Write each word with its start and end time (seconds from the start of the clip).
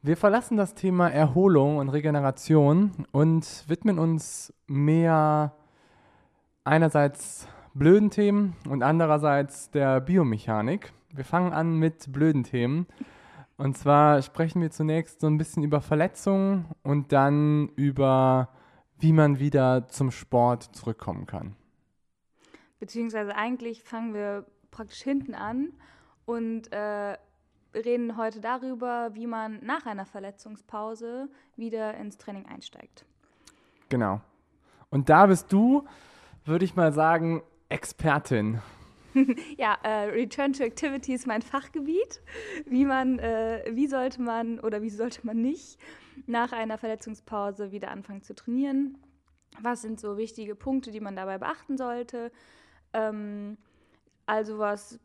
Wir 0.00 0.16
verlassen 0.16 0.56
das 0.56 0.74
Thema 0.74 1.08
Erholung 1.08 1.78
und 1.78 1.88
Regeneration 1.88 3.04
und 3.10 3.64
widmen 3.66 3.98
uns 3.98 4.54
mehr 4.68 5.56
einerseits 6.62 7.48
blöden 7.74 8.08
Themen 8.10 8.54
und 8.68 8.84
andererseits 8.84 9.72
der 9.72 10.00
Biomechanik. 10.00 10.92
Wir 11.10 11.24
fangen 11.24 11.52
an 11.52 11.78
mit 11.78 12.12
blöden 12.12 12.44
Themen. 12.44 12.86
Und 13.56 13.76
zwar 13.76 14.22
sprechen 14.22 14.62
wir 14.62 14.70
zunächst 14.70 15.20
so 15.20 15.26
ein 15.26 15.36
bisschen 15.36 15.64
über 15.64 15.80
Verletzungen 15.80 16.66
und 16.84 17.10
dann 17.10 17.70
über, 17.74 18.50
wie 19.00 19.12
man 19.12 19.40
wieder 19.40 19.88
zum 19.88 20.12
Sport 20.12 20.76
zurückkommen 20.76 21.26
kann. 21.26 21.56
Beziehungsweise 22.78 23.34
eigentlich 23.34 23.82
fangen 23.82 24.14
wir 24.14 24.46
praktisch 24.70 25.02
hinten 25.02 25.34
an 25.34 25.72
und 26.24 26.72
äh, 26.72 27.16
reden 27.74 28.16
heute 28.16 28.40
darüber, 28.40 29.14
wie 29.14 29.26
man 29.26 29.60
nach 29.64 29.86
einer 29.86 30.06
Verletzungspause 30.06 31.28
wieder 31.56 31.94
ins 31.94 32.18
Training 32.18 32.46
einsteigt. 32.46 33.04
Genau. 33.88 34.20
Und 34.90 35.08
da 35.08 35.26
bist 35.26 35.52
du, 35.52 35.86
würde 36.44 36.64
ich 36.64 36.76
mal 36.76 36.92
sagen, 36.92 37.42
Expertin. 37.68 38.60
ja, 39.56 39.76
äh, 39.82 40.04
Return 40.10 40.52
to 40.52 40.62
Activity 40.62 41.14
ist 41.14 41.26
mein 41.26 41.42
Fachgebiet. 41.42 42.20
Wie 42.66 42.84
man, 42.84 43.18
äh, 43.18 43.64
wie 43.70 43.86
sollte 43.86 44.22
man 44.22 44.60
oder 44.60 44.82
wie 44.82 44.90
sollte 44.90 45.26
man 45.26 45.40
nicht 45.40 45.78
nach 46.26 46.52
einer 46.52 46.78
Verletzungspause 46.78 47.72
wieder 47.72 47.90
anfangen 47.90 48.22
zu 48.22 48.34
trainieren? 48.34 48.98
Was 49.60 49.82
sind 49.82 50.00
so 50.00 50.16
wichtige 50.16 50.54
Punkte, 50.54 50.90
die 50.90 51.00
man 51.00 51.16
dabei 51.16 51.38
beachten 51.38 51.76
sollte? 51.76 52.30
Ähm, 52.92 53.56
also 54.26 54.58
was 54.58 55.00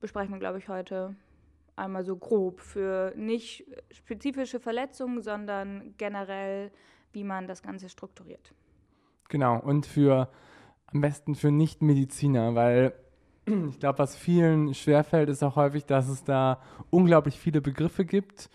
besprechen 0.00 0.32
wir, 0.32 0.38
glaube 0.38 0.58
ich, 0.58 0.68
heute 0.68 1.14
einmal 1.78 2.04
so 2.04 2.16
grob 2.16 2.60
für 2.60 3.12
nicht 3.16 3.64
spezifische 3.90 4.60
Verletzungen, 4.60 5.22
sondern 5.22 5.94
generell, 5.96 6.70
wie 7.12 7.24
man 7.24 7.46
das 7.46 7.62
Ganze 7.62 7.88
strukturiert. 7.88 8.52
Genau, 9.28 9.58
und 9.60 9.86
für 9.86 10.28
am 10.86 11.00
besten 11.00 11.34
für 11.34 11.50
Nichtmediziner, 11.50 12.54
weil 12.54 12.92
ich 13.46 13.78
glaube, 13.78 13.98
was 13.98 14.16
vielen 14.16 14.74
schwerfällt, 14.74 15.28
ist 15.28 15.42
auch 15.42 15.56
häufig, 15.56 15.84
dass 15.84 16.08
es 16.08 16.24
da 16.24 16.60
unglaublich 16.90 17.38
viele 17.38 17.60
Begriffe 17.60 18.04
gibt, 18.04 18.50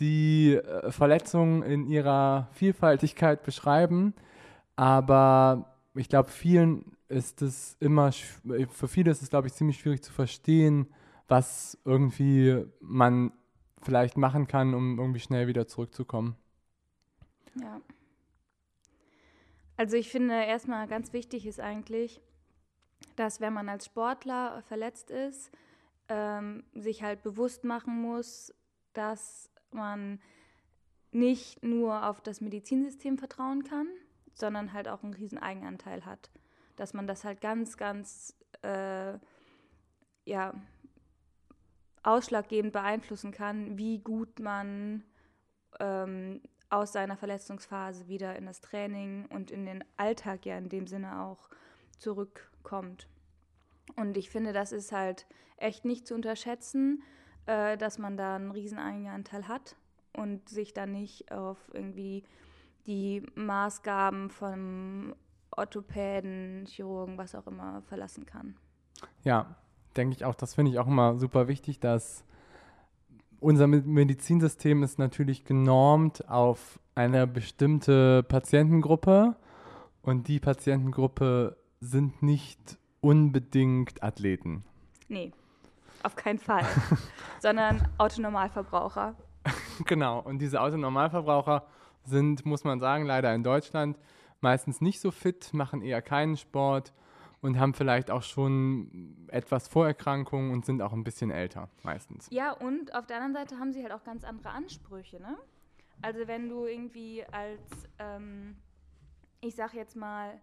die 0.00 0.54
äh, 0.54 0.90
Verletzungen 0.90 1.62
in 1.62 1.86
ihrer 1.86 2.48
Vielfaltigkeit 2.52 3.42
beschreiben. 3.42 4.14
Aber 4.74 5.76
ich 5.94 6.08
glaube, 6.08 6.30
vielen 6.30 6.96
ist 7.08 7.40
es 7.40 7.76
immer, 7.80 8.10
für 8.12 8.88
viele 8.88 9.10
ist 9.10 9.22
es, 9.22 9.30
glaube 9.30 9.46
ich, 9.46 9.54
ziemlich 9.54 9.78
schwierig 9.78 10.02
zu 10.02 10.12
verstehen, 10.12 10.88
was 11.28 11.78
irgendwie 11.84 12.64
man 12.80 13.32
vielleicht 13.82 14.16
machen 14.16 14.46
kann, 14.46 14.74
um 14.74 14.98
irgendwie 14.98 15.20
schnell 15.20 15.46
wieder 15.46 15.66
zurückzukommen. 15.66 16.36
Ja. 17.60 17.80
Also 19.76 19.96
ich 19.96 20.10
finde 20.10 20.34
erstmal 20.34 20.86
ganz 20.86 21.12
wichtig 21.12 21.46
ist 21.46 21.60
eigentlich, 21.60 22.20
dass 23.16 23.40
wenn 23.40 23.52
man 23.52 23.68
als 23.68 23.86
Sportler 23.86 24.62
verletzt 24.68 25.10
ist, 25.10 25.50
ähm, 26.08 26.64
sich 26.74 27.02
halt 27.02 27.22
bewusst 27.22 27.64
machen 27.64 28.00
muss, 28.00 28.54
dass 28.92 29.50
man 29.70 30.20
nicht 31.12 31.62
nur 31.62 32.06
auf 32.06 32.20
das 32.20 32.40
Medizinsystem 32.40 33.18
vertrauen 33.18 33.64
kann, 33.64 33.88
sondern 34.34 34.72
halt 34.72 34.88
auch 34.88 35.02
einen 35.02 35.14
riesen 35.14 35.38
Eigenanteil 35.38 36.04
hat. 36.04 36.30
Dass 36.76 36.94
man 36.94 37.06
das 37.06 37.24
halt 37.24 37.40
ganz, 37.40 37.76
ganz 37.76 38.34
äh, 38.62 39.18
ja, 40.24 40.54
ausschlaggebend 42.06 42.72
beeinflussen 42.72 43.32
kann, 43.32 43.76
wie 43.76 43.98
gut 43.98 44.38
man 44.38 45.02
ähm, 45.80 46.40
aus 46.70 46.92
seiner 46.92 47.16
Verletzungsphase 47.16 48.08
wieder 48.08 48.36
in 48.36 48.46
das 48.46 48.60
Training 48.60 49.26
und 49.26 49.50
in 49.50 49.66
den 49.66 49.84
Alltag 49.96 50.46
ja 50.46 50.56
in 50.56 50.68
dem 50.68 50.86
Sinne 50.86 51.22
auch 51.22 51.48
zurückkommt. 51.98 53.08
Und 53.96 54.16
ich 54.16 54.30
finde, 54.30 54.52
das 54.52 54.72
ist 54.72 54.92
halt 54.92 55.26
echt 55.56 55.84
nicht 55.84 56.06
zu 56.06 56.14
unterschätzen, 56.14 57.02
äh, 57.46 57.76
dass 57.76 57.98
man 57.98 58.16
da 58.16 58.36
einen 58.36 58.50
riesen 58.52 58.78
Eigenanteil 58.78 59.48
hat 59.48 59.76
und 60.12 60.48
sich 60.48 60.72
dann 60.72 60.92
nicht 60.92 61.32
auf 61.32 61.58
irgendwie 61.72 62.24
die 62.86 63.26
Maßgaben 63.34 64.30
von 64.30 65.14
Orthopäden, 65.50 66.66
Chirurgen, 66.66 67.18
was 67.18 67.34
auch 67.34 67.46
immer 67.46 67.82
verlassen 67.82 68.26
kann. 68.26 68.56
Ja, 69.22 69.56
denke 69.96 70.14
ich 70.14 70.24
auch, 70.24 70.34
das 70.34 70.54
finde 70.54 70.70
ich 70.70 70.78
auch 70.78 70.86
immer 70.86 71.18
super 71.18 71.48
wichtig, 71.48 71.80
dass 71.80 72.24
unser 73.40 73.66
Medizinsystem 73.66 74.82
ist 74.82 74.98
natürlich 74.98 75.44
genormt 75.44 76.28
auf 76.28 76.80
eine 76.94 77.26
bestimmte 77.26 78.22
Patientengruppe 78.22 79.36
und 80.02 80.28
die 80.28 80.40
Patientengruppe 80.40 81.56
sind 81.80 82.22
nicht 82.22 82.78
unbedingt 83.00 84.02
Athleten. 84.02 84.64
Nee, 85.08 85.32
auf 86.02 86.16
keinen 86.16 86.38
Fall, 86.38 86.64
sondern 87.40 87.88
Autonormalverbraucher. 87.98 89.14
genau, 89.84 90.20
und 90.20 90.38
diese 90.38 90.60
Autonormalverbraucher 90.60 91.66
sind, 92.04 92.46
muss 92.46 92.64
man 92.64 92.80
sagen, 92.80 93.04
leider 93.04 93.34
in 93.34 93.42
Deutschland 93.42 93.98
meistens 94.40 94.80
nicht 94.80 95.00
so 95.00 95.10
fit, 95.10 95.52
machen 95.52 95.82
eher 95.82 96.02
keinen 96.02 96.36
Sport 96.36 96.92
und 97.46 97.58
haben 97.58 97.74
vielleicht 97.74 98.10
auch 98.10 98.22
schon 98.22 99.26
etwas 99.28 99.68
Vorerkrankungen 99.68 100.52
und 100.52 100.66
sind 100.66 100.82
auch 100.82 100.92
ein 100.92 101.04
bisschen 101.04 101.30
älter 101.30 101.68
meistens. 101.82 102.28
Ja, 102.30 102.52
und 102.52 102.94
auf 102.94 103.06
der 103.06 103.16
anderen 103.16 103.34
Seite 103.34 103.58
haben 103.58 103.72
sie 103.72 103.82
halt 103.82 103.92
auch 103.92 104.04
ganz 104.04 104.24
andere 104.24 104.50
Ansprüche, 104.50 105.20
ne? 105.20 105.36
Also 106.02 106.26
wenn 106.26 106.48
du 106.48 106.66
irgendwie 106.66 107.24
als, 107.32 107.88
ähm, 107.98 108.56
ich 109.40 109.54
sag 109.54 109.72
jetzt 109.72 109.96
mal, 109.96 110.40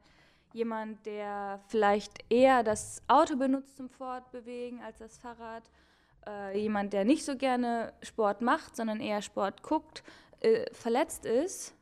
jemand, 0.54 1.06
der 1.06 1.60
vielleicht 1.68 2.24
eher 2.30 2.64
das 2.64 3.02
Auto 3.08 3.36
benutzt 3.36 3.76
zum 3.76 3.90
Fortbewegen 3.90 4.82
als 4.82 5.00
das 5.00 5.18
Fahrrad, 5.18 5.64
äh, 6.28 6.58
jemand, 6.58 6.94
der 6.94 7.06
nicht 7.06 7.26
so 7.26 7.36
gerne 7.36 7.94
Sport 8.02 8.42
macht, 8.42 8.76
sondern 8.76 9.00
eher 9.00 9.22
Sport 9.22 9.64
guckt, 9.64 10.04
äh, 10.40 10.72
verletzt 10.74 11.26
ist, 11.26 11.76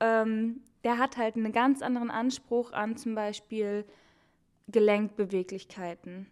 ähm, 0.00 0.60
der 0.84 0.98
hat 0.98 1.16
halt 1.16 1.36
einen 1.36 1.52
ganz 1.52 1.82
anderen 1.82 2.10
Anspruch 2.10 2.72
an 2.72 2.96
zum 2.96 3.14
Beispiel 3.14 3.84
Gelenkbeweglichkeiten. 4.68 6.26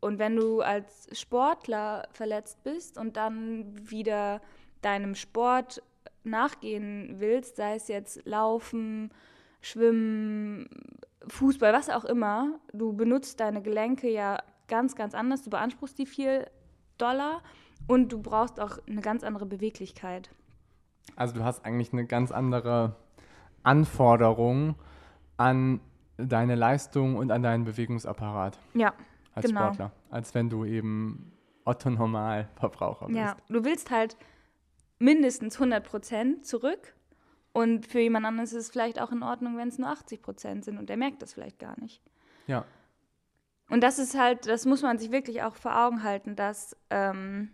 Und 0.00 0.18
wenn 0.18 0.36
du 0.36 0.60
als 0.60 1.08
Sportler 1.18 2.08
verletzt 2.12 2.62
bist 2.62 2.98
und 2.98 3.16
dann 3.16 3.88
wieder 3.90 4.40
deinem 4.82 5.14
Sport 5.14 5.82
nachgehen 6.24 7.14
willst, 7.18 7.56
sei 7.56 7.76
es 7.76 7.88
jetzt 7.88 8.24
Laufen, 8.26 9.10
Schwimmen, 9.60 10.68
Fußball, 11.26 11.72
was 11.72 11.88
auch 11.88 12.04
immer, 12.04 12.58
du 12.72 12.92
benutzt 12.92 13.40
deine 13.40 13.62
Gelenke 13.62 14.10
ja 14.10 14.42
ganz, 14.68 14.94
ganz 14.94 15.14
anders. 15.14 15.42
Du 15.42 15.50
beanspruchst 15.50 15.98
die 15.98 16.06
viel 16.06 16.46
doller 16.98 17.40
und 17.86 18.12
du 18.12 18.20
brauchst 18.20 18.60
auch 18.60 18.78
eine 18.86 19.00
ganz 19.00 19.24
andere 19.24 19.46
Beweglichkeit. 19.46 20.30
Also 21.16 21.34
du 21.34 21.44
hast 21.44 21.64
eigentlich 21.64 21.92
eine 21.92 22.06
ganz 22.06 22.30
andere 22.30 22.96
Anforderung 23.62 24.74
an 25.36 25.80
deine 26.16 26.54
Leistung 26.54 27.16
und 27.16 27.30
an 27.30 27.42
deinen 27.42 27.64
Bewegungsapparat. 27.64 28.58
Ja, 28.74 28.94
als 29.34 29.46
genau. 29.46 29.60
Sportler, 29.62 29.92
als 30.10 30.34
wenn 30.34 30.48
du 30.48 30.64
eben 30.64 31.32
Otto 31.64 31.90
Normalverbraucher 31.90 33.06
bist. 33.08 33.18
Ja, 33.18 33.36
du 33.48 33.64
willst 33.64 33.90
halt 33.90 34.16
mindestens 34.98 35.56
100 35.56 35.84
Prozent 35.84 36.46
zurück 36.46 36.94
und 37.52 37.86
für 37.86 38.00
jemand 38.00 38.26
anderes 38.26 38.52
ist 38.52 38.64
es 38.64 38.70
vielleicht 38.70 39.00
auch 39.00 39.12
in 39.12 39.22
Ordnung, 39.22 39.56
wenn 39.56 39.68
es 39.68 39.78
nur 39.78 39.88
80 39.88 40.22
Prozent 40.22 40.64
sind 40.64 40.78
und 40.78 40.88
der 40.88 40.96
merkt 40.96 41.22
das 41.22 41.34
vielleicht 41.34 41.58
gar 41.58 41.78
nicht. 41.80 42.02
Ja. 42.46 42.64
Und 43.70 43.82
das 43.82 43.98
ist 43.98 44.18
halt, 44.18 44.46
das 44.46 44.66
muss 44.66 44.82
man 44.82 44.98
sich 44.98 45.10
wirklich 45.10 45.42
auch 45.42 45.56
vor 45.56 45.76
Augen 45.76 46.02
halten, 46.02 46.36
dass, 46.36 46.76
ähm, 46.90 47.50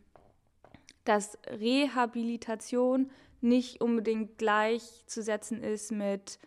dass 1.04 1.38
Rehabilitation 1.48 3.10
nicht 3.40 3.80
unbedingt 3.80 4.38
gleichzusetzen 4.38 5.62
ist 5.62 5.92
mit 5.92 6.38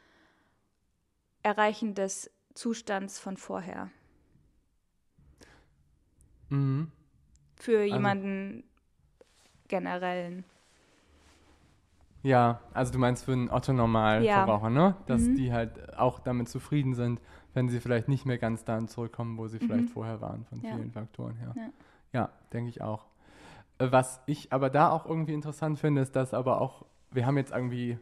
Erreichen 1.44 1.94
des 1.94 2.32
Zustands 2.54 3.20
von 3.20 3.38
vorher. 3.38 3.90
Mhm. 6.50 6.92
Für 7.56 7.80
also 7.80 7.94
jemanden 7.96 8.64
generellen. 9.68 10.44
Ja, 12.22 12.62
also 12.74 12.94
du 12.94 13.00
meinst 13.00 13.26
für 13.26 13.34
einen 13.34 13.50
Otto-Normalverbraucher, 13.50 14.70
ja. 14.70 14.70
ne? 14.70 14.96
Dass 15.08 15.24
Mhm. 15.24 15.36
die 15.36 15.52
halt 15.52 15.98
auch 15.98 16.20
damit 16.20 16.48
zufrieden 16.48 16.94
sind, 16.94 17.20
wenn 17.54 17.68
sie 17.70 17.82
vielleicht 17.82 18.08
nicht 18.08 18.26
mehr 18.26 18.38
ganz 18.38 18.64
dahin 18.64 18.88
zurückkommen, 18.88 19.38
wo 19.38 19.48
sie 19.48 19.60
vielleicht 19.60 19.90
Mhm. 19.90 19.94
vorher 19.94 20.22
waren, 20.22 20.46
von 20.46 20.62
Ja. 20.62 20.76
vielen 20.76 20.92
Faktoren 20.92 21.36
her. 21.36 21.54
Ja. 21.56 21.70
Ja, 22.14 22.30
denke 22.54 22.70
ich 22.70 22.82
auch. 22.82 23.08
Äh, 23.80 23.92
Was 23.92 24.22
ich 24.26 24.54
aber 24.54 24.70
da 24.70 24.90
auch 24.92 25.06
irgendwie 25.06 25.34
interessant 25.34 25.80
finde, 25.80 26.02
ist, 26.02 26.16
dass 26.16 26.34
aber 26.34 26.62
auch, 26.62 26.86
wir 27.12 27.26
haben 27.26 27.38
jetzt 27.38 27.52
irgendwie, 27.52 27.98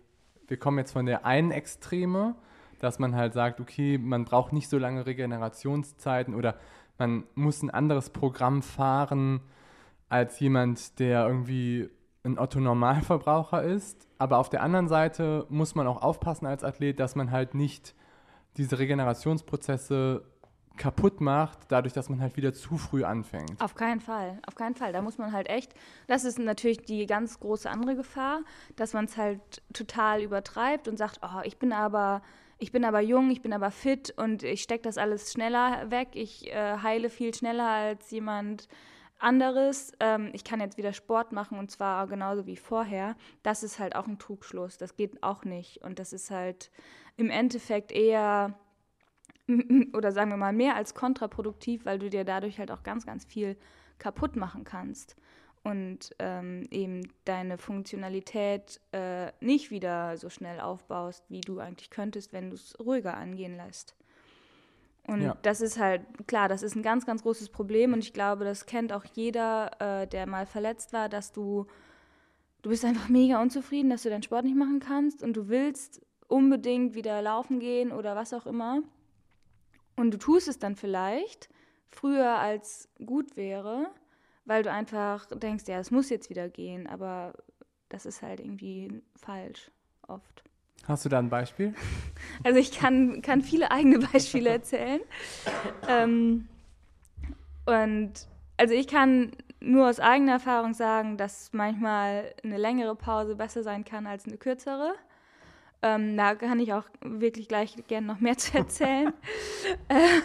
wir 0.47 0.57
kommen 0.57 0.77
jetzt 0.77 0.91
von 0.91 1.05
der 1.05 1.25
einen 1.25 1.49
Extreme, 1.51 2.35
dass 2.83 2.99
man 2.99 3.15
halt 3.15 3.33
sagt, 3.33 3.59
okay, 3.59 3.97
man 3.97 4.25
braucht 4.25 4.53
nicht 4.53 4.69
so 4.69 4.77
lange 4.77 5.05
Regenerationszeiten 5.05 6.35
oder 6.35 6.55
man 6.97 7.23
muss 7.35 7.61
ein 7.61 7.69
anderes 7.69 8.09
Programm 8.09 8.61
fahren 8.61 9.41
als 10.09 10.39
jemand, 10.39 10.99
der 10.99 11.25
irgendwie 11.25 11.89
ein 12.23 12.37
Otto-Normalverbraucher 12.37 13.63
ist. 13.63 14.07
Aber 14.17 14.37
auf 14.37 14.49
der 14.49 14.61
anderen 14.61 14.87
Seite 14.87 15.45
muss 15.49 15.73
man 15.73 15.87
auch 15.87 16.01
aufpassen 16.01 16.45
als 16.45 16.63
Athlet, 16.63 16.99
dass 16.99 17.15
man 17.15 17.31
halt 17.31 17.55
nicht 17.55 17.95
diese 18.57 18.77
Regenerationsprozesse 18.77 20.23
kaputt 20.77 21.21
macht, 21.21 21.59
dadurch, 21.69 21.93
dass 21.93 22.09
man 22.09 22.21
halt 22.21 22.37
wieder 22.37 22.53
zu 22.53 22.77
früh 22.77 23.03
anfängt. 23.03 23.61
Auf 23.61 23.75
keinen 23.75 23.99
Fall, 23.99 24.39
auf 24.47 24.55
keinen 24.55 24.75
Fall. 24.75 24.93
Da 24.93 25.01
muss 25.01 25.17
man 25.17 25.31
halt 25.31 25.49
echt, 25.49 25.73
das 26.07 26.23
ist 26.23 26.39
natürlich 26.39 26.79
die 26.79 27.05
ganz 27.05 27.39
große 27.39 27.69
andere 27.69 27.95
Gefahr, 27.95 28.41
dass 28.75 28.93
man 28.93 29.05
es 29.05 29.17
halt 29.17 29.61
total 29.73 30.21
übertreibt 30.21 30.87
und 30.87 30.97
sagt, 30.97 31.19
oh, 31.23 31.41
ich 31.43 31.57
bin 31.59 31.73
aber, 31.73 32.21
ich 32.61 32.71
bin 32.71 32.85
aber 32.85 33.01
jung, 33.01 33.31
ich 33.31 33.41
bin 33.41 33.53
aber 33.53 33.71
fit 33.71 34.13
und 34.17 34.43
ich 34.43 34.61
stecke 34.61 34.83
das 34.83 34.99
alles 34.99 35.31
schneller 35.31 35.89
weg, 35.89 36.09
ich 36.13 36.47
äh, 36.51 36.77
heile 36.77 37.09
viel 37.09 37.33
schneller 37.33 37.67
als 37.67 38.11
jemand 38.11 38.67
anderes. 39.17 39.93
Ähm, 39.99 40.29
ich 40.33 40.43
kann 40.43 40.59
jetzt 40.59 40.77
wieder 40.77 40.93
Sport 40.93 41.31
machen 41.31 41.57
und 41.57 41.71
zwar 41.71 42.05
genauso 42.05 42.45
wie 42.45 42.55
vorher. 42.57 43.15
Das 43.41 43.63
ist 43.63 43.79
halt 43.79 43.95
auch 43.95 44.07
ein 44.07 44.19
Trugschluss. 44.19 44.77
Das 44.77 44.95
geht 44.95 45.23
auch 45.23 45.43
nicht. 45.43 45.83
Und 45.83 45.97
das 45.97 46.13
ist 46.13 46.29
halt 46.29 46.71
im 47.17 47.31
Endeffekt 47.31 47.91
eher 47.91 48.53
oder 49.93 50.11
sagen 50.11 50.29
wir 50.29 50.37
mal 50.37 50.53
mehr 50.53 50.75
als 50.75 50.93
kontraproduktiv, 50.93 51.85
weil 51.85 51.97
du 51.97 52.11
dir 52.11 52.23
dadurch 52.23 52.59
halt 52.59 52.69
auch 52.69 52.83
ganz, 52.83 53.07
ganz 53.07 53.25
viel 53.25 53.57
kaputt 53.97 54.35
machen 54.35 54.63
kannst 54.65 55.15
und 55.63 56.15
ähm, 56.19 56.67
eben 56.71 57.07
deine 57.25 57.57
Funktionalität 57.57 58.81
äh, 58.91 59.31
nicht 59.41 59.69
wieder 59.69 60.17
so 60.17 60.29
schnell 60.29 60.59
aufbaust, 60.59 61.23
wie 61.29 61.41
du 61.41 61.59
eigentlich 61.59 61.89
könntest, 61.91 62.33
wenn 62.33 62.49
du 62.49 62.55
es 62.55 62.79
ruhiger 62.79 63.15
angehen 63.15 63.55
lässt. 63.57 63.95
Und 65.07 65.21
Ja. 65.21 65.37
das 65.41 65.61
ist 65.61 65.79
halt, 65.79 66.01
klar, 66.27 66.47
das 66.47 66.63
ist 66.63 66.75
ein 66.75 66.83
ganz, 66.83 67.05
ganz 67.05 67.23
großes 67.23 67.49
Problem 67.49 67.93
und 67.93 67.99
ich 67.99 68.13
glaube, 68.13 68.43
das 68.43 68.65
kennt 68.65 68.93
auch 68.93 69.03
jeder, 69.13 69.71
äh, 69.79 70.07
der 70.07 70.27
mal 70.27 70.45
verletzt 70.45 70.93
war, 70.93 71.09
dass 71.09 71.31
du, 71.31 71.65
du 72.61 72.69
bist 72.69 72.85
einfach 72.85 73.09
mega 73.09 73.41
unzufrieden, 73.41 73.89
dass 73.89 74.03
du 74.03 74.09
deinen 74.09 74.23
Sport 74.23 74.45
nicht 74.45 74.57
machen 74.57 74.79
kannst 74.79 75.23
und 75.23 75.33
du 75.33 75.47
willst 75.47 76.01
unbedingt 76.27 76.95
wieder 76.95 77.21
laufen 77.21 77.59
gehen 77.59 77.91
oder 77.91 78.15
was 78.15 78.33
auch 78.33 78.45
immer. 78.45 78.81
Und 79.95 80.11
du 80.11 80.17
tust 80.17 80.47
es 80.47 80.57
dann 80.59 80.75
vielleicht 80.75 81.49
früher 81.89 82.39
als 82.39 82.89
gut 83.05 83.35
wäre, 83.35 83.91
weil 84.45 84.63
du 84.63 84.71
einfach 84.71 85.25
denkst, 85.27 85.65
ja, 85.67 85.79
es 85.79 85.91
muss 85.91 86.09
jetzt 86.09 86.29
wieder 86.29 86.49
gehen, 86.49 86.87
aber 86.87 87.33
das 87.89 88.05
ist 88.05 88.21
halt 88.21 88.39
irgendwie 88.39 89.01
falsch 89.15 89.71
oft. 90.07 90.43
Hast 90.87 91.05
du 91.05 91.09
da 91.09 91.19
ein 91.19 91.29
Beispiel? 91.29 91.73
Also 92.43 92.59
ich 92.59 92.71
kann, 92.71 93.21
kann 93.21 93.41
viele 93.41 93.71
eigene 93.71 93.99
Beispiele 93.99 94.49
erzählen. 94.53 95.01
ähm, 95.87 96.47
und 97.65 98.13
also 98.57 98.73
ich 98.73 98.87
kann 98.87 99.31
nur 99.59 99.89
aus 99.89 99.99
eigener 99.99 100.33
Erfahrung 100.33 100.73
sagen, 100.73 101.17
dass 101.17 101.51
manchmal 101.53 102.33
eine 102.43 102.57
längere 102.57 102.95
Pause 102.95 103.35
besser 103.35 103.63
sein 103.63 103.85
kann 103.85 104.07
als 104.07 104.25
eine 104.25 104.37
kürzere. 104.37 104.93
Ähm, 105.83 106.17
da 106.17 106.35
kann 106.35 106.59
ich 106.59 106.73
auch 106.73 106.85
wirklich 107.01 107.47
gleich 107.47 107.75
gerne 107.87 108.07
noch 108.07 108.19
mehr 108.19 108.37
zu 108.37 108.57
erzählen. 108.57 109.13
äh, 109.87 110.21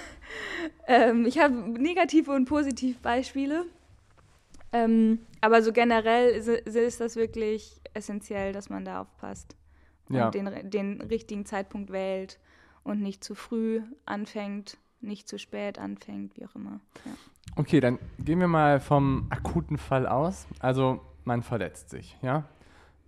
ähm, 0.86 1.26
ich 1.26 1.38
habe 1.38 1.54
negative 1.54 2.32
und 2.32 2.46
positive 2.46 2.98
Beispiele. 3.00 3.66
Ähm, 4.84 5.20
aber 5.40 5.62
so 5.62 5.72
generell 5.72 6.30
ist, 6.30 6.48
ist 6.48 7.00
das 7.00 7.16
wirklich 7.16 7.80
essentiell, 7.94 8.52
dass 8.52 8.68
man 8.68 8.84
da 8.84 9.00
aufpasst 9.02 9.56
Ja. 10.08 10.26
und 10.26 10.34
den, 10.34 10.70
den 10.70 11.00
richtigen 11.00 11.46
Zeitpunkt 11.46 11.90
wählt 11.90 12.38
und 12.84 13.00
nicht 13.00 13.24
zu 13.24 13.34
früh 13.34 13.82
anfängt, 14.04 14.76
nicht 15.00 15.28
zu 15.28 15.38
spät 15.38 15.78
anfängt, 15.78 16.36
wie 16.36 16.44
auch 16.46 16.54
immer. 16.54 16.80
Ja. 17.04 17.12
Okay, 17.56 17.80
dann 17.80 17.98
gehen 18.18 18.40
wir 18.40 18.48
mal 18.48 18.80
vom 18.80 19.26
akuten 19.30 19.78
Fall 19.78 20.06
aus. 20.06 20.46
Also 20.58 21.00
man 21.24 21.42
verletzt 21.42 21.90
sich, 21.90 22.16
ja. 22.22 22.44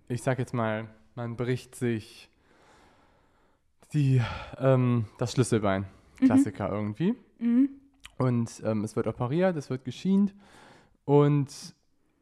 Ich 0.07 0.23
sag 0.23 0.39
jetzt 0.39 0.53
mal, 0.53 0.87
man 1.15 1.35
bricht 1.35 1.75
sich 1.75 2.29
die, 3.93 4.21
ähm, 4.57 5.05
das 5.17 5.33
Schlüsselbein. 5.33 5.85
Klassiker 6.17 6.69
irgendwie. 6.69 7.15
Mhm. 7.39 7.69
Und 8.17 8.61
ähm, 8.65 8.83
es 8.83 8.95
wird 8.97 9.07
operiert, 9.07 9.55
es 9.55 9.69
wird 9.69 9.85
geschient 9.85 10.33
und 11.09 11.73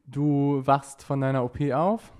du 0.06 0.62
wachst 0.64 1.02
von 1.02 1.20
deiner 1.20 1.44
OP 1.44 1.60
auf. 1.72 2.10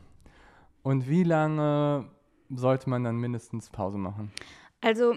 Und 0.82 1.08
wie 1.08 1.22
lange 1.22 2.10
sollte 2.50 2.90
man 2.90 3.04
dann 3.04 3.16
mindestens 3.16 3.70
Pause 3.70 3.96
machen? 3.96 4.30
Also 4.82 5.16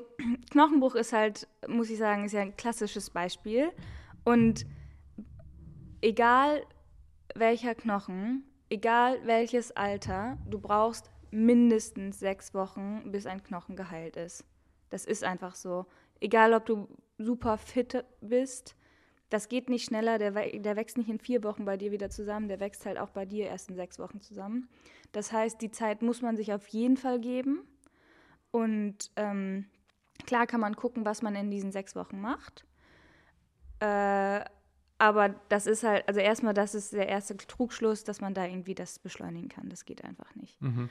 Knochenbruch 0.52 0.96
ist 0.96 1.12
halt, 1.12 1.50
muss 1.68 1.90
ich 1.90 1.98
sagen, 1.98 2.24
ist 2.24 2.32
ja 2.32 2.40
ein 2.40 2.56
klassisches 2.56 3.10
Beispiel. 3.10 3.70
Und 4.24 4.66
egal 6.00 6.62
welcher 7.36 7.76
Knochen, 7.76 8.46
egal 8.70 9.20
welches 9.26 9.74
Alter, 9.74 10.38
du 10.50 10.58
brauchst 10.58 11.12
mindestens 11.32 12.18
sechs 12.18 12.54
Wochen, 12.54 13.12
bis 13.12 13.26
ein 13.26 13.44
Knochen 13.44 13.76
geheilt 13.76 14.16
ist. 14.16 14.46
Das 14.90 15.04
ist 15.04 15.26
einfach 15.26 15.56
so. 15.56 15.86
Egal, 16.22 16.54
ob 16.54 16.66
du 16.66 16.88
super 17.18 17.58
fit 17.58 18.06
bist, 18.22 18.78
das 19.32 19.48
geht 19.48 19.70
nicht 19.70 19.86
schneller, 19.86 20.20
der, 20.20 20.32
der 20.32 20.76
wächst 20.76 20.98
nicht 20.98 21.10
in 21.10 21.18
vier 21.18 21.42
Wochen 21.44 21.64
bei 21.64 21.78
dir 21.78 21.92
wieder 21.92 22.10
zusammen, 22.10 22.50
der 22.50 22.60
wächst 22.60 22.86
halt 22.86 23.00
auch 23.00 23.10
bei 23.10 23.26
dir 23.26 23.46
erst 23.48 23.70
in 23.70 23.78
sechs 23.78 23.98
Wochen 23.98 24.20
zusammen. 24.20 24.68
Das 25.14 25.32
heißt, 25.32 25.62
die 25.62 25.72
Zeit 25.72 26.02
muss 26.02 26.22
man 26.22 26.36
sich 26.36 26.52
auf 26.54 26.68
jeden 26.68 26.98
Fall 26.98 27.20
geben. 27.20 27.62
Und 28.52 29.10
ähm, 29.16 29.68
klar 30.26 30.48
kann 30.48 30.60
man 30.60 30.76
gucken, 30.76 31.06
was 31.06 31.22
man 31.22 31.34
in 31.36 31.50
diesen 31.50 31.72
sechs 31.72 31.96
Wochen 31.96 32.20
macht. 32.20 32.66
Äh, 33.80 34.44
aber 34.98 35.30
das 35.48 35.66
ist 35.66 35.84
halt, 35.84 36.06
also 36.10 36.20
erstmal, 36.20 36.54
das 36.54 36.76
ist 36.76 36.92
der 36.92 37.08
erste 37.08 37.38
Trugschluss, 37.38 38.04
dass 38.04 38.20
man 38.20 38.34
da 38.34 38.46
irgendwie 38.46 38.76
das 38.76 39.00
beschleunigen 39.00 39.48
kann. 39.48 39.70
Das 39.70 39.86
geht 39.86 40.04
einfach 40.04 40.36
nicht. 40.36 40.62
Mhm. 40.62 40.90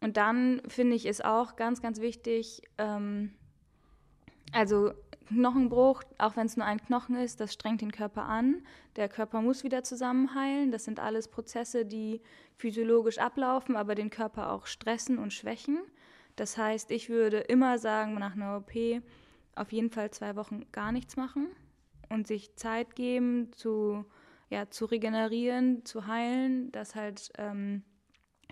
Und 0.00 0.16
dann 0.16 0.62
finde 0.68 0.96
ich, 0.96 1.04
ist 1.04 1.22
auch 1.22 1.56
ganz, 1.56 1.82
ganz 1.82 2.00
wichtig, 2.00 2.62
ähm, 2.78 3.34
also 4.52 4.94
Knochenbruch, 5.26 6.02
auch 6.18 6.36
wenn 6.36 6.46
es 6.46 6.56
nur 6.56 6.66
ein 6.66 6.80
Knochen 6.80 7.16
ist, 7.16 7.40
das 7.40 7.52
strengt 7.52 7.80
den 7.80 7.92
Körper 7.92 8.24
an. 8.24 8.62
Der 8.96 9.08
Körper 9.08 9.40
muss 9.42 9.64
wieder 9.64 9.82
zusammenheilen. 9.82 10.70
Das 10.70 10.84
sind 10.84 11.00
alles 11.00 11.28
Prozesse, 11.28 11.84
die 11.84 12.20
physiologisch 12.56 13.18
ablaufen, 13.18 13.76
aber 13.76 13.94
den 13.94 14.10
Körper 14.10 14.52
auch 14.52 14.66
stressen 14.66 15.18
und 15.18 15.32
schwächen. 15.32 15.78
Das 16.36 16.56
heißt, 16.56 16.90
ich 16.90 17.08
würde 17.08 17.38
immer 17.38 17.78
sagen, 17.78 18.14
nach 18.14 18.34
einer 18.34 18.56
OP 18.56 19.02
auf 19.54 19.72
jeden 19.72 19.90
Fall 19.90 20.10
zwei 20.10 20.36
Wochen 20.36 20.64
gar 20.72 20.92
nichts 20.92 21.16
machen 21.16 21.48
und 22.08 22.26
sich 22.26 22.54
Zeit 22.56 22.94
geben, 22.94 23.52
zu, 23.52 24.04
ja, 24.50 24.70
zu 24.70 24.86
regenerieren, 24.86 25.84
zu 25.84 26.06
heilen, 26.06 26.72
dass 26.72 26.94
halt 26.94 27.30
ähm, 27.38 27.82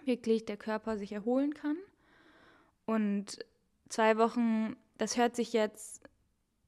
wirklich 0.04 0.44
der 0.44 0.56
Körper 0.56 0.98
sich 0.98 1.12
erholen 1.12 1.54
kann. 1.54 1.76
Und 2.86 3.44
zwei 3.88 4.18
Wochen, 4.18 4.76
das 4.98 5.16
hört 5.16 5.36
sich 5.36 5.52
jetzt 5.52 5.99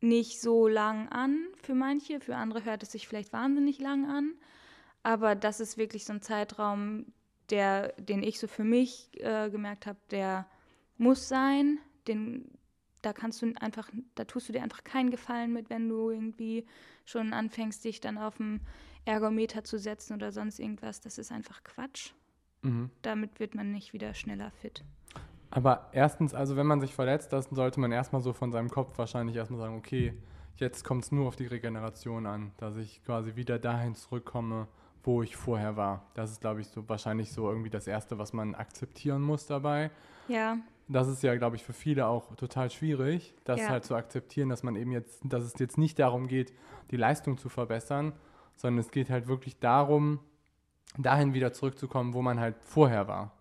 nicht 0.02 0.40
so 0.40 0.68
lang 0.68 1.08
an 1.08 1.46
für 1.62 1.74
manche, 1.74 2.20
für 2.20 2.36
andere 2.36 2.64
hört 2.64 2.82
es 2.82 2.92
sich 2.92 3.06
vielleicht 3.08 3.32
wahnsinnig 3.32 3.80
lang 3.80 4.06
an, 4.06 4.34
aber 5.02 5.34
das 5.34 5.60
ist 5.60 5.78
wirklich 5.78 6.04
so 6.04 6.12
ein 6.12 6.22
Zeitraum, 6.22 7.06
der, 7.50 7.92
den 7.94 8.22
ich 8.22 8.38
so 8.38 8.46
für 8.46 8.64
mich 8.64 9.10
äh, 9.20 9.50
gemerkt 9.50 9.86
habe, 9.86 9.98
der 10.10 10.46
muss 10.98 11.28
sein, 11.28 11.78
den, 12.08 12.50
da 13.02 13.12
kannst 13.12 13.42
du 13.42 13.52
einfach, 13.60 13.90
da 14.14 14.24
tust 14.24 14.48
du 14.48 14.52
dir 14.52 14.62
einfach 14.62 14.84
keinen 14.84 15.10
Gefallen 15.10 15.52
mit, 15.52 15.70
wenn 15.70 15.88
du 15.88 16.10
irgendwie 16.10 16.66
schon 17.04 17.32
anfängst, 17.32 17.84
dich 17.84 18.00
dann 18.00 18.18
auf 18.18 18.36
dem 18.36 18.60
Ergometer 19.04 19.64
zu 19.64 19.78
setzen 19.78 20.14
oder 20.14 20.30
sonst 20.30 20.60
irgendwas. 20.60 21.00
Das 21.00 21.18
ist 21.18 21.32
einfach 21.32 21.64
Quatsch. 21.64 22.12
Mhm. 22.62 22.90
Damit 23.02 23.40
wird 23.40 23.54
man 23.54 23.72
nicht 23.72 23.92
wieder 23.92 24.14
schneller 24.14 24.50
fit. 24.52 24.84
Aber 25.54 25.88
erstens, 25.92 26.32
also 26.32 26.56
wenn 26.56 26.66
man 26.66 26.80
sich 26.80 26.94
verletzt, 26.94 27.32
dann 27.32 27.44
sollte 27.50 27.78
man 27.78 27.92
erstmal 27.92 28.22
so 28.22 28.32
von 28.32 28.50
seinem 28.52 28.70
Kopf 28.70 28.96
wahrscheinlich 28.96 29.36
erstmal 29.36 29.60
sagen, 29.60 29.76
okay, 29.76 30.14
jetzt 30.56 30.82
kommt 30.82 31.04
es 31.04 31.12
nur 31.12 31.28
auf 31.28 31.36
die 31.36 31.46
Regeneration 31.46 32.24
an, 32.26 32.52
dass 32.56 32.76
ich 32.76 33.04
quasi 33.04 33.36
wieder 33.36 33.58
dahin 33.58 33.94
zurückkomme, 33.94 34.66
wo 35.04 35.22
ich 35.22 35.36
vorher 35.36 35.76
war. 35.76 36.06
Das 36.14 36.30
ist, 36.30 36.40
glaube 36.40 36.62
ich, 36.62 36.68
so 36.68 36.88
wahrscheinlich 36.88 37.32
so 37.32 37.50
irgendwie 37.50 37.68
das 37.68 37.86
Erste, 37.86 38.16
was 38.18 38.32
man 38.32 38.54
akzeptieren 38.54 39.20
muss 39.20 39.46
dabei. 39.46 39.90
Ja, 40.26 40.56
Das 40.88 41.06
ist 41.08 41.22
ja, 41.22 41.34
glaube 41.36 41.56
ich, 41.56 41.62
für 41.64 41.72
viele 41.72 42.06
auch 42.06 42.34
total 42.36 42.70
schwierig, 42.70 43.34
das 43.44 43.60
Ja. 43.60 43.68
halt 43.68 43.84
zu 43.84 43.94
akzeptieren, 43.94 44.48
dass 44.48 44.62
man 44.62 44.74
eben 44.76 44.90
jetzt, 44.90 45.20
dass 45.24 45.42
es 45.44 45.58
jetzt 45.58 45.78
nicht 45.78 45.98
darum 45.98 46.28
geht, 46.28 46.52
die 46.90 46.96
Leistung 46.96 47.38
zu 47.38 47.48
verbessern, 47.48 48.12
sondern 48.56 48.80
es 48.80 48.90
geht 48.90 49.08
halt 49.08 49.26
wirklich 49.28 49.58
darum, 49.58 50.18
dahin 50.98 51.34
wieder 51.34 51.52
zurückzukommen, 51.52 52.14
wo 52.14 52.20
man 52.22 52.40
halt 52.40 52.56
vorher 52.60 53.06
war. 53.06 53.32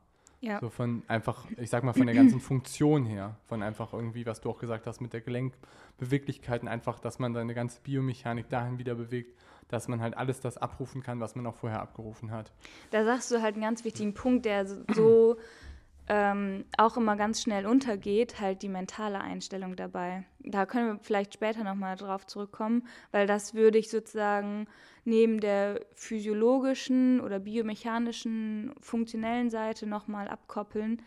Ja. 0.42 0.60
So 0.60 0.70
von 0.70 1.04
einfach, 1.08 1.46
ich 1.58 1.70
sag 1.70 1.84
mal, 1.84 1.94
von 1.94 2.08
der 2.08 2.16
ganzen 2.16 2.40
Funktion 2.40 3.06
her, 3.06 3.38
von 3.46 3.62
einfach 3.62 3.94
irgendwie, 3.94 4.26
was 4.26 4.42
du 4.42 4.50
auch 4.50 4.58
gesagt 4.58 4.88
hast, 4.88 5.00
mit 5.00 5.14
der 5.14 5.22
Gelenkbeweglichkeiten, 5.22 6.68
einfach, 6.68 7.00
dass 7.00 7.20
man 7.20 7.34
seine 7.34 7.54
ganze 7.54 7.80
Biomechanik 7.82 8.50
dahin 8.50 8.80
wieder 8.80 8.96
bewegt, 8.96 9.38
dass 9.68 9.88
man 9.88 10.02
halt 10.02 10.18
alles 10.18 10.40
das 10.40 10.58
abrufen 10.58 11.04
kann, 11.04 11.20
was 11.20 11.36
man 11.36 11.46
auch 11.46 11.56
vorher 11.56 11.80
abgerufen 11.80 12.32
hat. 12.32 12.52
Da 12.90 13.06
sagst 13.06 13.30
du 13.32 13.42
halt 13.42 13.54
einen 13.54 13.64
ganz 13.64 13.86
wichtigen 13.86 14.16
Punkt, 14.16 14.46
der 14.46 14.66
so 14.66 15.38
ähm, 16.08 16.66
auch 16.78 16.98
immer 16.98 17.16
ganz 17.16 17.42
schnell 17.42 17.66
untergeht, 17.66 18.40
halt 18.40 18.62
die 18.62 18.70
mentale 18.70 19.22
Einstellung 19.22 19.76
dabei. 19.76 20.26
Da 20.40 20.66
können 20.66 20.88
wir 20.88 21.00
vielleicht 21.02 21.34
später 21.34 21.64
nochmal 21.64 21.96
drauf 21.96 22.26
zurückkommen, 22.26 22.88
weil 23.12 23.28
das 23.28 23.54
würde 23.54 23.78
ich 23.78 23.90
sozusagen 23.90 24.68
neben 25.06 25.40
der 25.40 25.80
physiologischen 25.96 27.22
oder 27.22 27.40
biomechanischen, 27.40 28.74
funktionellen 28.82 29.50
Seite 29.50 29.88
nochmal 29.88 30.28
abkoppeln 30.28 31.02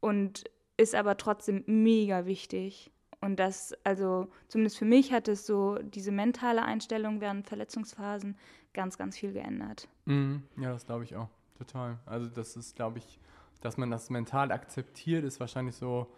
und 0.00 0.44
ist 0.76 0.94
aber 0.94 1.16
trotzdem 1.16 1.64
mega 1.66 2.26
wichtig. 2.26 2.90
Und 3.20 3.36
das, 3.36 3.74
also 3.84 4.28
zumindest 4.48 4.78
für 4.78 4.84
mich 4.84 5.12
hat 5.12 5.28
es 5.28 5.46
so 5.46 5.78
diese 5.78 6.12
mentale 6.12 6.62
Einstellung 6.62 7.22
während 7.22 7.46
Verletzungsphasen 7.48 8.36
ganz, 8.74 8.98
ganz 8.98 9.16
viel 9.16 9.32
geändert. 9.32 9.88
Mhm. 10.04 10.42
Ja, 10.58 10.72
das 10.72 10.84
glaube 10.84 11.04
ich 11.04 11.16
auch. 11.16 11.28
Total. 11.56 11.98
Also 12.04 12.28
das 12.28 12.56
ist, 12.56 12.76
glaube 12.76 12.98
ich, 12.98 13.20
dass 13.64 13.76
man 13.76 13.90
das 13.90 14.10
mental 14.10 14.52
akzeptiert, 14.52 15.24
ist 15.24 15.40
wahrscheinlich 15.40 15.76
so 15.76 16.12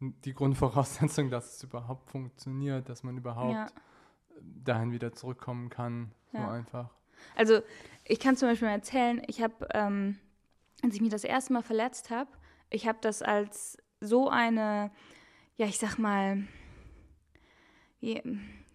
die 0.00 0.32
Grundvoraussetzung, 0.32 1.30
dass 1.30 1.56
es 1.56 1.62
überhaupt 1.62 2.10
funktioniert, 2.10 2.88
dass 2.88 3.02
man 3.02 3.16
überhaupt 3.18 3.52
ja. 3.52 3.66
dahin 4.64 4.92
wieder 4.92 5.12
zurückkommen 5.12 5.68
kann. 5.68 6.12
So 6.32 6.38
ja. 6.38 6.50
einfach. 6.50 6.90
Also 7.36 7.60
ich 8.04 8.20
kann 8.20 8.36
zum 8.36 8.48
Beispiel 8.48 8.68
mal 8.68 8.74
erzählen, 8.74 9.22
ich 9.26 9.42
habe, 9.42 9.68
ähm, 9.74 10.18
als 10.82 10.94
ich 10.94 11.00
mich 11.00 11.10
das 11.10 11.24
erste 11.24 11.52
Mal 11.52 11.62
verletzt 11.62 12.10
habe, 12.10 12.30
ich 12.70 12.86
habe 12.86 12.98
das 13.00 13.22
als 13.22 13.76
so 14.00 14.28
eine, 14.30 14.90
ja, 15.56 15.66
ich 15.66 15.78
sag 15.78 15.98
mal, 15.98 16.44
wie, 18.00 18.22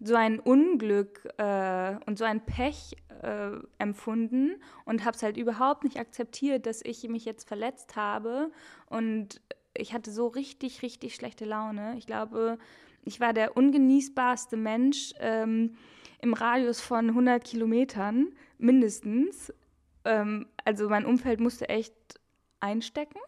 so 0.04 0.16
ein 0.16 0.38
Unglück 0.38 1.26
äh, 1.38 1.96
und 2.06 2.18
so 2.18 2.24
ein 2.24 2.44
Pech 2.44 2.94
äh, 3.22 3.52
empfunden 3.78 4.56
und 4.84 5.04
habe 5.04 5.16
es 5.16 5.22
halt 5.22 5.38
überhaupt 5.38 5.82
nicht 5.82 5.98
akzeptiert, 5.98 6.66
dass 6.66 6.82
ich 6.82 7.08
mich 7.08 7.24
jetzt 7.24 7.48
verletzt 7.48 7.96
habe. 7.96 8.50
Und 8.86 9.40
ich 9.72 9.94
hatte 9.94 10.10
so 10.10 10.26
richtig, 10.26 10.82
richtig 10.82 11.14
schlechte 11.14 11.46
Laune. 11.46 11.96
Ich 11.96 12.06
glaube, 12.06 12.58
ich 13.02 13.18
war 13.18 13.32
der 13.32 13.56
ungenießbarste 13.56 14.58
Mensch 14.58 15.14
ähm, 15.20 15.76
im 16.20 16.34
Radius 16.34 16.82
von 16.82 17.08
100 17.08 17.42
Kilometern 17.42 18.28
mindestens. 18.58 19.54
Ähm, 20.04 20.46
also 20.66 20.90
mein 20.90 21.06
Umfeld 21.06 21.40
musste 21.40 21.70
echt 21.70 21.94
einstecken. 22.60 23.18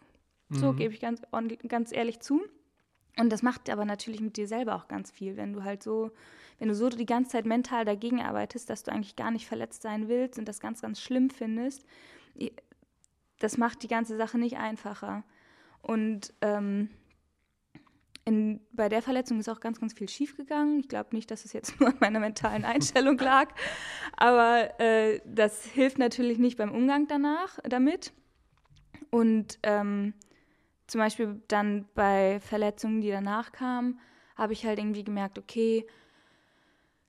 So 0.49 0.71
mhm. 0.73 0.77
gebe 0.77 0.93
ich 0.93 0.99
ganz, 0.99 1.21
ganz 1.67 1.91
ehrlich 1.91 2.19
zu. 2.19 2.41
Und 3.19 3.31
das 3.31 3.41
macht 3.41 3.69
aber 3.69 3.85
natürlich 3.85 4.21
mit 4.21 4.37
dir 4.37 4.47
selber 4.47 4.75
auch 4.75 4.87
ganz 4.87 5.11
viel, 5.11 5.37
wenn 5.37 5.53
du 5.53 5.63
halt 5.63 5.81
so 5.83 6.11
wenn 6.59 6.69
du 6.69 6.75
so 6.75 6.89
die 6.89 7.05
ganze 7.05 7.31
Zeit 7.31 7.45
mental 7.45 7.85
dagegen 7.85 8.21
arbeitest, 8.21 8.69
dass 8.69 8.83
du 8.83 8.91
eigentlich 8.91 9.15
gar 9.15 9.31
nicht 9.31 9.47
verletzt 9.47 9.81
sein 9.81 10.07
willst 10.07 10.39
und 10.39 10.47
das 10.47 10.59
ganz, 10.59 10.81
ganz 10.81 10.99
schlimm 10.99 11.29
findest, 11.29 11.85
das 13.39 13.57
macht 13.57 13.83
die 13.83 13.87
ganze 13.87 14.17
Sache 14.17 14.37
nicht 14.37 14.57
einfacher. 14.57 15.23
Und 15.81 16.33
ähm, 16.41 16.89
in, 18.25 18.59
bei 18.71 18.89
der 18.89 19.01
Verletzung 19.01 19.39
ist 19.39 19.47
auch 19.47 19.59
ganz, 19.59 19.79
ganz 19.79 19.93
viel 19.93 20.09
schiefgegangen. 20.09 20.79
Ich 20.79 20.89
glaube 20.89 21.15
nicht, 21.15 21.29
dass 21.29 21.45
es 21.45 21.53
jetzt 21.53 21.79
nur 21.79 21.89
an 21.89 21.97
meiner 21.99 22.19
mentalen 22.19 22.65
Einstellung 22.65 23.17
lag, 23.19 23.53
aber 24.15 24.79
äh, 24.79 25.21
das 25.25 25.63
hilft 25.65 25.99
natürlich 25.99 26.39
nicht 26.39 26.57
beim 26.57 26.71
Umgang 26.71 27.07
danach 27.07 27.59
damit. 27.63 28.13
Und 29.11 29.59
ähm, 29.63 30.13
zum 30.87 30.99
Beispiel 30.99 31.41
dann 31.47 31.85
bei 31.93 32.39
Verletzungen, 32.39 33.01
die 33.01 33.11
danach 33.11 33.51
kamen, 33.51 33.99
habe 34.35 34.53
ich 34.53 34.65
halt 34.65 34.79
irgendwie 34.79 35.03
gemerkt, 35.03 35.37
okay, 35.37 35.85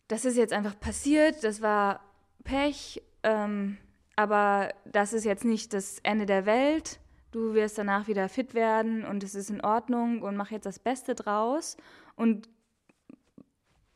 das 0.09 0.25
ist 0.25 0.37
jetzt 0.37 0.53
einfach 0.53 0.79
passiert, 0.79 1.45
das 1.45 1.61
war 1.63 2.01
Pech, 2.45 3.03
ähm, 3.23 3.77
aber 4.17 4.71
das 4.85 5.13
ist 5.13 5.25
jetzt 5.25 5.45
nicht 5.45 5.73
das 5.73 6.01
Ende 6.03 6.27
der 6.27 6.47
Welt. 6.47 6.99
Du 7.31 7.55
wirst 7.55 7.77
danach 7.77 8.09
wieder 8.09 8.29
fit 8.29 8.55
werden 8.55 9.05
und 9.05 9.23
es 9.23 9.35
ist 9.35 9.51
in 9.51 9.61
Ordnung 9.61 10.23
und 10.23 10.35
mach 10.35 10.51
jetzt 10.51 10.65
das 10.65 10.79
Beste 10.79 11.15
draus. 11.15 11.77
Und 12.17 12.49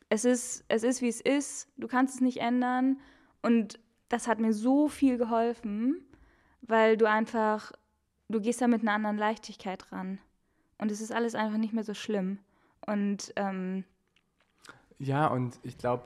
es 0.09 0.23
ist, 0.23 0.63
es 0.67 0.83
ist, 0.83 1.01
wie 1.01 1.09
es 1.09 1.19
ist. 1.19 1.67
Du 1.77 1.87
kannst 1.87 2.15
es 2.15 2.21
nicht 2.21 2.37
ändern. 2.37 2.99
Und 3.41 3.79
das 4.07 4.27
hat 4.27 4.39
mir 4.39 4.53
so 4.53 4.87
viel 4.87 5.17
geholfen, 5.17 6.05
weil 6.61 6.95
du 6.95 7.09
einfach, 7.09 7.71
du 8.29 8.41
gehst 8.41 8.61
da 8.61 8.67
mit 8.67 8.81
einer 8.81 8.93
anderen 8.93 9.17
Leichtigkeit 9.17 9.91
ran. 9.91 10.19
Und 10.77 10.91
es 10.91 11.01
ist 11.01 11.11
alles 11.11 11.35
einfach 11.35 11.57
nicht 11.57 11.73
mehr 11.73 11.83
so 11.83 11.93
schlimm. 11.93 12.39
Und 12.85 13.33
ähm, 13.35 13.85
ja, 14.99 15.27
und 15.27 15.59
ich 15.63 15.77
glaube, 15.77 16.03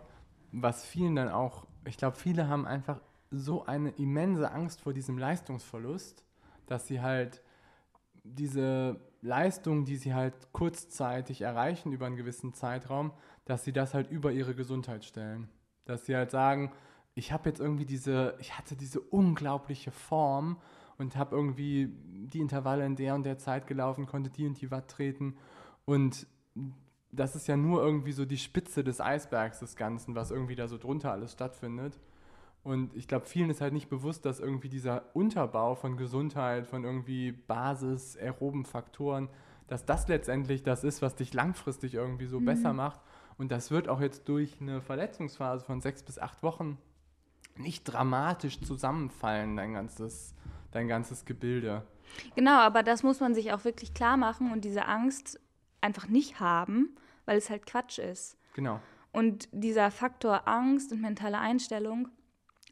was 0.52 0.86
vielen 0.86 1.16
dann 1.16 1.30
auch, 1.30 1.66
ich 1.86 1.98
glaube, 1.98 2.18
viele 2.18 2.48
haben 2.48 2.66
einfach 2.66 3.02
so 3.32 3.66
eine 3.66 3.90
immense 3.92 4.52
Angst 4.52 4.82
vor 4.82 4.94
diesem 4.94 5.18
Leistungsverlust, 5.18 6.24
dass 6.66 6.88
sie 6.88 7.02
halt 7.02 7.42
diese 8.24 9.00
Leistung, 9.22 9.86
die 9.86 9.96
sie 9.96 10.14
halt 10.14 10.34
kurzzeitig 10.52 11.42
erreichen 11.42 11.92
über 11.92 12.06
einen 12.06 12.16
gewissen 12.16 12.54
Zeitraum, 12.54 13.12
dass 13.46 13.64
sie 13.64 13.74
das 13.74 13.94
halt 13.94 14.10
über 14.10 14.32
ihre 14.32 14.56
Gesundheit 14.56 15.06
stellen. 15.06 15.50
Dass 15.86 16.06
sie 16.06 16.16
halt 16.16 16.32
sagen, 16.32 16.72
ich 17.16 17.32
habe 17.32 17.50
jetzt 17.50 17.60
irgendwie 17.60 17.86
diese, 17.86 18.36
ich 18.40 18.58
hatte 18.58 18.76
diese 18.76 19.00
unglaubliche 19.00 19.92
Form 19.92 20.58
und 20.98 21.16
habe 21.16 21.36
irgendwie 21.36 21.90
die 22.34 22.40
Intervalle 22.40 22.86
in 22.86 22.96
der 22.96 23.16
und 23.16 23.24
der 23.24 23.38
Zeit 23.38 23.68
gelaufen, 23.68 24.06
konnte 24.06 24.30
die 24.30 24.48
und 24.48 24.60
die 24.60 24.72
Watt 24.72 24.90
treten 24.90 25.36
und 25.86 26.28
das 27.12 27.36
ist 27.36 27.48
ja 27.48 27.58
nur 27.58 27.82
irgendwie 27.82 28.12
so 28.12 28.26
die 28.26 28.38
Spitze 28.38 28.84
des 28.84 29.00
Eisbergs 29.02 29.60
des 29.60 29.76
Ganzen, 29.76 30.16
was 30.16 30.32
irgendwie 30.32 30.56
da 30.56 30.68
so 30.68 30.78
drunter 30.78 31.12
alles 31.12 31.32
stattfindet. 31.32 32.00
Und 32.64 32.94
ich 32.96 33.08
glaube, 33.08 33.26
vielen 33.26 33.50
ist 33.50 33.62
halt 33.62 33.74
nicht 33.74 33.90
bewusst, 33.90 34.26
dass 34.26 34.42
irgendwie 34.42 34.68
dieser 34.68 35.04
Unterbau 35.16 35.76
von 35.76 35.96
Gesundheit, 35.96 36.68
von 36.68 36.84
irgendwie 36.84 37.32
Basis, 37.32 38.18
aeroben 38.18 38.66
Faktoren, 38.66 39.30
dass 39.68 39.86
das 39.86 40.08
letztendlich 40.08 40.64
das 40.64 40.84
ist, 40.84 41.02
was 41.02 41.16
dich 41.16 41.34
langfristig 41.34 41.94
irgendwie 41.94 42.26
so 42.26 42.40
mhm. 42.40 42.46
besser 42.46 42.74
macht. 42.74 43.00
Und 43.38 43.52
das 43.52 43.72
wird 43.72 43.88
auch 43.88 44.02
jetzt 44.02 44.28
durch 44.28 44.60
eine 44.60 44.82
Verletzungsphase 44.82 45.64
von 45.64 45.80
sechs 45.80 46.04
bis 46.04 46.20
acht 46.20 46.44
Wochen 46.44 46.78
nicht 47.56 47.86
dramatisch 47.86 48.60
zusammenfallen, 48.62 49.56
dein 49.56 49.74
ganzes, 49.74 50.36
dein 50.72 50.88
ganzes 50.88 51.26
Gebilde. 51.26 51.86
Genau, 52.36 52.58
aber 52.58 52.84
das 52.84 53.04
muss 53.04 53.20
man 53.20 53.34
sich 53.34 53.52
auch 53.54 53.66
wirklich 53.66 53.94
klar 53.94 54.18
machen 54.18 54.52
und 54.52 54.64
diese 54.66 54.86
Angst 54.86 55.40
einfach 55.82 56.08
nicht 56.08 56.40
haben, 56.40 56.96
weil 57.26 57.38
es 57.38 57.50
halt 57.50 57.66
Quatsch 57.66 58.00
ist. 58.00 58.38
Genau. 58.54 58.80
Und 59.12 59.50
dieser 59.52 59.92
Faktor 59.92 60.48
Angst 60.48 60.92
und 60.92 61.02
mentale 61.02 61.40
Einstellung 61.40 62.10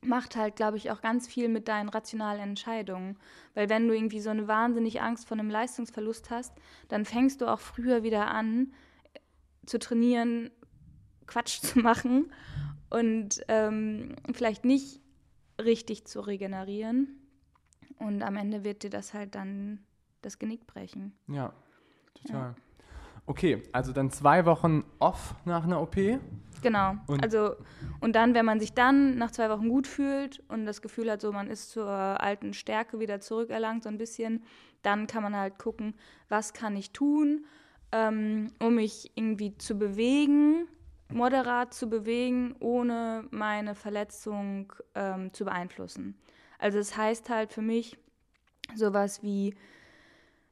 macht 0.01 0.35
halt, 0.35 0.55
glaube 0.55 0.77
ich, 0.77 0.91
auch 0.91 1.01
ganz 1.01 1.27
viel 1.27 1.49
mit 1.49 1.67
deinen 1.67 1.89
rationalen 1.89 2.41
Entscheidungen. 2.41 3.17
Weil 3.53 3.69
wenn 3.69 3.87
du 3.87 3.95
irgendwie 3.95 4.19
so 4.19 4.29
eine 4.29 4.47
wahnsinnige 4.47 5.01
Angst 5.01 5.27
vor 5.27 5.37
einem 5.37 5.49
Leistungsverlust 5.49 6.29
hast, 6.29 6.53
dann 6.87 7.05
fängst 7.05 7.41
du 7.41 7.47
auch 7.47 7.59
früher 7.59 8.03
wieder 8.03 8.27
an 8.27 8.73
zu 9.65 9.79
trainieren, 9.79 10.51
Quatsch 11.25 11.59
zu 11.61 11.79
machen 11.79 12.31
und 12.89 13.43
ähm, 13.47 14.15
vielleicht 14.33 14.65
nicht 14.65 15.01
richtig 15.59 16.05
zu 16.05 16.21
regenerieren. 16.21 17.24
Und 17.99 18.21
am 18.23 18.35
Ende 18.35 18.63
wird 18.63 18.83
dir 18.83 18.89
das 18.89 19.13
halt 19.13 19.35
dann 19.35 19.79
das 20.21 20.39
Genick 20.39 20.67
brechen. 20.67 21.13
Ja, 21.27 21.53
total. 22.13 22.41
Ja. 22.41 22.55
Okay, 23.27 23.63
also 23.71 23.91
dann 23.91 24.11
zwei 24.11 24.45
Wochen 24.45 24.83
off 24.99 25.35
nach 25.45 25.63
einer 25.63 25.81
OP. 25.81 25.95
Genau. 26.61 26.95
Und 27.07 27.23
also 27.23 27.55
und 27.99 28.15
dann, 28.15 28.33
wenn 28.33 28.45
man 28.45 28.59
sich 28.59 28.73
dann 28.73 29.17
nach 29.17 29.31
zwei 29.31 29.49
Wochen 29.49 29.69
gut 29.69 29.87
fühlt 29.87 30.43
und 30.47 30.65
das 30.65 30.81
Gefühl 30.81 31.11
hat, 31.11 31.21
so 31.21 31.31
man 31.31 31.49
ist 31.49 31.71
zur 31.71 31.87
alten 31.89 32.53
Stärke 32.53 32.99
wieder 32.99 33.19
zurückerlangt, 33.19 33.83
so 33.83 33.89
ein 33.89 33.97
bisschen, 33.97 34.43
dann 34.83 35.07
kann 35.07 35.23
man 35.23 35.35
halt 35.35 35.57
gucken, 35.57 35.95
was 36.29 36.53
kann 36.53 36.75
ich 36.75 36.91
tun, 36.91 37.45
ähm, 37.91 38.51
um 38.59 38.75
mich 38.75 39.11
irgendwie 39.15 39.57
zu 39.57 39.77
bewegen, 39.77 40.67
moderat 41.09 41.73
zu 41.73 41.89
bewegen, 41.89 42.55
ohne 42.59 43.25
meine 43.31 43.75
Verletzung 43.75 44.71
ähm, 44.93 45.33
zu 45.33 45.45
beeinflussen. 45.45 46.15
Also 46.59 46.79
es 46.79 46.89
das 46.89 46.97
heißt 46.97 47.29
halt 47.29 47.53
für 47.53 47.61
mich 47.61 47.97
sowas 48.75 49.23
wie 49.23 49.55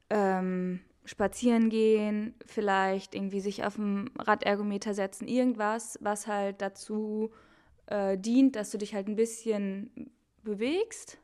ähm, 0.10 0.82
spazieren 1.06 1.70
gehen, 1.70 2.36
vielleicht 2.46 3.16
irgendwie 3.16 3.42
sich 3.42 3.64
auf 3.64 3.76
dem 3.76 4.10
Radergometer 4.18 4.94
setzen, 4.94 5.28
irgendwas, 5.28 5.98
was 6.02 6.28
halt 6.28 6.62
dazu 6.62 7.32
äh, 7.88 8.18
dient, 8.18 8.56
dass 8.56 8.72
du 8.72 8.78
dich 8.78 8.94
halt 8.94 9.08
ein 9.08 9.16
bisschen 9.16 10.12
bewegst, 10.44 11.18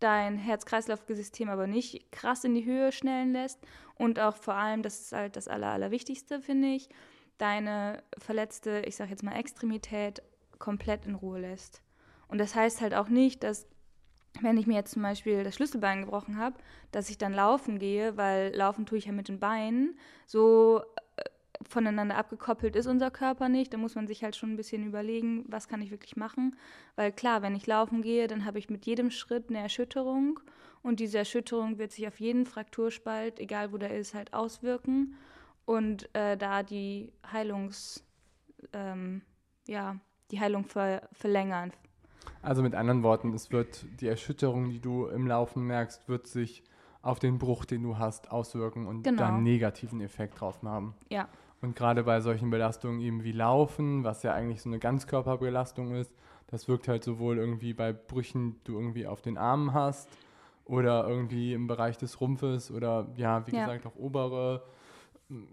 dein 0.00 0.36
Herz-Kreislauf-System 0.36 1.48
aber 1.48 1.66
nicht 1.66 2.10
krass 2.10 2.44
in 2.44 2.54
die 2.54 2.64
Höhe 2.64 2.92
schnellen 2.92 3.32
lässt 3.32 3.60
und 3.94 4.18
auch 4.18 4.36
vor 4.36 4.54
allem, 4.54 4.82
das 4.82 5.00
ist 5.00 5.12
halt 5.12 5.36
das 5.36 5.48
Aller, 5.48 5.68
Allerwichtigste, 5.68 6.40
finde 6.40 6.68
ich, 6.68 6.88
deine 7.38 8.02
verletzte, 8.18 8.82
ich 8.86 8.96
sag 8.96 9.10
jetzt 9.10 9.22
mal 9.22 9.36
Extremität 9.36 10.22
komplett 10.58 11.06
in 11.06 11.14
Ruhe 11.14 11.40
lässt. 11.40 11.82
Und 12.28 12.38
das 12.38 12.54
heißt 12.54 12.80
halt 12.80 12.94
auch 12.94 13.08
nicht, 13.08 13.42
dass 13.42 13.66
wenn 14.40 14.56
ich 14.56 14.66
mir 14.66 14.74
jetzt 14.74 14.92
zum 14.92 15.02
Beispiel 15.02 15.44
das 15.44 15.54
Schlüsselbein 15.54 16.02
gebrochen 16.02 16.38
habe, 16.38 16.56
dass 16.90 17.10
ich 17.10 17.18
dann 17.18 17.32
laufen 17.32 17.78
gehe, 17.78 18.16
weil 18.16 18.54
laufen 18.54 18.86
tue 18.86 18.98
ich 18.98 19.06
ja 19.06 19.12
mit 19.12 19.28
den 19.28 19.38
Beinen, 19.38 19.98
so 20.26 20.82
äh, 21.16 21.24
voneinander 21.68 22.16
abgekoppelt 22.16 22.74
ist 22.74 22.86
unser 22.86 23.10
Körper 23.10 23.48
nicht. 23.48 23.72
Da 23.72 23.78
muss 23.78 23.94
man 23.94 24.06
sich 24.06 24.24
halt 24.24 24.36
schon 24.36 24.52
ein 24.52 24.56
bisschen 24.56 24.86
überlegen, 24.86 25.44
was 25.48 25.68
kann 25.68 25.82
ich 25.82 25.90
wirklich 25.90 26.16
machen. 26.16 26.56
Weil 26.96 27.12
klar, 27.12 27.42
wenn 27.42 27.54
ich 27.54 27.66
laufen 27.66 28.02
gehe, 28.02 28.26
dann 28.26 28.44
habe 28.44 28.58
ich 28.58 28.70
mit 28.70 28.86
jedem 28.86 29.10
Schritt 29.10 29.50
eine 29.50 29.60
Erschütterung 29.60 30.40
und 30.82 30.98
diese 30.98 31.18
Erschütterung 31.18 31.78
wird 31.78 31.92
sich 31.92 32.08
auf 32.08 32.18
jeden 32.18 32.46
Frakturspalt, 32.46 33.38
egal 33.38 33.72
wo 33.72 33.78
der 33.78 33.96
ist, 33.96 34.14
halt 34.14 34.32
auswirken 34.32 35.14
und 35.64 36.12
äh, 36.14 36.36
da 36.36 36.62
die 36.62 37.12
Heilungs, 37.30 38.04
ähm, 38.72 39.22
ja, 39.68 39.96
die 40.30 40.40
Heilung 40.40 40.64
ver 40.64 41.08
verlängern. 41.12 41.72
Also 42.42 42.62
mit 42.62 42.74
anderen 42.74 43.02
Worten, 43.02 43.32
es 43.34 43.50
wird 43.52 43.84
die 44.00 44.08
Erschütterung, 44.08 44.70
die 44.70 44.80
du 44.80 45.06
im 45.06 45.26
Laufen 45.26 45.64
merkst, 45.66 46.08
wird 46.08 46.26
sich 46.26 46.62
auf 47.02 47.18
den 47.18 47.38
Bruch, 47.38 47.64
den 47.64 47.82
du 47.82 47.98
hast, 47.98 48.30
auswirken 48.30 48.86
und 48.86 49.02
Genau. 49.02 49.18
dann 49.22 49.34
einen 49.34 49.42
negativen 49.42 50.00
Effekt 50.00 50.40
drauf 50.40 50.60
haben. 50.62 50.94
Ja, 51.10 51.28
Und 51.60 51.74
gerade 51.76 52.02
bei 52.04 52.20
solchen 52.20 52.50
Belastungen 52.50 53.00
eben 53.00 53.22
wie 53.24 53.32
Laufen, 53.32 54.02
was 54.04 54.22
ja 54.22 54.32
eigentlich 54.34 54.62
so 54.62 54.68
eine 54.68 54.78
Ganzkörperbelastung 54.80 55.94
ist, 55.94 56.12
das 56.48 56.68
wirkt 56.68 56.86
halt 56.88 57.02
sowohl 57.04 57.38
irgendwie 57.38 57.72
bei 57.72 57.92
Brüchen, 57.92 58.54
die 58.56 58.64
du 58.64 58.74
irgendwie 58.74 59.06
auf 59.06 59.22
den 59.22 59.38
Armen 59.38 59.72
hast 59.72 60.08
oder 60.64 61.06
irgendwie 61.08 61.54
im 61.54 61.66
Bereich 61.66 61.98
des 61.98 62.20
Rumpfes 62.20 62.70
oder 62.70 63.08
ja, 63.16 63.46
wie 63.46 63.52
Ja. 63.56 63.64
gesagt 63.64 63.86
auch 63.86 63.96
obere. 63.96 64.62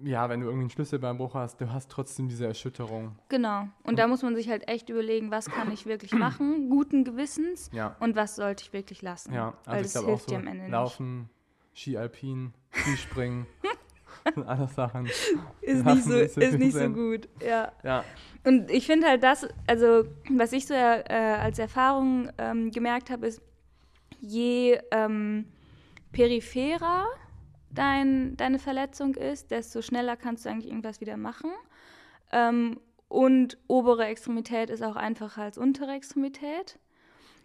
Ja, 0.04 0.28
wenn 0.30 0.40
du 0.42 0.48
irgendwie 0.48 0.64
einen 0.64 0.70
Schlüsselbeinbruch 0.70 1.34
hast, 1.36 1.62
du 1.62 1.72
hast 1.72 1.90
trotzdem 1.90 2.28
diese 2.28 2.46
Erschütterung. 2.46 3.16
genau. 3.30 3.68
Und 3.84 3.98
da 4.00 4.08
muss 4.08 4.22
man 4.24 4.36
sich 4.36 4.50
halt 4.50 4.68
echt 4.68 4.90
überlegen, 4.90 5.32
was 5.32 5.46
kann 5.46 5.72
ich 5.72 5.86
wirklich 5.86 6.12
machen, 6.14 6.70
guten 6.70 7.04
Gewissens, 7.06 7.70
Ja, 7.74 7.96
und 8.00 8.16
was 8.16 8.36
sollte 8.36 8.64
ich 8.64 8.74
wirklich 8.74 9.02
lassen. 9.02 9.34
ja. 9.34 9.54
weil 9.66 9.76
Also 9.76 9.78
ich 9.78 9.84
das 9.84 9.94
glaube 9.94 10.06
auch 10.08 10.10
hilft 10.12 10.30
so 10.30 10.36
dir 10.36 10.42
am 10.42 10.48
Ende 10.48 10.68
Laufen, 10.68 11.30
Ski 11.74 11.98
Alpin, 11.98 12.54
Skispringen, 12.74 13.46
alles 14.46 14.76
Sachen. 14.76 15.06
Ist 15.62 15.86
nicht 15.86 16.04
so, 16.04 16.14
ist 16.16 16.34
viel 16.38 16.58
nicht 16.58 16.74
so 16.76 16.90
gut, 16.90 17.30
ja. 17.42 17.72
Ja, 17.84 18.04
Und 18.46 18.70
ich 18.70 18.86
finde 18.86 19.08
halt 19.08 19.24
das, 19.24 19.48
also 19.68 20.04
was 20.30 20.52
ich 20.52 20.68
so 20.68 20.74
äh, 20.74 21.04
als 21.08 21.58
Erfahrung 21.58 22.30
ähm, 22.38 22.72
gemerkt 22.72 23.10
habe, 23.10 23.28
ist, 23.28 23.42
je 24.20 24.78
ähm, 24.92 25.46
peripherer 26.12 27.06
dein, 27.72 28.36
deine 28.38 28.60
Verletzung 28.60 29.16
ist, 29.16 29.52
desto 29.52 29.82
schneller 29.82 30.16
kannst 30.16 30.46
du 30.46 30.50
eigentlich 30.50 30.68
irgendwas 30.68 31.02
wieder 31.02 31.18
machen. 31.18 31.52
Ähm, 32.32 32.80
und 33.08 33.58
obere 33.68 34.06
Extremität 34.06 34.70
ist 34.70 34.84
auch 34.84 34.96
einfacher 34.96 35.42
als 35.42 35.58
untere 35.58 35.92
Extremität. 35.94 36.78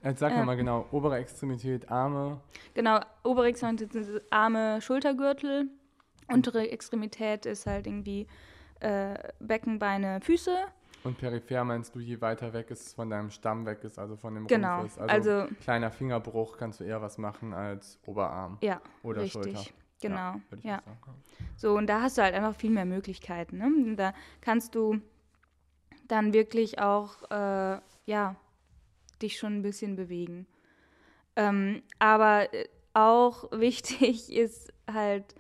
jetzt 0.03 0.21
sag 0.21 0.37
mir 0.37 0.45
mal 0.45 0.57
genau, 0.57 0.87
obere 0.93 1.17
Extremität, 1.17 1.91
Arme, 1.91 2.41
Genau, 2.75 3.01
obere 3.23 3.47
Extremität 3.47 3.93
sind 3.93 4.21
Arme, 4.31 4.81
Schultergürtel. 4.83 5.69
Untere 6.31 6.71
Extremität 6.71 7.47
ist 7.47 7.67
halt 7.67 7.87
irgendwie 7.87 8.27
äh, 8.81 9.15
Becken, 9.41 9.79
Beine, 9.79 10.21
Füße. 10.21 10.55
Und 11.05 11.19
peripher 11.19 11.65
meinst 11.65 11.95
du, 11.95 12.01
je 12.01 12.19
weiter 12.23 12.53
weg 12.55 12.71
es 12.71 12.95
von 12.95 13.11
deinem 13.11 13.31
Stamm 13.31 13.67
weg 13.67 13.85
ist, 13.85 13.99
also 13.99 14.17
von 14.17 14.35
dem 14.35 14.47
Genau, 14.47 14.79
Rumpf 14.79 14.93
ist. 14.93 14.99
Also, 14.99 15.31
also- 15.31 15.55
kleiner 15.63 15.91
Fingerbruch 15.91 16.57
kannst 16.57 16.81
du 16.81 16.85
eher 16.85 17.01
was 17.03 17.19
machen 17.19 17.53
als 17.55 17.99
Oberarm 18.07 18.59
Ja, 18.63 18.81
oder 19.03 19.23
richtig. 19.23 19.45
Schulter. 19.55 19.71
Genau, 20.09 20.41
ja. 20.63 20.83
So, 21.57 21.77
und 21.77 21.87
da 21.87 22.03
hast 22.03 22.19
du 22.19 22.23
halt 22.23 22.35
einfach 22.35 22.55
viel 22.55 22.71
mehr 22.71 22.85
Möglichkeiten. 22.85 23.59
Ne? 23.59 23.97
Da 23.97 24.15
kannst 24.41 24.75
du 24.75 25.01
dann 26.09 26.33
wirklich 26.33 26.79
auch, 26.79 27.23
äh, 27.31 27.81
ja, 28.07 28.37
dich 29.23 29.39
schon 29.39 29.57
ein 29.57 29.63
bisschen 29.63 29.97
bewegen. 29.97 30.47
Ähm, 31.37 31.83
aber 31.99 32.53
äh, 32.53 32.69
auch 32.93 33.51
wichtig 33.53 34.33
ist 34.33 34.73
halt, 34.91 35.35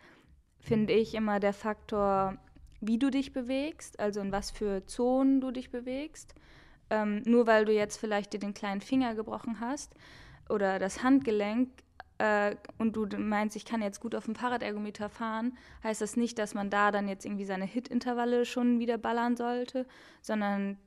finde 0.60 0.94
ich, 0.94 1.14
immer 1.14 1.40
der 1.40 1.52
Faktor, 1.52 2.38
wie 2.80 2.98
du 2.98 3.10
dich 3.10 3.32
bewegst, 3.32 4.00
also 4.00 4.20
in 4.20 4.32
was 4.32 4.50
für 4.50 4.86
Zonen 4.86 5.40
du 5.40 5.50
dich 5.50 5.70
bewegst. 5.70 6.34
Ähm, 6.90 7.22
nur 7.24 7.46
weil 7.46 7.64
du 7.64 7.72
jetzt 7.72 7.96
vielleicht 7.96 8.32
dir 8.32 8.38
den 8.40 8.54
kleinen 8.54 8.80
Finger 8.80 9.14
gebrochen 9.14 9.60
hast 9.60 9.94
oder 10.48 10.78
das 10.78 11.02
Handgelenk 11.02 11.70
äh, 12.18 12.56
und 12.78 12.94
du 12.96 13.06
meinst, 13.18 13.56
ich 13.56 13.64
kann 13.64 13.82
jetzt 13.82 14.00
gut 14.00 14.14
auf 14.14 14.24
dem 14.24 14.34
Fahrradergometer 14.34 15.08
fahren, 15.08 15.56
heißt 15.82 16.00
das 16.00 16.16
nicht, 16.16 16.38
dass 16.38 16.54
man 16.54 16.70
da 16.70 16.90
dann 16.90 17.08
jetzt 17.08 17.24
irgendwie 17.24 17.44
seine 17.44 17.64
Hit-Intervalle 17.64 18.44
schon 18.44 18.78
wieder 18.78 18.98
ballern 18.98 19.36
sollte, 19.36 19.86
sondern 20.22 20.78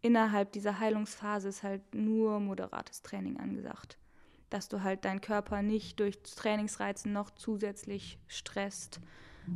innerhalb 0.00 0.52
dieser 0.52 0.78
Heilungsphase 0.78 1.48
ist 1.48 1.62
halt 1.62 1.94
nur 1.94 2.40
moderates 2.40 3.02
Training 3.02 3.38
angesagt. 3.38 3.98
Dass 4.48 4.68
du 4.68 4.82
halt 4.82 5.04
deinen 5.04 5.20
Körper 5.20 5.62
nicht 5.62 6.00
durch 6.00 6.22
Trainingsreizen 6.22 7.12
noch 7.12 7.30
zusätzlich 7.30 8.18
stresst 8.26 9.00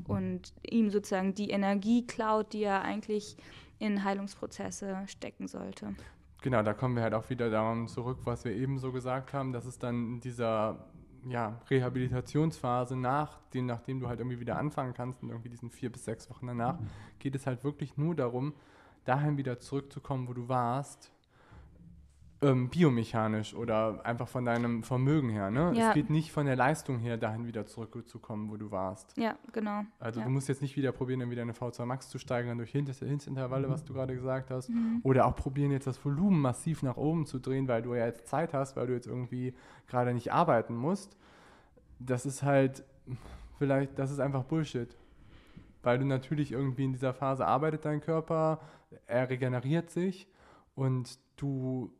und 0.06 0.52
ihm 0.68 0.90
sozusagen 0.90 1.34
die 1.34 1.50
Energie 1.50 2.06
klaut, 2.06 2.52
die 2.52 2.62
er 2.62 2.82
eigentlich 2.82 3.36
in 3.78 4.04
Heilungsprozesse 4.04 5.02
stecken 5.06 5.46
sollte. 5.46 5.94
Genau, 6.42 6.62
da 6.62 6.74
kommen 6.74 6.96
wir 6.96 7.02
halt 7.02 7.14
auch 7.14 7.30
wieder 7.30 7.48
daran 7.48 7.88
zurück, 7.88 8.18
was 8.24 8.44
wir 8.44 8.52
eben 8.52 8.78
so 8.78 8.92
gesagt 8.92 9.32
haben, 9.32 9.52
dass 9.52 9.64
es 9.64 9.78
dann 9.78 10.20
dieser 10.20 10.84
ja, 11.28 11.60
Rehabilitationsphase 11.70 12.96
nach 12.96 13.38
dem, 13.54 13.66
nachdem 13.66 14.00
du 14.00 14.08
halt 14.08 14.20
irgendwie 14.20 14.40
wieder 14.40 14.58
anfangen 14.58 14.94
kannst 14.94 15.22
und 15.22 15.30
irgendwie 15.30 15.48
diesen 15.48 15.70
vier 15.70 15.90
bis 15.90 16.04
sechs 16.04 16.28
Wochen 16.30 16.46
danach, 16.46 16.78
geht 17.18 17.34
es 17.34 17.46
halt 17.46 17.64
wirklich 17.64 17.96
nur 17.96 18.14
darum, 18.14 18.54
dahin 19.04 19.36
wieder 19.36 19.58
zurückzukommen, 19.60 20.28
wo 20.28 20.32
du 20.32 20.48
warst, 20.48 21.12
ähm, 22.44 22.68
biomechanisch 22.68 23.54
oder 23.54 24.04
einfach 24.04 24.28
von 24.28 24.44
deinem 24.44 24.82
Vermögen 24.82 25.30
her. 25.30 25.50
Ne? 25.50 25.72
Ja. 25.74 25.88
Es 25.88 25.94
geht 25.94 26.10
nicht 26.10 26.30
von 26.32 26.46
der 26.46 26.56
Leistung 26.56 26.98
her, 26.98 27.16
dahin 27.16 27.46
wieder 27.46 27.66
zurückzukommen, 27.66 28.50
wo 28.50 28.56
du 28.56 28.70
warst. 28.70 29.16
Ja, 29.16 29.36
genau. 29.52 29.82
Also 29.98 30.20
ja. 30.20 30.26
du 30.26 30.32
musst 30.32 30.48
jetzt 30.48 30.60
nicht 30.62 30.76
wieder 30.76 30.92
probieren, 30.92 31.20
dann 31.20 31.30
wieder 31.30 31.42
eine 31.42 31.52
V2 31.52 31.84
Max 31.86 32.08
zu 32.08 32.18
steigern 32.18 32.58
durch 32.58 32.70
Hin- 32.70 32.86
Hintervalle, 32.86 33.70
was 33.70 33.84
du 33.84 33.94
gerade 33.94 34.14
gesagt 34.14 34.50
hast. 34.50 34.68
Mhm. 34.68 35.00
Oder 35.02 35.26
auch 35.26 35.34
probieren, 35.36 35.70
jetzt 35.70 35.86
das 35.86 36.04
Volumen 36.04 36.40
massiv 36.40 36.82
nach 36.82 36.96
oben 36.96 37.24
zu 37.26 37.38
drehen, 37.38 37.66
weil 37.66 37.82
du 37.82 37.94
ja 37.94 38.06
jetzt 38.06 38.28
Zeit 38.28 38.52
hast, 38.52 38.76
weil 38.76 38.86
du 38.86 38.92
jetzt 38.92 39.06
irgendwie 39.06 39.54
gerade 39.86 40.12
nicht 40.12 40.32
arbeiten 40.32 40.74
musst. 40.74 41.16
Das 41.98 42.26
ist 42.26 42.42
halt 42.42 42.84
vielleicht, 43.58 43.98
das 43.98 44.10
ist 44.10 44.20
einfach 44.20 44.44
Bullshit. 44.44 44.96
Weil 45.82 45.98
du 45.98 46.04
natürlich 46.06 46.52
irgendwie 46.52 46.84
in 46.84 46.92
dieser 46.92 47.12
Phase 47.14 47.46
arbeitet 47.46 47.84
dein 47.84 48.00
Körper, 48.00 48.60
er 49.06 49.28
regeneriert 49.28 49.90
sich 49.90 50.28
und 50.74 51.18
du 51.36 51.92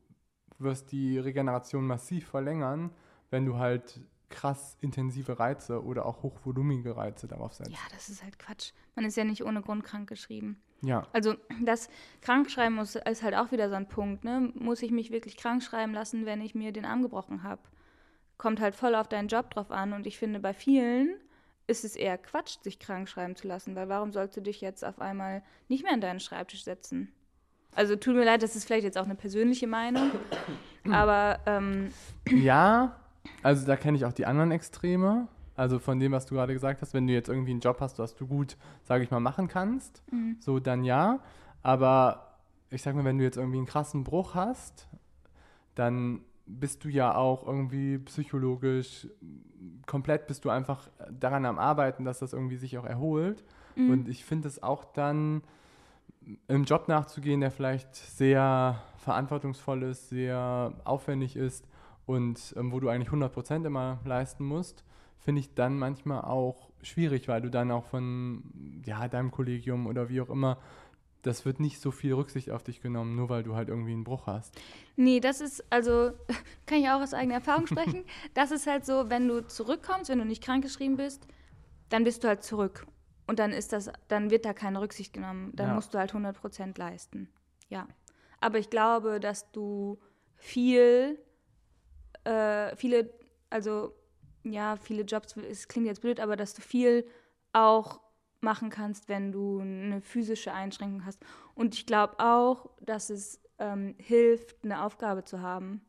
wirst 0.59 0.93
die 0.93 1.19
Regeneration 1.19 1.87
massiv 1.87 2.29
verlängern, 2.29 2.91
wenn 3.31 3.45
du 3.47 3.59
halt 3.59 4.01
krass 4.31 4.77
intensive 4.81 5.39
Reize 5.39 5.85
oder 5.85 6.07
auch 6.07 6.23
hochvolumige 6.23 6.97
Reize 6.97 7.29
darauf 7.29 7.55
setzt. 7.55 7.71
Ja, 7.71 7.79
das 7.93 8.09
ist 8.09 8.23
halt 8.23 8.39
Quatsch. 8.39 8.73
Man 8.95 9.05
ist 9.05 9.17
ja 9.17 9.25
nicht 9.25 9.45
ohne 9.45 9.63
Grund 9.63 9.85
krank 9.85 10.09
geschrieben. 10.09 10.61
Ja, 10.83 11.07
Also 11.13 11.35
das 11.63 11.89
Krankschreiben 12.21 12.75
muss, 12.75 12.95
ist 12.95 13.23
halt 13.23 13.35
auch 13.35 13.53
wieder 13.53 13.69
so 13.69 13.75
ein 13.75 13.89
Punkt. 13.89 14.25
Ne? 14.25 14.53
Muss 14.55 14.83
ich 14.83 14.91
mich 14.91 15.11
wirklich 15.11 15.37
krank 15.37 15.63
schreiben 15.63 15.95
lassen, 15.95 16.27
wenn 16.27 16.41
ich 16.41 16.55
mir 16.55 16.73
den 16.73 16.85
Arm 16.85 17.03
gebrochen 17.03 17.43
habe? 17.43 17.63
Kommt 18.37 18.61
halt 18.61 18.75
voll 18.75 18.95
auf 18.95 19.09
deinen 19.09 19.29
Job 19.29 19.51
drauf 19.51 19.71
an. 19.71 19.93
Und 19.93 20.07
ich 20.07 20.19
finde, 20.19 20.41
bei 20.41 20.53
vielen 20.53 21.15
ist 21.67 21.85
es 21.85 21.97
eher 21.97 22.19
Quatsch, 22.19 22.59
sich 22.63 22.79
krank 22.79 23.09
schreiben 23.09 23.37
zu 23.37 23.49
lassen. 23.49 23.75
Weil 23.77 23.89
warum 23.89 24.13
sollst 24.13 24.37
du 24.37 24.43
dich 24.43 24.61
jetzt 24.61 24.85
auf 24.85 25.01
einmal 25.01 25.43
nicht 25.69 25.85
mehr 25.85 25.93
an 25.93 26.01
deinen 26.01 26.21
Schreibtisch 26.21 26.65
setzen? 26.65 27.13
Also 27.75 27.97
tut 27.97 28.15
mir 28.15 28.25
leid, 28.25 28.43
das 28.43 28.57
ist 28.57 28.65
vielleicht 28.65 28.85
jetzt 28.85 28.99
auch 28.99 29.05
eine 29.05 29.15
persönliche 29.15 29.67
Meinung. 29.67 30.11
Aber 30.91 31.39
ähm, 31.47 31.89
Ja, 32.29 32.97
also 33.43 33.67
da 33.67 33.77
kenne 33.77 33.97
ich 33.97 34.05
auch 34.05 34.13
die 34.13 34.27
anderen 34.27 34.51
Extreme. 34.51 35.29
Also 35.57 35.79
von 35.79 36.01
dem, 36.01 36.13
was 36.13 36.27
du 36.27 36.35
gerade 36.35 36.53
gesagt 36.53 36.83
hast, 36.83 36.95
wenn 36.95 37.07
du 37.07 37.13
jetzt 37.13 37.29
irgendwie 37.29 37.53
einen 37.53 37.61
Job 37.61 37.79
hast, 37.81 37.99
was 37.99 38.15
du 38.17 38.27
gut, 38.27 38.57
sage 38.83 39.05
ich 39.05 39.11
mal, 39.11 39.21
machen 39.21 39.47
kannst, 39.49 40.03
so 40.41 40.59
dann 40.59 40.83
ja. 40.85 41.21
Aber 41.63 42.39
ich 42.71 42.83
sag 42.83 42.95
mal, 42.97 43.05
wenn 43.05 43.19
du 43.19 43.25
jetzt 43.25 43.37
irgendwie 43.37 43.59
einen 43.59 43.67
krassen 43.67 44.03
Bruch 44.03 44.35
hast, 44.35 44.89
dann 45.77 46.21
bist 46.47 46.85
du 46.85 46.89
ja 46.89 47.15
auch 47.15 47.47
irgendwie 47.47 47.99
psychologisch 47.99 49.09
komplett 49.87 50.27
bist 50.27 50.45
du 50.45 50.51
einfach 50.51 50.89
daran 51.11 51.47
am 51.47 51.59
Arbeiten, 51.59 52.05
dass 52.05 52.19
das 52.19 52.33
irgendwie 52.33 52.57
sich 52.57 52.77
auch 52.79 52.85
erholt. 52.85 53.45
Und 53.77 54.09
ich 54.09 54.25
finde 54.25 54.47
es 54.49 54.63
auch 54.63 54.85
dann 54.85 55.43
im 56.49 56.65
Job 56.65 56.89
nachzugehen, 56.89 57.41
der 57.41 57.51
vielleicht 57.51 57.95
sehr 57.95 58.83
verantwortungsvoll 58.99 59.83
ist, 59.85 60.09
sehr 60.09 60.73
aufwendig 60.85 61.37
ist 61.37 61.67
und 62.07 62.55
ähm, 62.57 62.73
wo 62.73 62.81
du 62.81 62.89
eigentlich 62.89 63.11
100% 63.11 63.67
immer 63.67 64.01
leisten 64.05 64.45
musst, 64.45 64.85
finde 65.19 65.41
ich 65.41 65.55
dann 65.55 65.79
manchmal 65.79 66.23
auch 66.23 66.71
schwierig, 66.83 67.29
weil 67.29 67.41
du 67.41 67.51
dann 67.51 67.71
auch 67.71 67.85
von 67.85 68.83
ja, 68.85 69.09
deinem 69.09 69.31
Kollegium 69.31 69.87
oder 69.87 70.09
wie 70.09 70.21
auch 70.21 70.29
immer, 70.29 70.59
das 71.23 71.47
wird 71.47 71.59
nicht 71.59 71.81
so 71.81 71.91
viel 71.91 72.13
Rücksicht 72.13 72.51
auf 72.51 72.63
dich 72.63 72.83
genommen, 72.83 73.17
nur 73.17 73.31
weil 73.31 73.43
du 73.43 73.55
halt 73.55 73.69
irgendwie 73.69 73.93
einen 73.93 74.05
Bruch 74.05 74.27
hast. 74.27 74.55
Nee, 74.97 75.21
das 75.21 75.41
ist, 75.41 75.65
also, 75.71 76.13
kann 76.67 76.79
ich 76.79 76.89
auch 76.89 77.01
aus 77.01 77.15
eigener 77.15 77.37
Erfahrung 77.37 77.67
sprechen. 77.67 78.05
Das 78.35 78.51
ist 78.51 78.67
halt 78.67 78.85
so, 78.85 79.09
wenn 79.09 79.29
du 79.29 79.47
zurückkommst, 79.47 80.11
wenn 80.11 80.19
du 80.19 80.27
nicht 80.27 80.43
krankgeschrieben 80.43 80.97
bist, 80.97 81.27
dann 81.89 82.05
bist 82.05 82.25
du 82.25 82.29
halt 82.29 82.43
zurück. 82.43 82.87
Und 83.27 83.39
dann 83.39 83.53
ist 83.53 83.73
das, 83.73 83.91
dann 84.09 84.31
wird 84.31 84.45
da 84.45 84.53
keine 84.53 84.81
Rücksicht 84.81 85.13
genommen. 85.13 85.53
Dann 85.55 85.69
Ja. 85.69 85.75
musst 85.75 85.95
du 85.95 85.99
halt 85.99 86.13
100 86.13 86.37
Prozent 86.37 86.79
leisten. 86.79 87.29
Ja. 87.69 87.87
Aber 88.41 88.59
ich 88.59 88.69
glaube, 88.71 89.21
dass 89.21 89.51
du 89.53 89.99
viel 90.37 91.19
äh, 92.25 92.75
viele, 92.77 93.11
also 93.51 93.95
ja, 94.45 94.77
viele 94.77 95.03
Jobs, 95.03 95.37
es 95.37 95.69
klingt 95.69 95.87
jetzt 95.87 96.01
blöd, 96.03 96.21
aber 96.21 96.37
dass 96.37 96.55
du 96.55 96.63
viel 96.63 97.07
auch 97.53 98.01
machen 98.41 98.69
kannst, 98.71 99.09
wenn 99.09 99.33
du 99.33 99.61
eine 99.61 100.01
physische 100.03 100.53
Einschränkung 100.53 101.05
hast. 101.07 101.21
Und 101.55 101.75
ich 101.75 101.87
glaube 101.87 102.19
auch, 102.19 102.69
dass 102.81 103.09
es 103.11 103.41
ähm, 103.59 103.95
hilft, 103.99 104.65
eine 104.65 104.83
Aufgabe 104.83 105.25
zu 105.25 105.41
haben, 105.41 105.83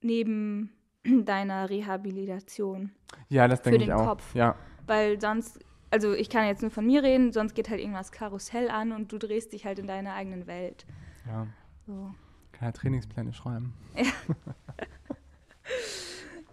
neben 0.00 0.72
deiner 1.04 1.68
Rehabilitation. 1.70 2.92
Ja, 3.28 3.48
das 3.48 3.62
denke 3.62 3.82
ich 3.84 3.92
auch. 3.92 4.06
Kopf. 4.06 4.34
Ja. 4.34 4.56
Weil 4.86 5.20
sonst, 5.20 5.58
also 5.96 6.12
ich 6.12 6.28
kann 6.28 6.46
jetzt 6.46 6.60
nur 6.60 6.70
von 6.70 6.84
mir 6.84 7.02
reden, 7.02 7.32
sonst 7.32 7.54
geht 7.54 7.70
halt 7.70 7.80
irgendwas 7.80 8.12
Karussell 8.12 8.68
an 8.68 8.92
und 8.92 9.12
du 9.12 9.18
drehst 9.18 9.54
dich 9.54 9.64
halt 9.64 9.78
in 9.78 9.86
deiner 9.86 10.12
eigenen 10.12 10.46
Welt. 10.46 10.84
Ja. 11.26 11.46
So. 11.86 12.14
Kann 12.52 12.68
ja 12.68 12.72
Trainingspläne 12.72 13.32
schreiben. 13.32 13.72
Ja. 13.94 14.04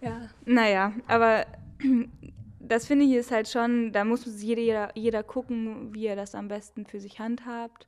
ja, 0.00 0.28
naja, 0.46 0.92
aber 1.06 1.44
das 2.58 2.86
finde 2.86 3.04
ich 3.04 3.12
ist 3.12 3.32
halt 3.32 3.50
schon, 3.50 3.92
da 3.92 4.06
muss 4.06 4.24
jeder, 4.42 4.96
jeder 4.96 5.22
gucken, 5.22 5.92
wie 5.92 6.06
er 6.06 6.16
das 6.16 6.34
am 6.34 6.48
besten 6.48 6.86
für 6.86 6.98
sich 6.98 7.20
handhabt. 7.20 7.86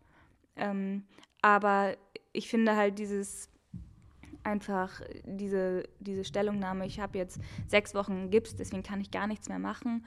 Ähm, 0.56 1.04
aber 1.40 1.96
ich 2.34 2.50
finde 2.50 2.76
halt 2.76 2.98
dieses 2.98 3.48
einfach 4.42 5.00
diese, 5.24 5.84
diese 6.00 6.22
Stellungnahme, 6.22 6.84
ich 6.84 7.00
habe 7.00 7.16
jetzt 7.16 7.40
sechs 7.66 7.94
Wochen 7.94 8.28
Gips, 8.28 8.54
deswegen 8.56 8.82
kann 8.82 9.00
ich 9.00 9.10
gar 9.10 9.26
nichts 9.26 9.48
mehr 9.48 9.58
machen, 9.58 10.04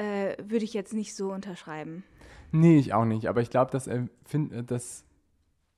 äh, 0.00 0.36
würde 0.42 0.64
ich 0.64 0.72
jetzt 0.72 0.94
nicht 0.94 1.14
so 1.14 1.30
unterschreiben. 1.30 2.04
Nee, 2.52 2.78
ich 2.78 2.94
auch 2.94 3.04
nicht. 3.04 3.26
Aber 3.26 3.42
ich 3.42 3.50
glaube, 3.50 3.70
das, 3.70 3.86
äh, 3.86 4.04
find, 4.24 4.70
das 4.70 5.04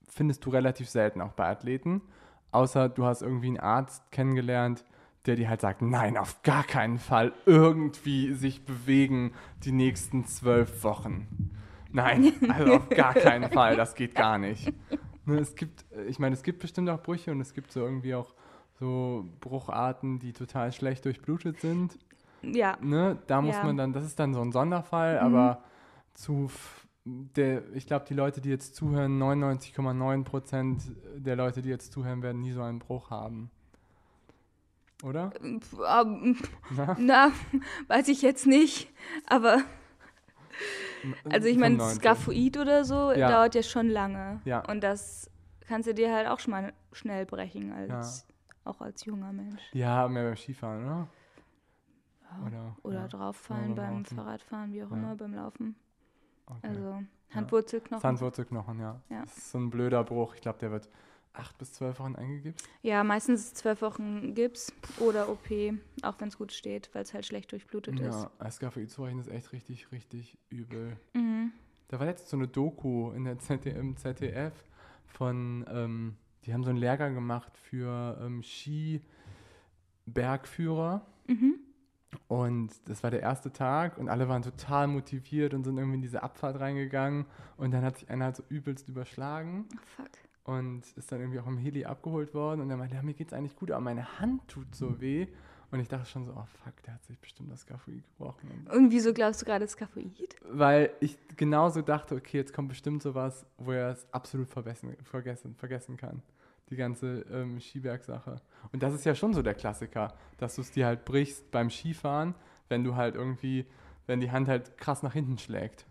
findest 0.08 0.44
du 0.46 0.50
relativ 0.50 0.88
selten 0.88 1.20
auch 1.20 1.32
bei 1.32 1.48
Athleten. 1.48 2.02
Außer 2.52 2.88
du 2.88 3.04
hast 3.04 3.22
irgendwie 3.22 3.48
einen 3.48 3.60
Arzt 3.60 4.10
kennengelernt, 4.12 4.84
der 5.26 5.36
dir 5.36 5.48
halt 5.48 5.60
sagt, 5.60 5.82
nein, 5.82 6.16
auf 6.16 6.42
gar 6.42 6.62
keinen 6.62 6.98
Fall 6.98 7.32
irgendwie 7.46 8.32
sich 8.32 8.64
bewegen 8.64 9.32
die 9.64 9.72
nächsten 9.72 10.24
zwölf 10.26 10.84
Wochen. 10.84 11.50
Nein, 11.90 12.32
also 12.48 12.74
auf 12.74 12.88
gar 12.90 13.14
keinen 13.14 13.50
Fall, 13.50 13.76
das 13.76 13.94
geht 13.94 14.14
gar 14.14 14.38
nicht. 14.38 14.72
Ne, 15.24 15.38
es 15.38 15.54
gibt, 15.54 15.84
ich 16.08 16.18
meine, 16.18 16.34
es 16.34 16.42
gibt 16.42 16.60
bestimmt 16.60 16.88
auch 16.90 17.02
Brüche 17.02 17.30
und 17.32 17.40
es 17.40 17.54
gibt 17.54 17.72
so 17.72 17.80
irgendwie 17.80 18.14
auch 18.14 18.34
so 18.78 19.28
Brucharten, 19.40 20.18
die 20.18 20.32
total 20.32 20.72
schlecht 20.72 21.04
durchblutet 21.04 21.60
sind. 21.60 21.98
Ja. 22.42 22.76
Ne, 22.80 23.18
da 23.26 23.40
muss 23.40 23.56
ja. 23.56 23.64
man 23.64 23.76
dann, 23.76 23.92
das 23.92 24.04
ist 24.04 24.18
dann 24.18 24.34
so 24.34 24.40
ein 24.40 24.52
Sonderfall, 24.52 25.20
mhm. 25.20 25.34
aber 25.34 25.62
zu 26.14 26.50
der, 27.04 27.62
ich 27.74 27.86
glaube, 27.86 28.04
die 28.08 28.14
Leute, 28.14 28.40
die 28.40 28.48
jetzt 28.48 28.76
zuhören, 28.76 29.20
99,9 29.20 30.24
Prozent 30.24 30.82
der 31.16 31.36
Leute, 31.36 31.62
die 31.62 31.68
jetzt 31.68 31.92
zuhören, 31.92 32.22
werden 32.22 32.40
nie 32.40 32.52
so 32.52 32.62
einen 32.62 32.78
Bruch 32.78 33.10
haben. 33.10 33.50
Oder? 35.02 35.32
Um, 35.42 36.36
na? 36.70 36.96
na? 36.98 37.32
weiß 37.88 38.06
ich 38.08 38.22
jetzt 38.22 38.46
nicht. 38.46 38.88
Aber 39.26 39.58
also 41.28 41.48
ich 41.48 41.58
meine, 41.58 41.80
Skaphoid 41.90 42.56
oder 42.56 42.84
so 42.84 43.12
ja. 43.12 43.28
dauert 43.28 43.54
ja 43.56 43.62
schon 43.62 43.88
lange. 43.88 44.40
Ja. 44.44 44.60
Und 44.68 44.82
das 44.82 45.28
kannst 45.66 45.88
du 45.88 45.94
dir 45.94 46.14
halt 46.14 46.28
auch 46.28 46.38
schon 46.38 46.52
mal 46.52 46.72
schnell 46.92 47.26
brechen, 47.26 47.72
als, 47.72 48.26
ja. 48.28 48.70
auch 48.70 48.80
als 48.80 49.04
junger 49.04 49.32
Mensch. 49.32 49.60
Ja, 49.72 50.06
mehr 50.08 50.24
beim 50.24 50.36
Skifahren, 50.36 50.84
oder? 50.84 51.08
Oder, 52.46 52.76
oder 52.82 53.08
drauffallen 53.08 53.72
oder 53.72 53.82
beim 53.82 53.98
laufen. 53.98 54.16
Fahrradfahren, 54.16 54.72
wie 54.72 54.84
auch 54.84 54.90
immer, 54.90 55.16
beim 55.16 55.34
Laufen. 55.34 55.76
Okay. 56.46 56.68
Also 56.68 57.02
Handwurzelknochen. 57.30 58.02
Handwurzelknochen, 58.02 58.80
ja. 58.80 59.00
Das 59.08 59.36
ist 59.36 59.50
so 59.50 59.58
ein 59.58 59.70
blöder 59.70 60.04
Bruch. 60.04 60.34
Ich 60.34 60.40
glaube, 60.40 60.58
der 60.58 60.70
wird 60.70 60.88
acht 61.32 61.56
bis 61.58 61.72
zwölf 61.72 61.98
Wochen 61.98 62.14
eingegipst? 62.16 62.68
Ja, 62.82 63.02
meistens 63.04 63.54
zwölf 63.54 63.80
Wochen 63.82 64.34
Gips 64.34 64.72
oder 64.98 65.30
OP, 65.30 65.48
auch 66.02 66.14
wenn 66.18 66.28
es 66.28 66.36
gut 66.36 66.52
steht, 66.52 66.90
weil 66.94 67.02
es 67.02 67.14
halt 67.14 67.24
schlecht 67.26 67.52
durchblutet 67.52 68.00
ja, 68.00 68.08
ist. 68.08 68.28
Ja, 68.40 68.50
SKFI 68.50 68.86
zu 68.86 69.04
rechnen 69.04 69.20
ist 69.20 69.28
echt 69.28 69.52
richtig, 69.52 69.92
richtig 69.92 70.36
übel. 70.50 70.96
Mhm. 71.14 71.52
Da 71.88 71.98
war 71.98 72.06
letztens 72.06 72.30
so 72.30 72.36
eine 72.36 72.46
Doku 72.48 73.10
in 73.12 73.24
der 73.24 73.38
ZDF, 73.38 73.76
im 73.76 73.96
ZDF 73.96 74.64
von, 75.06 75.64
ähm, 75.68 76.16
die 76.44 76.54
haben 76.54 76.64
so 76.64 76.70
einen 76.70 76.78
Lehrgang 76.78 77.14
gemacht 77.14 77.56
für 77.56 78.18
ähm, 78.22 78.42
Ski-Bergführer. 78.42 81.06
Mhm. 81.28 81.54
Und 82.28 82.72
das 82.86 83.02
war 83.02 83.10
der 83.10 83.20
erste 83.20 83.52
Tag 83.52 83.98
und 83.98 84.08
alle 84.08 84.28
waren 84.28 84.42
total 84.42 84.86
motiviert 84.86 85.54
und 85.54 85.64
sind 85.64 85.78
irgendwie 85.78 85.96
in 85.96 86.02
diese 86.02 86.22
Abfahrt 86.22 86.60
reingegangen. 86.60 87.26
Und 87.56 87.72
dann 87.72 87.84
hat 87.84 87.98
sich 87.98 88.10
einer 88.10 88.26
halt 88.26 88.36
so 88.36 88.42
übelst 88.48 88.88
überschlagen. 88.88 89.66
Oh, 89.74 89.78
fuck 89.96 90.10
und 90.44 90.82
ist 90.96 91.12
dann 91.12 91.20
irgendwie 91.20 91.40
auch 91.40 91.46
im 91.46 91.58
Heli 91.58 91.84
abgeholt 91.84 92.34
worden 92.34 92.60
und 92.60 92.70
er 92.70 92.76
meinte, 92.76 92.96
ja, 92.96 93.02
mir 93.02 93.14
geht's 93.14 93.32
eigentlich 93.32 93.56
gut, 93.56 93.70
aber 93.70 93.80
meine 93.80 94.18
Hand 94.18 94.46
tut 94.48 94.74
so 94.74 95.00
weh. 95.00 95.28
Und 95.70 95.80
ich 95.80 95.88
dachte 95.88 96.04
schon 96.04 96.26
so, 96.26 96.32
oh 96.32 96.44
fuck, 96.62 96.82
der 96.82 96.94
hat 96.94 97.04
sich 97.06 97.18
bestimmt 97.18 97.50
das 97.50 97.62
Skaphoid 97.62 98.04
gebrochen. 98.04 98.68
Und 98.70 98.90
wieso 98.90 99.14
glaubst 99.14 99.40
du 99.40 99.46
gerade 99.46 99.66
Skaphoid? 99.66 100.36
Weil 100.50 100.90
ich 101.00 101.16
genauso 101.36 101.80
dachte, 101.80 102.14
okay, 102.14 102.36
jetzt 102.36 102.52
kommt 102.52 102.68
bestimmt 102.68 103.02
sowas, 103.02 103.46
wo 103.56 103.72
er 103.72 103.92
es 103.92 104.06
absolut 104.12 104.50
vergessen, 104.50 104.94
vergessen, 105.02 105.54
vergessen 105.54 105.96
kann. 105.96 106.22
Die 106.72 106.76
ganze 106.76 107.26
ähm, 107.30 107.60
Skibergsache. 107.60 108.40
Und 108.72 108.82
das 108.82 108.94
ist 108.94 109.04
ja 109.04 109.14
schon 109.14 109.34
so 109.34 109.42
der 109.42 109.54
Klassiker, 109.54 110.14
dass 110.38 110.56
du 110.56 110.62
es 110.62 110.70
dir 110.70 110.86
halt 110.86 111.04
brichst 111.04 111.50
beim 111.50 111.70
Skifahren, 111.70 112.34
wenn 112.68 112.82
du 112.82 112.96
halt 112.96 113.14
irgendwie, 113.14 113.66
wenn 114.06 114.20
die 114.20 114.30
Hand 114.30 114.48
halt 114.48 114.76
krass 114.78 115.02
nach 115.02 115.12
hinten 115.12 115.38
schlägt. 115.38 115.86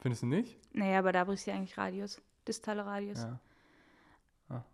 Findest 0.00 0.22
du 0.22 0.26
nicht? 0.26 0.58
Naja, 0.74 0.98
aber 0.98 1.12
da 1.12 1.24
brichst 1.24 1.46
du 1.46 1.52
ja 1.52 1.56
eigentlich 1.56 1.78
Radius 1.78 2.20
distale 2.50 2.84
Radius. 2.84 3.22
Ja. 3.22 3.40
Ah. 4.48 4.64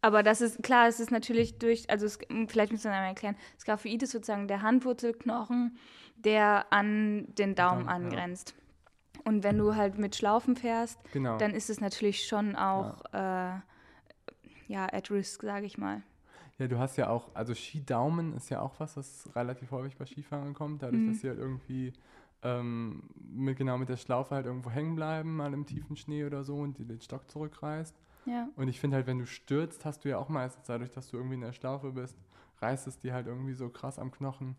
Aber 0.00 0.22
das 0.22 0.40
ist 0.40 0.62
klar, 0.62 0.88
es 0.88 1.00
ist 1.00 1.10
natürlich 1.10 1.58
durch, 1.58 1.88
also 1.90 2.06
es, 2.06 2.18
vielleicht 2.48 2.72
müssen 2.72 2.84
wir 2.84 2.92
einmal 2.92 3.10
erklären, 3.10 3.36
Skaphoid 3.60 4.02
ist 4.02 4.12
sozusagen 4.12 4.48
der 4.48 4.62
Handwurzelknochen, 4.62 5.78
der 6.16 6.72
an 6.72 7.26
den 7.34 7.54
Daumen 7.54 7.86
Daumen, 7.86 7.88
angrenzt. 7.88 8.54
Ja. 8.56 9.22
Und 9.24 9.42
wenn 9.42 9.58
du 9.58 9.74
halt 9.74 9.98
mit 9.98 10.16
Schlaufen 10.16 10.56
fährst, 10.56 10.98
genau. 11.12 11.36
dann 11.38 11.52
ist 11.52 11.70
es 11.70 11.80
natürlich 11.80 12.26
schon 12.26 12.56
auch 12.56 13.02
ja, 13.12 13.56
äh, 13.56 13.60
ja 14.68 14.86
at 14.92 15.10
risk, 15.10 15.42
sage 15.42 15.66
ich 15.66 15.78
mal. 15.78 16.02
Ja, 16.58 16.66
du 16.66 16.78
hast 16.78 16.96
ja 16.96 17.08
auch, 17.08 17.34
also 17.34 17.54
Skidaumen 17.54 18.34
ist 18.34 18.50
ja 18.50 18.60
auch 18.60 18.78
was, 18.78 18.96
was 18.96 19.28
relativ 19.34 19.70
häufig 19.70 19.96
bei 19.96 20.06
Skifahrern 20.06 20.54
kommt, 20.54 20.82
dadurch, 20.82 21.02
mhm. 21.02 21.08
dass 21.08 21.20
sie 21.20 21.28
halt 21.28 21.38
irgendwie 21.38 21.92
ähm, 22.42 23.02
mit, 23.14 23.56
genau 23.56 23.78
mit 23.78 23.88
der 23.88 23.96
Schlaufe 23.96 24.34
halt 24.34 24.46
irgendwo 24.46 24.70
hängen 24.70 24.96
bleiben, 24.96 25.36
mal 25.36 25.52
im 25.52 25.66
tiefen 25.66 25.96
Schnee 25.96 26.24
oder 26.24 26.44
so 26.44 26.56
und 26.58 26.78
die 26.78 26.84
den 26.84 27.00
Stock 27.00 27.30
zurückreißt. 27.30 27.94
Ja. 28.26 28.48
Und 28.56 28.68
ich 28.68 28.80
finde 28.80 28.96
halt, 28.96 29.06
wenn 29.06 29.18
du 29.18 29.26
stürzt, 29.26 29.84
hast 29.84 30.04
du 30.04 30.08
ja 30.08 30.18
auch 30.18 30.28
meistens 30.28 30.66
dadurch, 30.66 30.90
dass 30.90 31.08
du 31.08 31.16
irgendwie 31.16 31.36
in 31.36 31.40
der 31.40 31.52
Schlaufe 31.52 31.92
bist, 31.92 32.16
reißt 32.60 32.86
es 32.86 32.98
dir 32.98 33.14
halt 33.14 33.26
irgendwie 33.26 33.54
so 33.54 33.68
krass 33.68 33.98
am 33.98 34.10
Knochen. 34.10 34.56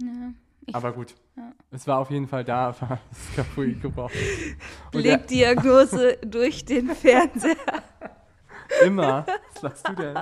Ja. 0.00 0.32
Aber 0.72 0.92
gut, 0.92 1.14
ja. 1.36 1.52
es 1.70 1.86
war 1.86 1.98
auf 1.98 2.10
jeden 2.10 2.26
Fall 2.26 2.44
da, 2.44 2.74
war 2.80 3.00
das 3.08 3.34
kaputt 3.34 3.80
gebrochen. 3.80 4.16
Blickdiagnose 4.92 6.18
durch 6.18 6.64
den 6.64 6.90
Fernseher. 6.90 7.56
Immer. 8.84 9.26
Was 9.54 9.62
lachst 9.62 9.88
du 9.88 9.94
denn? 9.94 10.18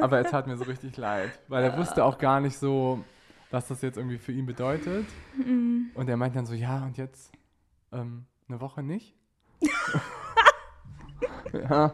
Aber 0.00 0.18
er 0.18 0.24
tat 0.24 0.46
mir 0.46 0.56
so 0.56 0.64
richtig 0.64 0.96
leid, 0.96 1.30
weil 1.48 1.62
er 1.62 1.76
wusste 1.78 2.04
auch 2.04 2.18
gar 2.18 2.40
nicht 2.40 2.58
so, 2.58 3.04
was 3.50 3.68
das 3.68 3.82
jetzt 3.82 3.96
irgendwie 3.96 4.18
für 4.18 4.32
ihn 4.32 4.46
bedeutet. 4.46 5.06
Mhm. 5.36 5.90
Und 5.94 6.08
er 6.08 6.16
meint 6.16 6.34
dann 6.34 6.46
so, 6.46 6.54
ja, 6.54 6.84
und 6.84 6.96
jetzt 6.96 7.32
ähm, 7.92 8.26
eine 8.48 8.60
Woche 8.60 8.82
nicht? 8.82 9.14
ja. 11.52 11.60
Ja. 11.60 11.92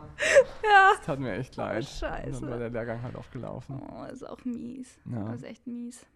Das 0.94 1.00
tat 1.04 1.18
mir 1.18 1.32
echt 1.32 1.56
leid. 1.56 1.84
Oh, 1.84 2.06
scheiße. 2.06 2.28
Und 2.28 2.42
dann 2.42 2.50
war 2.50 2.58
der 2.58 2.70
Lehrgang 2.70 3.02
halt 3.02 3.16
aufgelaufen. 3.16 3.80
Oh, 3.92 4.04
ist 4.04 4.26
auch 4.26 4.44
mies. 4.44 4.98
Ja. 5.10 5.24
Das 5.24 5.36
ist 5.36 5.44
echt 5.44 5.66
mies. 5.66 6.06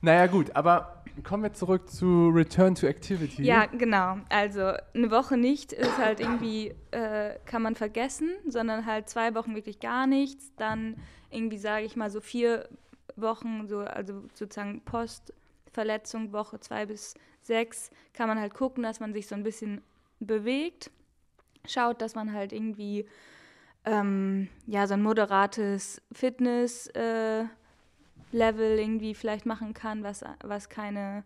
Naja, 0.00 0.26
gut, 0.26 0.54
aber 0.56 1.04
kommen 1.22 1.42
wir 1.42 1.52
zurück 1.52 1.88
zu 1.88 2.30
Return 2.30 2.74
to 2.74 2.86
Activity. 2.86 3.44
Ja, 3.44 3.66
genau. 3.66 4.16
Also 4.28 4.72
eine 4.94 5.10
Woche 5.10 5.36
nicht 5.36 5.72
ist 5.72 5.98
halt 5.98 6.20
irgendwie, 6.20 6.74
äh, 6.90 7.38
kann 7.46 7.62
man 7.62 7.74
vergessen, 7.74 8.30
sondern 8.48 8.86
halt 8.86 9.08
zwei 9.08 9.34
Wochen 9.34 9.54
wirklich 9.54 9.78
gar 9.78 10.06
nichts. 10.06 10.52
Dann 10.56 10.96
irgendwie, 11.30 11.58
sage 11.58 11.84
ich 11.84 11.96
mal, 11.96 12.10
so 12.10 12.20
vier 12.20 12.68
Wochen, 13.16 13.68
so, 13.68 13.80
also 13.80 14.24
sozusagen 14.34 14.82
Postverletzung, 14.84 16.32
Woche 16.32 16.60
zwei 16.60 16.86
bis 16.86 17.14
sechs, 17.42 17.90
kann 18.14 18.28
man 18.28 18.40
halt 18.40 18.54
gucken, 18.54 18.82
dass 18.82 19.00
man 19.00 19.12
sich 19.12 19.26
so 19.26 19.34
ein 19.34 19.42
bisschen 19.42 19.82
bewegt. 20.20 20.90
Schaut, 21.66 22.00
dass 22.02 22.14
man 22.14 22.32
halt 22.32 22.52
irgendwie 22.52 23.06
ähm, 23.84 24.48
ja, 24.66 24.86
so 24.86 24.94
ein 24.94 25.02
moderates 25.02 26.00
Fitness-Level 26.12 27.50
äh, 28.32 28.82
irgendwie 28.82 29.14
vielleicht 29.14 29.46
machen 29.46 29.74
kann, 29.74 30.02
was, 30.02 30.24
was 30.42 30.68
keine, 30.68 31.24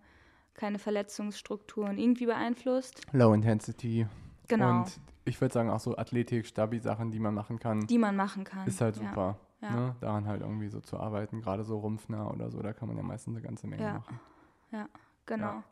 keine 0.54 0.78
Verletzungsstrukturen 0.78 1.98
irgendwie 1.98 2.26
beeinflusst. 2.26 3.02
Low 3.12 3.32
Intensity. 3.32 4.06
Genau. 4.48 4.80
Und 4.80 5.00
ich 5.24 5.40
würde 5.40 5.52
sagen 5.52 5.70
auch 5.70 5.80
so 5.80 5.96
Athletik, 5.96 6.46
Stabi-Sachen, 6.46 7.10
die 7.10 7.18
man 7.18 7.34
machen 7.34 7.58
kann. 7.58 7.86
Die 7.86 7.98
man 7.98 8.16
machen 8.16 8.44
kann. 8.44 8.66
Ist 8.66 8.80
halt 8.80 8.94
super. 8.94 9.38
Ja. 9.60 9.70
Ne? 9.70 9.96
Daran 10.00 10.26
halt 10.26 10.42
irgendwie 10.42 10.68
so 10.68 10.80
zu 10.80 10.98
arbeiten, 10.98 11.40
gerade 11.40 11.64
so 11.64 11.78
rumpfnah 11.78 12.30
oder 12.30 12.50
so, 12.50 12.60
da 12.62 12.72
kann 12.72 12.88
man 12.88 12.96
ja 12.96 13.02
meistens 13.02 13.34
eine 13.34 13.42
ganze 13.42 13.66
Menge 13.66 13.82
ja. 13.82 13.94
machen. 13.94 14.20
Ja, 14.70 14.88
genau. 15.24 15.46
Ja. 15.46 15.64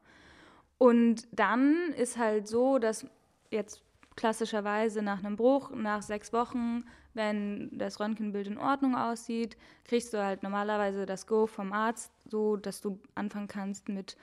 Und 0.79 1.29
dann 1.33 1.93
ist 1.97 2.19
halt 2.19 2.49
so, 2.49 2.79
dass 2.79 3.07
jetzt 3.51 3.83
klassischerweise 4.17 5.03
nach 5.03 5.19
einem 5.19 5.37
Bruch, 5.37 5.71
nach 5.71 6.03
sechs 6.03 6.33
Wochen, 6.33 6.85
wenn 7.15 7.71
das 7.77 8.01
Röntgenbild 8.01 8.47
in 8.47 8.59
Ordnung 8.59 8.95
aussieht, 8.97 9.57
kriegst 9.85 10.13
du 10.13 10.23
halt 10.23 10.43
normalerweise 10.43 11.07
das 11.07 11.27
Go 11.27 11.47
vom 11.47 11.73
Arzt, 11.73 12.13
so 12.27 12.57
dass 12.57 12.81
du 12.81 13.01
anfangen 13.15 13.49
kannst 13.49 13.89
mit 13.89 14.17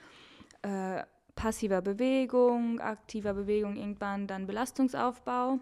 äh, 0.62 1.02
passiver 1.34 1.80
Bewegung, 1.80 2.80
aktiver 2.80 3.34
Bewegung 3.34 3.76
irgendwann, 3.76 4.26
dann 4.26 4.46
Belastungsaufbau. 4.46 5.58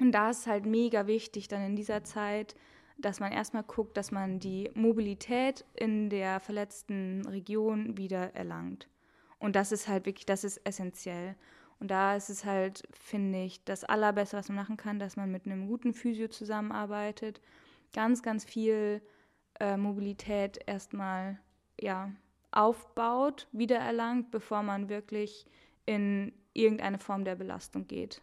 Und 0.00 0.12
da 0.12 0.30
ist 0.30 0.46
halt 0.46 0.66
mega 0.66 1.06
wichtig 1.06 1.48
dann 1.48 1.62
in 1.62 1.76
dieser 1.76 2.04
Zeit, 2.04 2.54
dass 2.98 3.20
man 3.20 3.32
erstmal 3.32 3.64
guckt, 3.64 3.96
dass 3.96 4.10
man 4.10 4.38
die 4.38 4.70
Mobilität 4.74 5.64
in 5.74 6.08
der 6.08 6.40
verletzten 6.40 7.26
Region 7.26 7.96
wieder 7.96 8.34
erlangt. 8.34 8.88
Und 9.38 9.56
das 9.56 9.72
ist 9.72 9.88
halt 9.88 10.06
wirklich, 10.06 10.26
das 10.26 10.44
ist 10.44 10.58
essentiell. 10.64 11.34
Und 11.82 11.90
da 11.90 12.14
ist 12.14 12.30
es 12.30 12.44
halt, 12.44 12.84
finde 12.92 13.42
ich, 13.42 13.64
das 13.64 13.82
Allerbeste, 13.82 14.36
was 14.36 14.48
man 14.48 14.54
machen 14.54 14.76
kann, 14.76 15.00
dass 15.00 15.16
man 15.16 15.32
mit 15.32 15.46
einem 15.46 15.66
guten 15.66 15.94
Physio 15.94 16.28
zusammenarbeitet, 16.28 17.40
ganz, 17.92 18.22
ganz 18.22 18.44
viel 18.44 19.02
äh, 19.58 19.76
Mobilität 19.76 20.60
erstmal 20.64 21.40
ja, 21.80 22.12
aufbaut, 22.52 23.48
wiedererlangt, 23.50 24.30
bevor 24.30 24.62
man 24.62 24.88
wirklich 24.88 25.44
in 25.84 26.32
irgendeine 26.52 27.00
Form 27.00 27.24
der 27.24 27.34
Belastung 27.34 27.88
geht. 27.88 28.22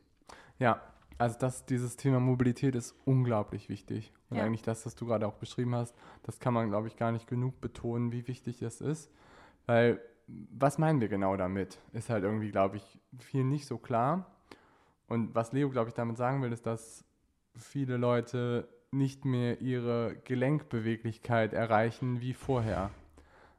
Ja, 0.57 0.81
also 1.17 1.37
das, 1.37 1.65
dieses 1.65 1.97
Thema 1.97 2.21
Mobilität 2.21 2.75
ist 2.75 2.95
unglaublich 3.03 3.67
wichtig. 3.67 4.13
Und 4.29 4.37
ja. 4.37 4.45
eigentlich 4.45 4.61
das, 4.61 4.85
was 4.85 4.95
du 4.95 5.05
gerade 5.05 5.27
auch 5.27 5.35
beschrieben 5.35 5.75
hast, 5.75 5.93
das 6.23 6.39
kann 6.39 6.53
man, 6.53 6.69
glaube 6.69 6.87
ich, 6.87 6.95
gar 6.95 7.11
nicht 7.11 7.27
genug 7.27 7.59
betonen, 7.59 8.13
wie 8.13 8.25
wichtig 8.29 8.59
das 8.59 8.79
ist. 8.79 9.11
Weil 9.65 9.99
was 10.51 10.77
meinen 10.77 11.01
wir 11.01 11.07
genau 11.07 11.37
damit? 11.37 11.79
Ist 11.93 12.09
halt 12.09 12.23
irgendwie, 12.23 12.51
glaube 12.51 12.77
ich, 12.77 12.99
viel 13.19 13.43
nicht 13.43 13.65
so 13.65 13.77
klar. 13.77 14.25
Und 15.07 15.33
was 15.33 15.51
Leo, 15.53 15.69
glaube 15.69 15.89
ich, 15.89 15.95
damit 15.95 16.17
sagen 16.17 16.41
will, 16.41 16.51
ist, 16.51 16.65
dass 16.65 17.03
viele 17.55 17.97
Leute 17.97 18.67
nicht 18.91 19.25
mehr 19.25 19.61
ihre 19.61 20.15
Gelenkbeweglichkeit 20.23 21.53
erreichen 21.53 22.21
wie 22.21 22.33
vorher. 22.33 22.91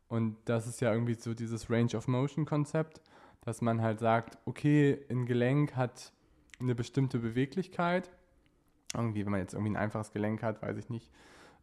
Und 0.08 0.36
das 0.44 0.66
ist 0.66 0.80
ja 0.80 0.92
irgendwie 0.92 1.14
so 1.14 1.34
dieses 1.34 1.70
Range 1.70 1.94
of 1.96 2.08
Motion 2.08 2.44
Konzept, 2.44 3.00
dass 3.42 3.62
man 3.62 3.80
halt 3.80 4.00
sagt, 4.00 4.38
okay, 4.44 4.98
ein 5.08 5.26
Gelenk 5.26 5.76
hat 5.76 6.12
eine 6.58 6.74
bestimmte 6.74 7.18
Beweglichkeit. 7.18 8.10
Irgendwie, 8.94 9.24
wenn 9.24 9.32
man 9.32 9.40
jetzt 9.40 9.54
irgendwie 9.54 9.72
ein 9.72 9.76
einfaches 9.76 10.12
Gelenk 10.12 10.42
hat, 10.42 10.62
weiß 10.62 10.76
ich 10.76 10.90
nicht, 10.90 11.10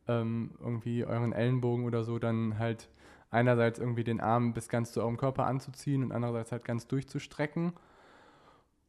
ähm, 0.08 0.52
irgendwie 0.60 1.06
euren 1.06 1.34
Ellenbogen 1.34 1.86
oder 1.86 2.04
so, 2.04 2.20
dann 2.20 2.58
halt 2.58 2.90
einerseits 3.38 3.80
irgendwie 3.80 4.04
den 4.04 4.20
Arm 4.20 4.54
bis 4.54 4.68
ganz 4.68 4.92
zu 4.92 5.02
eurem 5.02 5.18
Körper 5.18 5.46
anzuziehen 5.46 6.04
und 6.04 6.12
andererseits 6.12 6.52
halt 6.52 6.66
ganz 6.66 6.88
durchzustrecken. 6.88 7.74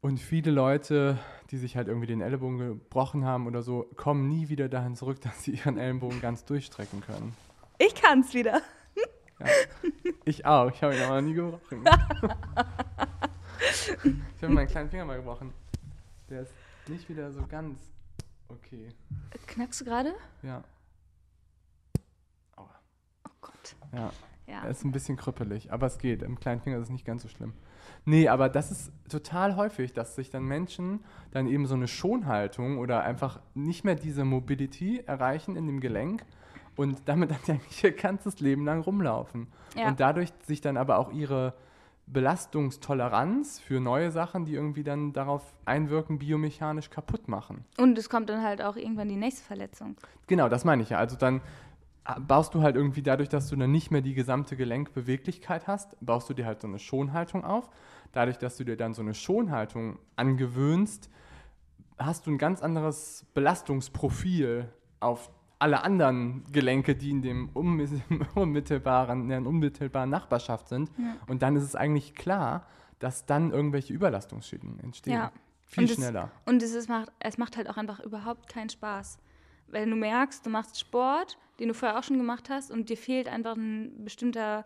Und 0.00 0.18
viele 0.18 0.50
Leute, 0.50 1.18
die 1.50 1.58
sich 1.58 1.76
halt 1.76 1.88
irgendwie 1.88 2.06
den 2.06 2.20
Ellenbogen 2.20 2.58
gebrochen 2.58 3.24
haben 3.24 3.46
oder 3.46 3.62
so, 3.62 3.90
kommen 3.96 4.28
nie 4.28 4.48
wieder 4.48 4.68
dahin 4.68 4.94
zurück, 4.96 5.20
dass 5.24 5.44
sie 5.44 5.52
ihren 5.52 5.76
Ellenbogen 5.76 6.20
ganz 6.20 6.44
durchstrecken 6.44 7.00
können. 7.02 7.34
Ich 7.78 7.94
kann's 7.94 8.32
wieder. 8.34 8.62
Ja. 9.38 9.46
Ich 10.24 10.46
auch, 10.46 10.72
ich 10.72 10.82
habe 10.82 10.96
ihn 10.96 11.02
aber 11.02 11.20
nie 11.22 11.34
gebrochen. 11.34 11.84
ich 14.36 14.42
habe 14.42 14.52
meinen 14.52 14.66
kleinen 14.66 14.90
Finger 14.90 15.04
mal 15.04 15.16
gebrochen. 15.16 15.52
Der 16.28 16.42
ist 16.42 16.54
nicht 16.88 17.08
wieder 17.08 17.30
so 17.30 17.46
ganz 17.46 17.78
okay. 18.48 18.88
Knackst 19.46 19.80
du 19.80 19.84
gerade? 19.84 20.14
Ja. 20.42 20.64
Aua. 22.56 22.80
Oh 23.26 23.32
Gott. 23.40 23.76
Ja. 23.92 24.10
Ja. 24.48 24.64
Ist 24.64 24.84
ein 24.84 24.92
bisschen 24.92 25.16
krüppelig, 25.16 25.72
aber 25.72 25.86
es 25.86 25.98
geht. 25.98 26.22
Im 26.22 26.40
kleinen 26.40 26.60
Finger 26.60 26.78
ist 26.78 26.84
es 26.84 26.90
nicht 26.90 27.04
ganz 27.04 27.22
so 27.22 27.28
schlimm. 27.28 27.52
Nee, 28.04 28.28
aber 28.28 28.48
das 28.48 28.70
ist 28.70 28.92
total 29.08 29.56
häufig, 29.56 29.92
dass 29.92 30.16
sich 30.16 30.30
dann 30.30 30.44
Menschen 30.44 31.00
dann 31.30 31.46
eben 31.46 31.66
so 31.66 31.74
eine 31.74 31.88
Schonhaltung 31.88 32.78
oder 32.78 33.02
einfach 33.02 33.40
nicht 33.54 33.84
mehr 33.84 33.94
diese 33.94 34.24
Mobility 34.24 35.02
erreichen 35.06 35.56
in 35.56 35.66
dem 35.66 35.80
Gelenk 35.80 36.24
und 36.76 37.02
damit 37.06 37.30
dann 37.46 37.56
eigentlich 37.56 37.84
ihr 37.84 37.92
ganzes 37.92 38.40
Leben 38.40 38.64
lang 38.64 38.80
rumlaufen. 38.80 39.48
Ja. 39.76 39.88
Und 39.88 40.00
dadurch 40.00 40.32
sich 40.46 40.60
dann 40.62 40.78
aber 40.78 40.98
auch 40.98 41.12
ihre 41.12 41.54
Belastungstoleranz 42.06 43.60
für 43.60 43.80
neue 43.80 44.10
Sachen, 44.10 44.46
die 44.46 44.54
irgendwie 44.54 44.82
dann 44.82 45.12
darauf 45.12 45.42
einwirken, 45.66 46.18
biomechanisch 46.18 46.88
kaputt 46.88 47.28
machen. 47.28 47.64
Und 47.76 47.98
es 47.98 48.08
kommt 48.08 48.30
dann 48.30 48.42
halt 48.42 48.62
auch 48.62 48.76
irgendwann 48.76 49.08
die 49.08 49.16
nächste 49.16 49.44
Verletzung. 49.44 49.96
Genau, 50.26 50.48
das 50.48 50.64
meine 50.64 50.82
ich 50.82 50.90
ja. 50.90 50.98
Also 50.98 51.16
dann 51.16 51.42
baust 52.20 52.54
du 52.54 52.62
halt 52.62 52.76
irgendwie 52.76 53.02
dadurch, 53.02 53.28
dass 53.28 53.48
du 53.48 53.56
dann 53.56 53.70
nicht 53.70 53.90
mehr 53.90 54.00
die 54.00 54.14
gesamte 54.14 54.56
Gelenkbeweglichkeit 54.56 55.66
hast, 55.66 55.96
baust 56.00 56.28
du 56.30 56.34
dir 56.34 56.46
halt 56.46 56.60
so 56.60 56.68
eine 56.68 56.78
Schonhaltung 56.78 57.44
auf. 57.44 57.68
Dadurch, 58.12 58.38
dass 58.38 58.56
du 58.56 58.64
dir 58.64 58.76
dann 58.76 58.94
so 58.94 59.02
eine 59.02 59.14
Schonhaltung 59.14 59.98
angewöhnst, 60.16 61.10
hast 61.98 62.26
du 62.26 62.30
ein 62.30 62.38
ganz 62.38 62.62
anderes 62.62 63.26
Belastungsprofil 63.34 64.72
auf 65.00 65.30
alle 65.58 65.82
anderen 65.82 66.44
Gelenke, 66.52 66.94
die 66.94 67.10
in 67.10 67.20
dem 67.20 67.50
unmittelbaren, 67.50 69.22
in 69.22 69.28
der 69.28 69.44
unmittelbaren 69.44 70.08
Nachbarschaft 70.08 70.68
sind. 70.68 70.90
Ja. 70.96 71.16
Und 71.26 71.42
dann 71.42 71.56
ist 71.56 71.64
es 71.64 71.74
eigentlich 71.74 72.14
klar, 72.14 72.66
dass 73.00 73.26
dann 73.26 73.50
irgendwelche 73.52 73.92
Überlastungsschäden 73.92 74.80
entstehen. 74.80 75.14
Ja. 75.14 75.32
Viel 75.66 75.84
und 75.84 75.90
schneller. 75.90 76.30
Es, 76.46 76.52
und 76.52 76.62
es, 76.62 76.74
ist, 76.74 76.88
es 77.20 77.38
macht 77.38 77.56
halt 77.56 77.68
auch 77.68 77.76
einfach 77.76 78.00
überhaupt 78.00 78.48
keinen 78.48 78.70
Spaß. 78.70 79.18
Weil 79.70 79.88
du 79.88 79.96
merkst, 79.96 80.44
du 80.44 80.50
machst 80.50 80.78
Sport, 80.78 81.38
den 81.58 81.68
du 81.68 81.74
vorher 81.74 81.98
auch 81.98 82.02
schon 82.02 82.18
gemacht 82.18 82.50
hast 82.50 82.70
und 82.70 82.88
dir 82.88 82.96
fehlt 82.96 83.28
einfach 83.28 83.56
ein 83.56 84.04
bestimmter 84.04 84.64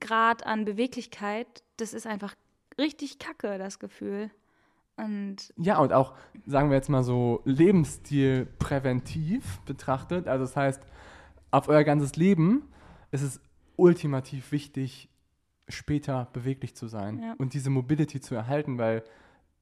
Grad 0.00 0.46
an 0.46 0.64
Beweglichkeit, 0.64 1.62
das 1.76 1.94
ist 1.94 2.06
einfach 2.06 2.34
richtig 2.78 3.18
kacke, 3.18 3.58
das 3.58 3.78
Gefühl. 3.78 4.30
Und 4.96 5.52
ja, 5.56 5.78
und 5.78 5.92
auch, 5.92 6.14
sagen 6.46 6.70
wir 6.70 6.76
jetzt 6.76 6.88
mal 6.88 7.04
so, 7.04 7.40
Lebensstil 7.44 8.46
präventiv 8.58 9.60
betrachtet. 9.60 10.26
Also 10.26 10.44
das 10.44 10.56
heißt, 10.56 10.82
auf 11.50 11.68
euer 11.68 11.84
ganzes 11.84 12.16
Leben 12.16 12.68
ist 13.12 13.22
es 13.22 13.40
ultimativ 13.76 14.50
wichtig, 14.50 15.08
später 15.68 16.28
beweglich 16.32 16.74
zu 16.74 16.88
sein 16.88 17.22
ja. 17.22 17.34
und 17.38 17.54
diese 17.54 17.70
Mobility 17.70 18.20
zu 18.20 18.34
erhalten, 18.34 18.78
weil 18.78 19.04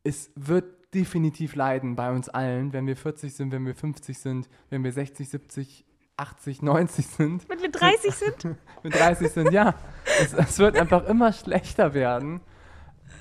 es 0.05 0.31
wird 0.37 0.65
definitiv 0.97 1.55
leiden 1.55 1.95
bei 1.95 2.11
uns 2.11 2.29
allen, 2.31 2.73
wenn 2.73 2.87
wir 2.87 2.97
40 2.97 3.35
sind, 3.35 3.53
wenn 3.53 3.67
wir 3.67 3.75
50 3.75 4.19
sind, 4.19 4.49
wenn 4.71 4.83
wir 4.83 4.93
60, 4.93 5.29
70, 5.29 5.85
80, 6.17 6.63
90 6.63 7.07
sind. 7.07 7.49
Wenn 7.49 7.61
wir 7.61 7.71
30 7.71 8.15
sind? 8.15 8.57
Mit 8.83 8.95
30 8.95 9.31
sind, 9.31 9.53
ja. 9.53 9.75
Es, 10.21 10.33
es, 10.33 10.59
wird 10.59 10.79
einfach 10.79 11.07
immer 11.07 11.33
schlechter 11.33 11.93
werden. 11.93 12.41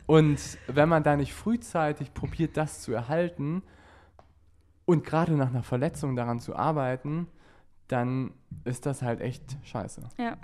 Und 0.06 0.40
wenn 0.68 0.88
man 0.88 1.04
da 1.04 1.18
nicht 1.18 1.34
frühzeitig 1.34 2.14
probiert, 2.14 2.56
das 2.56 2.82
zu 2.82 2.94
erhalten 2.94 3.62
und 4.86 5.04
gerade 5.04 5.34
nach 5.34 5.50
einer 5.50 5.64
Verletzung 5.64 6.16
daran 6.16 6.40
zu 6.40 6.56
arbeiten, 6.56 7.28
dann 7.90 8.32
ist 8.64 8.86
das 8.86 9.02
halt 9.02 9.20
echt 9.20 9.58
scheiße. 9.64 10.10
Ja. 10.18 10.38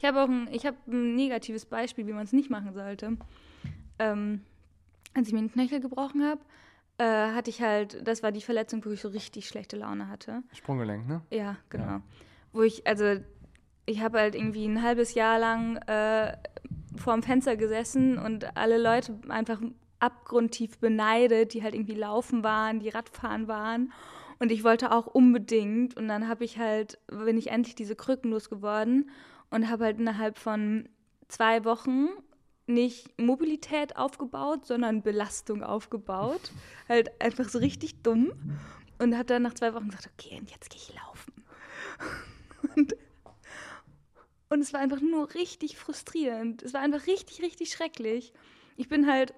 Ich 0.00 0.04
habe 0.04 0.22
auch 0.22 0.28
ein, 0.28 0.48
ich 0.50 0.66
hab 0.66 0.74
ein 0.88 1.14
negatives 1.14 1.64
Beispiel, 1.64 2.08
wie 2.08 2.12
man 2.12 2.24
es 2.24 2.32
nicht 2.32 2.50
machen 2.50 2.72
sollte. 2.72 3.16
Ähm, 4.00 4.40
als 5.18 5.28
ich 5.28 5.34
mir 5.34 5.40
den 5.40 5.52
Knöchel 5.52 5.80
gebrochen 5.80 6.24
habe, 6.24 6.40
äh, 6.98 7.34
hatte 7.34 7.50
ich 7.50 7.60
halt, 7.60 8.06
das 8.06 8.22
war 8.22 8.32
die 8.32 8.40
Verletzung, 8.40 8.84
wo 8.84 8.90
ich 8.90 9.00
so 9.00 9.08
richtig 9.08 9.48
schlechte 9.48 9.76
Laune 9.76 10.08
hatte. 10.08 10.42
Sprunggelenk, 10.52 11.06
ne? 11.06 11.22
Ja, 11.30 11.56
genau. 11.68 11.84
Ja. 11.84 12.02
Wo 12.52 12.62
ich, 12.62 12.86
also 12.86 13.16
ich 13.86 14.00
habe 14.00 14.18
halt 14.18 14.34
irgendwie 14.34 14.66
ein 14.66 14.82
halbes 14.82 15.14
Jahr 15.14 15.38
lang 15.38 15.76
äh, 15.86 16.36
vorm 16.96 17.22
Fenster 17.22 17.56
gesessen 17.56 18.18
und 18.18 18.56
alle 18.56 18.78
Leute 18.78 19.18
einfach 19.28 19.60
abgrundtief 20.00 20.78
beneidet, 20.78 21.54
die 21.54 21.62
halt 21.62 21.74
irgendwie 21.74 21.94
laufen 21.94 22.44
waren, 22.44 22.80
die 22.80 22.88
Radfahren 22.88 23.48
waren. 23.48 23.92
Und 24.38 24.52
ich 24.52 24.62
wollte 24.62 24.92
auch 24.92 25.06
unbedingt. 25.06 25.96
Und 25.96 26.08
dann 26.08 26.28
habe 26.28 26.44
ich 26.44 26.58
halt, 26.58 26.98
bin 27.08 27.38
ich 27.38 27.50
endlich 27.50 27.74
diese 27.74 27.96
Krücken 27.96 28.30
losgeworden 28.30 29.10
und 29.50 29.68
habe 29.68 29.84
halt 29.84 29.98
innerhalb 29.98 30.38
von 30.38 30.88
zwei 31.28 31.64
Wochen 31.64 32.08
nicht 32.68 33.18
Mobilität 33.18 33.96
aufgebaut, 33.96 34.66
sondern 34.66 35.02
Belastung 35.02 35.62
aufgebaut. 35.62 36.52
halt 36.88 37.20
einfach 37.20 37.48
so 37.48 37.58
richtig 37.58 38.02
dumm. 38.02 38.32
Und 39.00 39.14
habe 39.14 39.26
dann 39.26 39.42
nach 39.42 39.54
zwei 39.54 39.74
Wochen 39.74 39.88
gesagt, 39.88 40.10
okay, 40.12 40.38
und 40.40 40.50
jetzt 40.50 40.70
gehe 40.70 40.80
ich 40.80 40.92
laufen. 40.94 41.32
Und, 42.74 42.96
und 44.48 44.60
es 44.60 44.72
war 44.72 44.80
einfach 44.80 45.00
nur 45.00 45.34
richtig 45.34 45.76
frustrierend. 45.76 46.62
Es 46.62 46.74
war 46.74 46.80
einfach 46.80 47.06
richtig, 47.06 47.42
richtig 47.42 47.70
schrecklich. 47.70 48.32
Ich 48.76 48.88
bin 48.88 49.06
halt, 49.06 49.34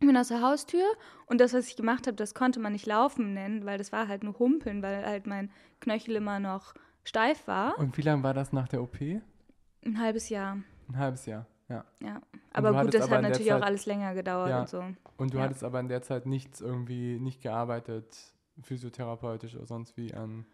ich 0.00 0.06
bin 0.06 0.16
aus 0.16 0.28
der 0.28 0.42
Haustür 0.42 0.84
und 1.26 1.40
das, 1.40 1.52
was 1.54 1.66
ich 1.66 1.76
gemacht 1.76 2.06
habe, 2.06 2.16
das 2.16 2.34
konnte 2.34 2.60
man 2.60 2.72
nicht 2.72 2.86
laufen 2.86 3.34
nennen, 3.34 3.64
weil 3.66 3.78
das 3.78 3.90
war 3.90 4.06
halt 4.06 4.22
nur 4.22 4.38
Humpeln, 4.38 4.82
weil 4.82 5.04
halt 5.04 5.26
mein 5.26 5.50
Knöchel 5.80 6.14
immer 6.16 6.38
noch 6.38 6.74
steif 7.04 7.46
war. 7.48 7.78
Und 7.78 7.96
wie 7.96 8.02
lange 8.02 8.22
war 8.22 8.34
das 8.34 8.52
nach 8.52 8.68
der 8.68 8.82
OP? 8.82 9.00
Ein 9.00 9.98
halbes 9.98 10.28
Jahr. 10.28 10.58
Ein 10.88 10.96
halbes 10.98 11.26
Jahr. 11.26 11.46
Ja. 11.68 11.84
ja. 12.00 12.20
Aber 12.52 12.82
gut, 12.82 12.94
das 12.94 13.10
hat 13.10 13.22
natürlich 13.22 13.48
Zeit, 13.48 13.62
auch 13.62 13.66
alles 13.66 13.86
länger 13.86 14.14
gedauert 14.14 14.50
ja. 14.50 14.60
und 14.60 14.68
so. 14.68 14.84
Und 15.16 15.34
du 15.34 15.38
ja. 15.38 15.44
hattest 15.44 15.64
aber 15.64 15.80
in 15.80 15.88
der 15.88 16.02
Zeit 16.02 16.26
nichts 16.26 16.60
irgendwie, 16.60 17.18
nicht 17.18 17.42
gearbeitet, 17.42 18.16
physiotherapeutisch 18.62 19.54
oder 19.54 19.66
sonst 19.66 19.96
wie 19.96 20.14
an. 20.14 20.46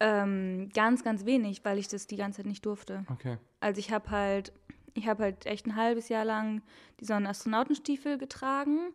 Ähm, 0.00 0.70
ganz, 0.74 1.02
ganz 1.02 1.24
wenig, 1.24 1.64
weil 1.64 1.78
ich 1.78 1.88
das 1.88 2.06
die 2.06 2.16
ganze 2.16 2.38
Zeit 2.38 2.46
nicht 2.46 2.64
durfte. 2.66 3.04
Okay. 3.10 3.38
Also 3.60 3.78
ich 3.78 3.92
habe 3.92 4.10
halt, 4.10 4.52
ich 4.94 5.08
habe 5.08 5.24
halt 5.24 5.46
echt 5.46 5.66
ein 5.66 5.76
halbes 5.76 6.08
Jahr 6.08 6.24
lang 6.24 6.62
die 7.00 7.12
Astronautenstiefel 7.12 8.18
getragen 8.18 8.92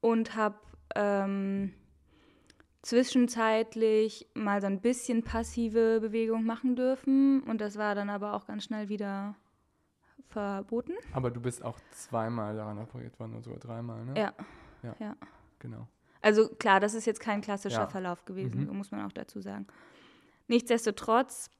und 0.00 0.36
habe 0.36 0.56
ähm, 0.94 1.72
zwischenzeitlich 2.82 4.26
mal 4.34 4.60
so 4.60 4.66
ein 4.66 4.80
bisschen 4.80 5.22
passive 5.22 6.00
Bewegung 6.00 6.44
machen 6.44 6.76
dürfen 6.76 7.42
und 7.44 7.60
das 7.60 7.76
war 7.76 7.94
dann 7.94 8.10
aber 8.10 8.34
auch 8.34 8.46
ganz 8.46 8.64
schnell 8.64 8.88
wieder 8.88 9.36
verboten. 10.32 10.92
Aber 11.12 11.30
du 11.30 11.40
bist 11.40 11.64
auch 11.64 11.78
zweimal 11.92 12.56
daran 12.56 12.78
operiert 12.78 13.18
worden 13.20 13.34
oder 13.34 13.42
sogar 13.42 13.60
dreimal, 13.60 14.04
ne? 14.04 14.18
Ja. 14.18 14.32
Ja. 14.82 14.96
ja. 14.98 15.16
Genau. 15.60 15.86
Also 16.20 16.48
klar, 16.48 16.80
das 16.80 16.94
ist 16.94 17.06
jetzt 17.06 17.20
kein 17.20 17.40
klassischer 17.40 17.82
Ja. 17.82 17.86
Verlauf 17.86 18.24
gewesen, 18.24 18.66
Mhm. 18.68 18.76
muss 18.76 18.90
man 18.90 19.04
auch 19.06 19.12
dazu 19.12 19.40
sagen. 19.40 19.66
Nichtsdestotrotz, 20.48 21.50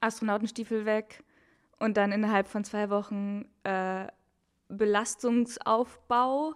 Astronautenstiefel 0.00 0.84
weg 0.86 1.24
und 1.78 1.96
dann 1.96 2.12
innerhalb 2.12 2.48
von 2.48 2.64
zwei 2.64 2.90
Wochen 2.90 3.46
äh, 3.64 4.06
Belastungsaufbau 4.68 6.54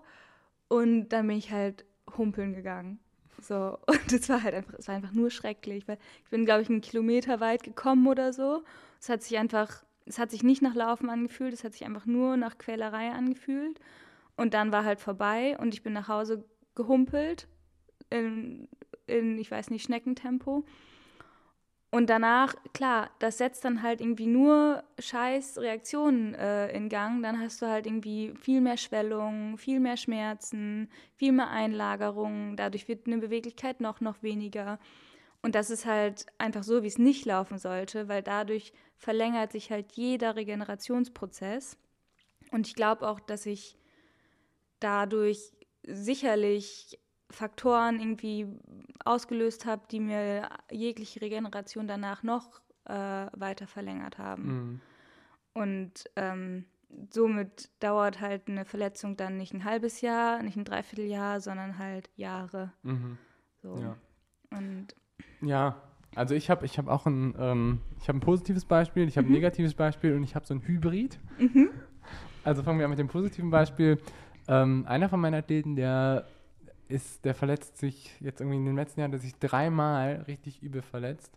und 0.68 1.08
dann 1.10 1.26
bin 1.26 1.36
ich 1.36 1.50
halt 1.52 1.84
humpeln 2.16 2.54
gegangen. 2.54 2.98
So, 3.40 3.78
und 3.86 4.12
es 4.12 4.28
war 4.28 4.42
halt 4.42 4.54
einfach, 4.54 4.74
es 4.78 4.88
war 4.88 4.94
einfach 4.96 5.12
nur 5.12 5.30
schrecklich, 5.30 5.88
weil 5.88 5.98
ich 6.24 6.30
bin, 6.30 6.44
glaube 6.44 6.62
ich, 6.62 6.68
einen 6.68 6.80
Kilometer 6.80 7.40
weit 7.40 7.62
gekommen 7.62 8.06
oder 8.06 8.32
so. 8.32 8.62
Es 9.00 9.08
hat 9.08 9.22
sich 9.22 9.38
einfach, 9.38 9.84
es 10.10 10.18
hat 10.18 10.30
sich 10.30 10.42
nicht 10.42 10.60
nach 10.60 10.74
Laufen 10.74 11.08
angefühlt, 11.08 11.54
es 11.54 11.62
hat 11.62 11.72
sich 11.72 11.84
einfach 11.84 12.04
nur 12.04 12.36
nach 12.36 12.58
Quälerei 12.58 13.10
angefühlt. 13.10 13.78
Und 14.36 14.54
dann 14.54 14.72
war 14.72 14.84
halt 14.84 15.00
vorbei 15.00 15.56
und 15.58 15.72
ich 15.72 15.82
bin 15.82 15.92
nach 15.92 16.08
Hause 16.08 16.44
gehumpelt 16.74 17.46
in, 18.10 18.68
in 19.06 19.38
ich 19.38 19.50
weiß 19.50 19.70
nicht, 19.70 19.84
Schneckentempo. 19.84 20.64
Und 21.92 22.10
danach, 22.10 22.54
klar, 22.72 23.10
das 23.20 23.38
setzt 23.38 23.64
dann 23.64 23.82
halt 23.82 24.00
irgendwie 24.00 24.26
nur 24.26 24.82
scheiß 24.98 25.58
Reaktionen 25.58 26.34
äh, 26.34 26.68
in 26.72 26.88
Gang. 26.88 27.22
Dann 27.22 27.40
hast 27.40 27.62
du 27.62 27.66
halt 27.66 27.86
irgendwie 27.86 28.32
viel 28.40 28.60
mehr 28.60 28.76
Schwellung, 28.76 29.58
viel 29.58 29.80
mehr 29.80 29.96
Schmerzen, 29.96 30.88
viel 31.16 31.32
mehr 31.32 31.50
Einlagerungen. 31.50 32.56
Dadurch 32.56 32.88
wird 32.88 33.06
eine 33.06 33.18
Beweglichkeit 33.18 33.80
noch, 33.80 34.00
noch 34.00 34.22
weniger. 34.22 34.78
Und 35.42 35.54
das 35.54 35.70
ist 35.70 35.86
halt 35.86 36.26
einfach 36.38 36.62
so, 36.62 36.82
wie 36.82 36.88
es 36.88 36.98
nicht 36.98 37.24
laufen 37.24 37.58
sollte, 37.58 38.08
weil 38.08 38.22
dadurch 38.22 38.72
verlängert 38.96 39.52
sich 39.52 39.70
halt 39.70 39.92
jeder 39.92 40.36
Regenerationsprozess. 40.36 41.78
Und 42.50 42.66
ich 42.66 42.74
glaube 42.74 43.08
auch, 43.08 43.20
dass 43.20 43.46
ich 43.46 43.78
dadurch 44.80 45.52
sicherlich 45.86 46.98
Faktoren 47.30 48.00
irgendwie 48.00 48.46
ausgelöst 49.04 49.64
habe, 49.64 49.82
die 49.90 50.00
mir 50.00 50.48
jegliche 50.70 51.20
Regeneration 51.20 51.86
danach 51.86 52.22
noch 52.22 52.60
äh, 52.84 52.92
weiter 53.32 53.66
verlängert 53.66 54.18
haben. 54.18 54.42
Mhm. 54.42 54.80
Und 55.52 56.04
ähm, 56.16 56.66
somit 57.10 57.70
dauert 57.80 58.20
halt 58.20 58.48
eine 58.48 58.64
Verletzung 58.64 59.16
dann 59.16 59.36
nicht 59.36 59.54
ein 59.54 59.64
halbes 59.64 60.00
Jahr, 60.00 60.42
nicht 60.42 60.56
ein 60.56 60.64
Dreivierteljahr, 60.64 61.40
sondern 61.40 61.78
halt 61.78 62.10
Jahre. 62.16 62.72
Mhm. 62.82 63.16
So. 63.62 63.78
Ja. 63.78 63.96
Und 64.50 64.94
Ja, 65.40 65.76
also 66.14 66.34
ich 66.34 66.50
habe 66.50 66.66
ich 66.66 66.78
hab 66.78 66.88
auch 66.88 67.06
ein, 67.06 67.34
ähm, 67.38 67.80
ich 68.00 68.08
hab 68.08 68.16
ein 68.16 68.20
positives 68.20 68.64
Beispiel, 68.64 69.06
ich 69.08 69.16
habe 69.16 69.26
Mhm. 69.26 69.32
ein 69.32 69.36
negatives 69.36 69.74
Beispiel 69.74 70.14
und 70.14 70.22
ich 70.22 70.34
habe 70.34 70.46
so 70.46 70.54
ein 70.54 70.62
Hybrid. 70.66 71.18
Also 72.44 72.62
fangen 72.62 72.78
wir 72.78 72.86
an 72.86 72.90
mit 72.90 72.98
dem 72.98 73.08
positiven 73.08 73.50
Beispiel. 73.50 73.98
Ähm, 74.48 74.84
einer 74.88 75.08
von 75.08 75.20
meinen 75.20 75.34
Athleten, 75.34 75.76
der 75.76 76.26
ist, 76.88 77.24
der 77.24 77.34
verletzt 77.34 77.78
sich 77.78 78.10
jetzt 78.20 78.40
irgendwie 78.40 78.56
in 78.56 78.64
den 78.64 78.74
letzten 78.76 79.00
Jahren, 79.00 79.12
der 79.12 79.20
sich 79.20 79.34
dreimal 79.36 80.24
richtig 80.26 80.62
übel 80.62 80.82
verletzt. 80.82 81.36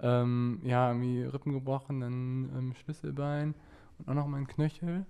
Ähm, 0.00 0.60
ja, 0.64 0.88
irgendwie 0.88 1.22
Rippen 1.24 1.52
gebrochen, 1.52 2.00
dann 2.00 2.50
ähm, 2.56 2.74
Schlüsselbein 2.74 3.54
und 3.98 4.08
auch 4.08 4.14
noch 4.14 4.26
mal 4.26 4.38
ein 4.38 4.46
Knöchel. 4.46 5.04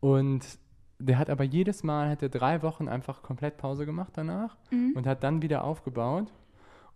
Und 0.00 0.58
der 0.98 1.18
hat 1.18 1.30
aber 1.30 1.44
jedes 1.44 1.82
Mal, 1.82 2.10
hat 2.10 2.22
er 2.22 2.28
drei 2.28 2.62
Wochen 2.62 2.88
einfach 2.88 3.22
komplett 3.22 3.56
Pause 3.56 3.86
gemacht 3.86 4.12
danach 4.16 4.56
Mhm. 4.70 4.92
und 4.96 5.06
hat 5.06 5.22
dann 5.22 5.42
wieder 5.42 5.64
aufgebaut 5.64 6.32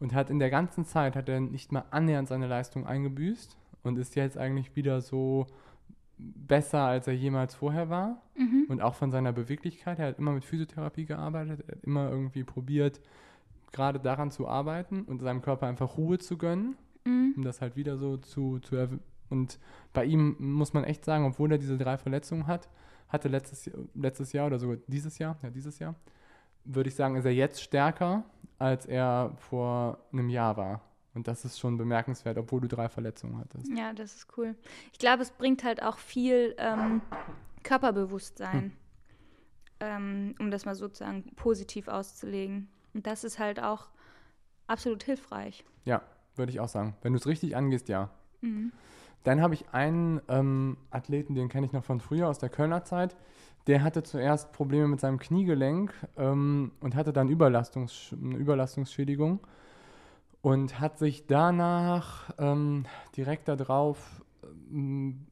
und 0.00 0.14
hat 0.14 0.30
in 0.30 0.38
der 0.38 0.50
ganzen 0.50 0.84
Zeit 0.84 1.16
hat 1.16 1.28
er 1.28 1.40
nicht 1.40 1.72
mal 1.72 1.84
annähernd 1.90 2.28
seine 2.28 2.46
Leistung 2.46 2.86
eingebüßt 2.86 3.56
und 3.82 3.98
ist 3.98 4.14
jetzt 4.16 4.36
eigentlich 4.38 4.74
wieder 4.76 5.00
so 5.00 5.46
besser, 6.18 6.80
als 6.82 7.06
er 7.06 7.14
jemals 7.14 7.54
vorher 7.54 7.88
war 7.90 8.22
Mhm. 8.36 8.66
und 8.68 8.80
auch 8.80 8.94
von 8.94 9.10
seiner 9.10 9.32
Beweglichkeit. 9.32 9.98
Er 9.98 10.08
hat 10.08 10.18
immer 10.18 10.32
mit 10.32 10.44
Physiotherapie 10.44 11.06
gearbeitet, 11.06 11.64
er 11.66 11.76
hat 11.76 11.84
immer 11.84 12.08
irgendwie 12.10 12.44
probiert, 12.44 13.00
gerade 13.72 13.98
daran 13.98 14.30
zu 14.30 14.46
arbeiten 14.46 15.02
und 15.02 15.20
seinem 15.20 15.42
Körper 15.42 15.66
einfach 15.66 15.96
Ruhe 15.98 16.18
zu 16.18 16.38
gönnen, 16.38 16.76
Mhm. 17.04 17.34
um 17.36 17.42
das 17.44 17.60
halt 17.60 17.76
wieder 17.76 17.98
so 17.98 18.16
zu, 18.16 18.60
zu 18.60 18.88
und 19.30 19.58
bei 19.92 20.04
ihm 20.04 20.36
muss 20.38 20.72
man 20.74 20.84
echt 20.84 21.04
sagen, 21.04 21.24
obwohl 21.24 21.50
er 21.52 21.58
diese 21.58 21.76
drei 21.76 21.96
Verletzungen 21.98 22.46
hat, 22.46 22.68
hatte 23.08 23.28
letztes, 23.28 23.70
letztes 23.94 24.32
Jahr 24.32 24.46
oder 24.46 24.58
sogar 24.58 24.76
dieses 24.86 25.18
Jahr, 25.18 25.36
ja 25.42 25.50
dieses 25.50 25.78
Jahr, 25.80 25.94
würde 26.64 26.88
ich 26.88 26.94
sagen, 26.94 27.16
ist 27.16 27.24
er 27.24 27.32
jetzt 27.34 27.60
stärker, 27.62 28.24
als 28.58 28.86
er 28.86 29.32
vor 29.36 29.98
einem 30.12 30.28
Jahr 30.28 30.56
war. 30.56 30.80
Und 31.14 31.28
das 31.28 31.44
ist 31.44 31.58
schon 31.58 31.78
bemerkenswert, 31.78 32.38
obwohl 32.38 32.60
du 32.60 32.68
drei 32.68 32.88
Verletzungen 32.88 33.38
hattest. 33.38 33.68
Ja, 33.68 33.92
das 33.92 34.14
ist 34.16 34.26
cool. 34.36 34.56
Ich 34.92 34.98
glaube, 34.98 35.22
es 35.22 35.30
bringt 35.30 35.62
halt 35.62 35.82
auch 35.82 35.98
viel 35.98 36.54
ähm, 36.58 37.02
Körperbewusstsein, 37.62 38.72
ähm, 39.80 40.34
um 40.40 40.50
das 40.50 40.64
mal 40.64 40.74
sozusagen 40.74 41.24
positiv 41.36 41.86
auszulegen. 41.86 42.68
Und 42.94 43.06
das 43.06 43.22
ist 43.22 43.38
halt 43.38 43.60
auch 43.60 43.88
absolut 44.66 45.04
hilfreich. 45.04 45.64
Ja, 45.84 46.02
würde 46.34 46.50
ich 46.50 46.58
auch 46.58 46.68
sagen. 46.68 46.96
Wenn 47.02 47.12
du 47.12 47.18
es 47.18 47.26
richtig 47.26 47.54
angehst, 47.56 47.88
ja. 47.88 48.10
Mhm. 48.40 48.72
Dann 49.22 49.40
habe 49.40 49.54
ich 49.54 49.68
einen 49.70 50.20
ähm, 50.28 50.76
Athleten, 50.90 51.34
den 51.34 51.48
kenne 51.48 51.66
ich 51.66 51.72
noch 51.72 51.84
von 51.84 52.00
früher 52.00 52.28
aus 52.28 52.38
der 52.38 52.50
Kölner 52.50 52.84
Zeit. 52.84 53.16
Der 53.66 53.82
hatte 53.82 54.02
zuerst 54.02 54.52
Probleme 54.52 54.88
mit 54.88 55.00
seinem 55.00 55.18
Kniegelenk 55.18 55.92
ähm, 56.16 56.72
und 56.80 56.94
hatte 56.94 57.12
dann 57.12 57.28
Überlastungs 57.28 58.14
eine 58.20 58.36
Überlastungsschädigung 58.36 59.40
und 60.42 60.80
hat 60.80 60.98
sich 60.98 61.26
danach 61.26 62.30
ähm, 62.38 62.84
direkt 63.16 63.48
darauf 63.48 64.22
ähm, 64.70 65.26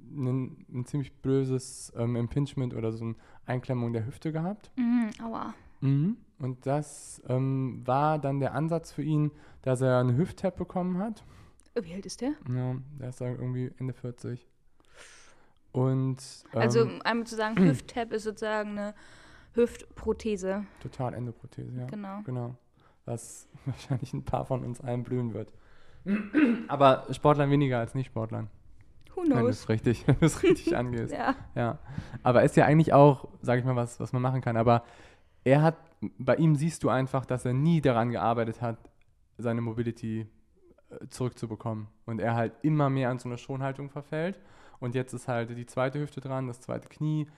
ein, 0.00 0.66
ein 0.72 0.84
ziemlich 0.86 1.12
böses 1.20 1.92
ähm, 1.96 2.16
Impingement 2.16 2.74
oder 2.74 2.92
so 2.92 3.04
eine 3.04 3.14
Einklemmung 3.44 3.92
der 3.92 4.06
Hüfte 4.06 4.32
gehabt. 4.32 4.70
Mhm. 4.76 5.10
Aua. 5.22 5.54
Mhm. 5.80 6.16
Und 6.38 6.66
das 6.66 7.22
ähm, 7.28 7.82
war 7.84 8.18
dann 8.18 8.40
der 8.40 8.54
Ansatz 8.54 8.92
für 8.92 9.02
ihn, 9.02 9.30
dass 9.60 9.80
er 9.80 9.98
eine 9.98 10.16
Hüft-Tap 10.16 10.56
bekommen 10.56 10.98
hat. 10.98 11.22
Wie 11.80 11.94
alt 11.94 12.06
ist 12.06 12.20
der? 12.20 12.32
Ja, 12.48 12.76
der 12.98 13.08
ist 13.08 13.20
irgendwie 13.20 13.70
Ende 13.78 13.92
40. 13.92 14.46
Und 15.72 16.18
ähm, 16.52 16.60
also, 16.60 16.88
einmal 17.04 17.26
zu 17.26 17.36
sagen, 17.36 17.56
Hüft-Tap 17.64 18.12
ist 18.12 18.24
sozusagen 18.24 18.78
eine 18.78 18.94
Hüftprothese. 19.54 20.64
total 20.80 21.14
Endoprothese, 21.14 21.72
ja. 21.78 21.86
Genau. 21.86 22.20
Genau. 22.24 22.54
Was 23.04 23.48
wahrscheinlich 23.64 24.12
ein 24.12 24.24
paar 24.24 24.44
von 24.44 24.64
uns 24.64 24.80
allen 24.80 25.02
blühen 25.02 25.34
wird. 25.34 25.52
Aber 26.68 27.06
Sportlern 27.10 27.50
weniger 27.50 27.78
als 27.78 27.94
Nicht-Sportlern. 27.94 28.48
Who 29.14 29.22
Wenn 29.22 29.30
du 29.30 29.36
knows? 29.36 29.50
es 29.50 29.68
richtig, 29.68 30.06
wenn 30.06 30.18
du 30.18 30.26
es 30.26 30.42
richtig 30.42 30.76
angehst. 30.76 31.12
Ja. 31.12 31.34
Ja. 31.54 31.78
Aber 32.22 32.42
ist 32.42 32.56
ja 32.56 32.64
eigentlich 32.64 32.92
auch, 32.92 33.28
sage 33.42 33.60
ich 33.60 33.66
mal, 33.66 33.76
was, 33.76 34.00
was 34.00 34.12
man 34.12 34.22
machen 34.22 34.40
kann. 34.40 34.56
Aber 34.56 34.84
er 35.44 35.62
hat, 35.62 35.76
bei 36.18 36.36
ihm 36.36 36.56
siehst 36.56 36.82
du 36.82 36.88
einfach, 36.88 37.24
dass 37.26 37.44
er 37.44 37.52
nie 37.52 37.80
daran 37.80 38.10
gearbeitet 38.10 38.60
hat, 38.62 38.78
seine 39.38 39.60
Mobility 39.60 40.26
äh, 40.90 41.08
zurückzubekommen. 41.08 41.88
Und 42.06 42.20
er 42.20 42.34
halt 42.34 42.52
immer 42.62 42.90
mehr 42.90 43.10
an 43.10 43.18
so 43.18 43.28
eine 43.28 43.38
Schonhaltung 43.38 43.90
verfällt. 43.90 44.38
Und 44.82 44.96
jetzt 44.96 45.12
ist 45.12 45.28
halt 45.28 45.56
die 45.56 45.66
zweite 45.66 46.00
Hüfte 46.00 46.20
dran, 46.20 46.48
das 46.48 46.60
zweite 46.60 46.88
Knie. 46.88 47.28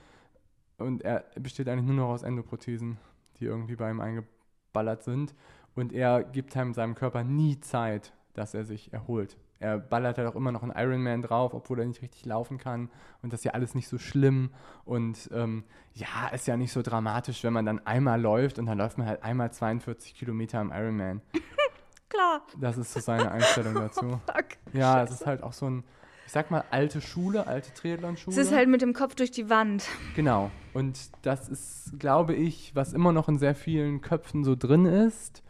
Und 0.79 1.03
er 1.03 1.25
besteht 1.39 1.69
eigentlich 1.69 1.85
nur 1.85 1.95
noch 1.95 2.09
aus 2.09 2.23
Endoprothesen, 2.23 2.97
die 3.39 3.45
irgendwie 3.45 3.75
bei 3.75 3.91
ihm 3.91 4.01
eingeballert 4.01 5.03
sind. 5.03 5.35
Und 5.75 5.93
er 5.93 6.23
gibt 6.23 6.55
halt 6.55 6.73
seinem 6.73 6.95
Körper 6.95 7.23
nie 7.23 7.59
Zeit, 7.59 8.13
dass 8.33 8.55
er 8.55 8.65
sich 8.65 8.91
erholt. 8.93 9.37
Er 9.59 9.77
ballert 9.77 10.17
halt 10.17 10.27
auch 10.27 10.35
immer 10.35 10.51
noch 10.51 10.63
einen 10.63 10.73
Ironman 10.75 11.21
drauf, 11.21 11.53
obwohl 11.53 11.79
er 11.79 11.85
nicht 11.85 12.01
richtig 12.01 12.25
laufen 12.25 12.57
kann. 12.57 12.89
Und 13.21 13.31
das 13.31 13.41
ist 13.41 13.45
ja 13.45 13.51
alles 13.51 13.75
nicht 13.75 13.89
so 13.89 13.99
schlimm. 13.99 14.49
Und 14.83 15.29
ähm, 15.31 15.65
ja, 15.93 16.29
ist 16.33 16.47
ja 16.47 16.57
nicht 16.57 16.73
so 16.73 16.81
dramatisch, 16.81 17.43
wenn 17.43 17.53
man 17.53 17.67
dann 17.67 17.85
einmal 17.85 18.19
läuft 18.19 18.57
und 18.57 18.65
dann 18.65 18.79
läuft 18.79 18.97
man 18.97 19.05
halt 19.05 19.21
einmal 19.21 19.53
42 19.53 20.15
Kilometer 20.15 20.59
im 20.61 20.71
Ironman. 20.71 21.21
Klar. 22.09 22.41
Das 22.59 22.79
ist 22.79 22.91
so 22.91 22.99
seine 22.99 23.31
Einstellung 23.31 23.75
dazu. 23.75 24.19
Fuck. 24.25 24.57
Ja, 24.73 25.03
es 25.03 25.11
ist 25.11 25.27
halt 25.27 25.43
auch 25.43 25.53
so 25.53 25.69
ein, 25.69 25.83
ich 26.25 26.31
sag 26.31 26.49
mal, 26.49 26.63
alte 26.71 27.01
Schule, 27.01 27.45
alte 27.47 27.73
Triathlon-Schule. 27.73 28.35
Es 28.35 28.47
ist 28.47 28.53
halt 28.53 28.67
mit 28.67 28.81
dem 28.81 28.93
Kopf 28.93 29.15
durch 29.15 29.31
die 29.31 29.49
Wand. 29.49 29.85
Genau. 30.15 30.51
Und 30.73 30.97
das 31.21 31.49
ist, 31.49 31.99
glaube 31.99 32.33
ich, 32.33 32.75
was 32.75 32.93
immer 32.93 33.11
noch 33.11 33.29
in 33.29 33.37
sehr 33.37 33.55
vielen 33.55 34.01
Köpfen 34.01 34.43
so 34.43 34.55
drin 34.55 34.85
ist. 34.85 35.43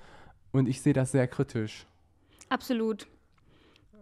Und 0.52 0.68
ich 0.68 0.82
sehe 0.82 0.94
das 0.94 1.12
sehr 1.12 1.28
kritisch. 1.28 1.86
Absolut. 2.50 3.08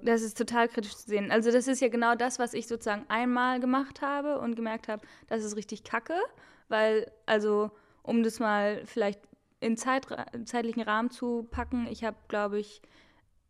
Das 0.02 0.22
ist 0.22 0.38
total 0.38 0.68
kritisch 0.68 0.96
zu 0.96 1.10
sehen. 1.10 1.32
Also 1.32 1.52
das 1.52 1.68
ist 1.68 1.80
ja 1.80 1.88
genau 1.88 2.16
das, 2.16 2.40
was 2.40 2.54
ich 2.54 2.68
sozusagen 2.68 3.06
einmal 3.08 3.60
gemacht 3.60 4.02
habe 4.02 4.40
und 4.40 4.56
gemerkt 4.56 4.88
habe, 4.88 5.06
das 5.28 5.44
ist 5.44 5.56
richtig 5.56 5.84
kacke, 5.84 6.16
weil, 6.68 7.10
also 7.26 7.72
um 8.02 8.24
das 8.24 8.40
mal 8.40 8.82
vielleicht 8.86 9.22
in 9.62 9.78
Zeit, 9.78 10.08
zeitlichen 10.46 10.82
Rahmen 10.82 11.10
zu 11.10 11.48
packen, 11.50 11.88
ich 11.90 12.04
habe, 12.04 12.18
glaube 12.28 12.60
ich, 12.60 12.82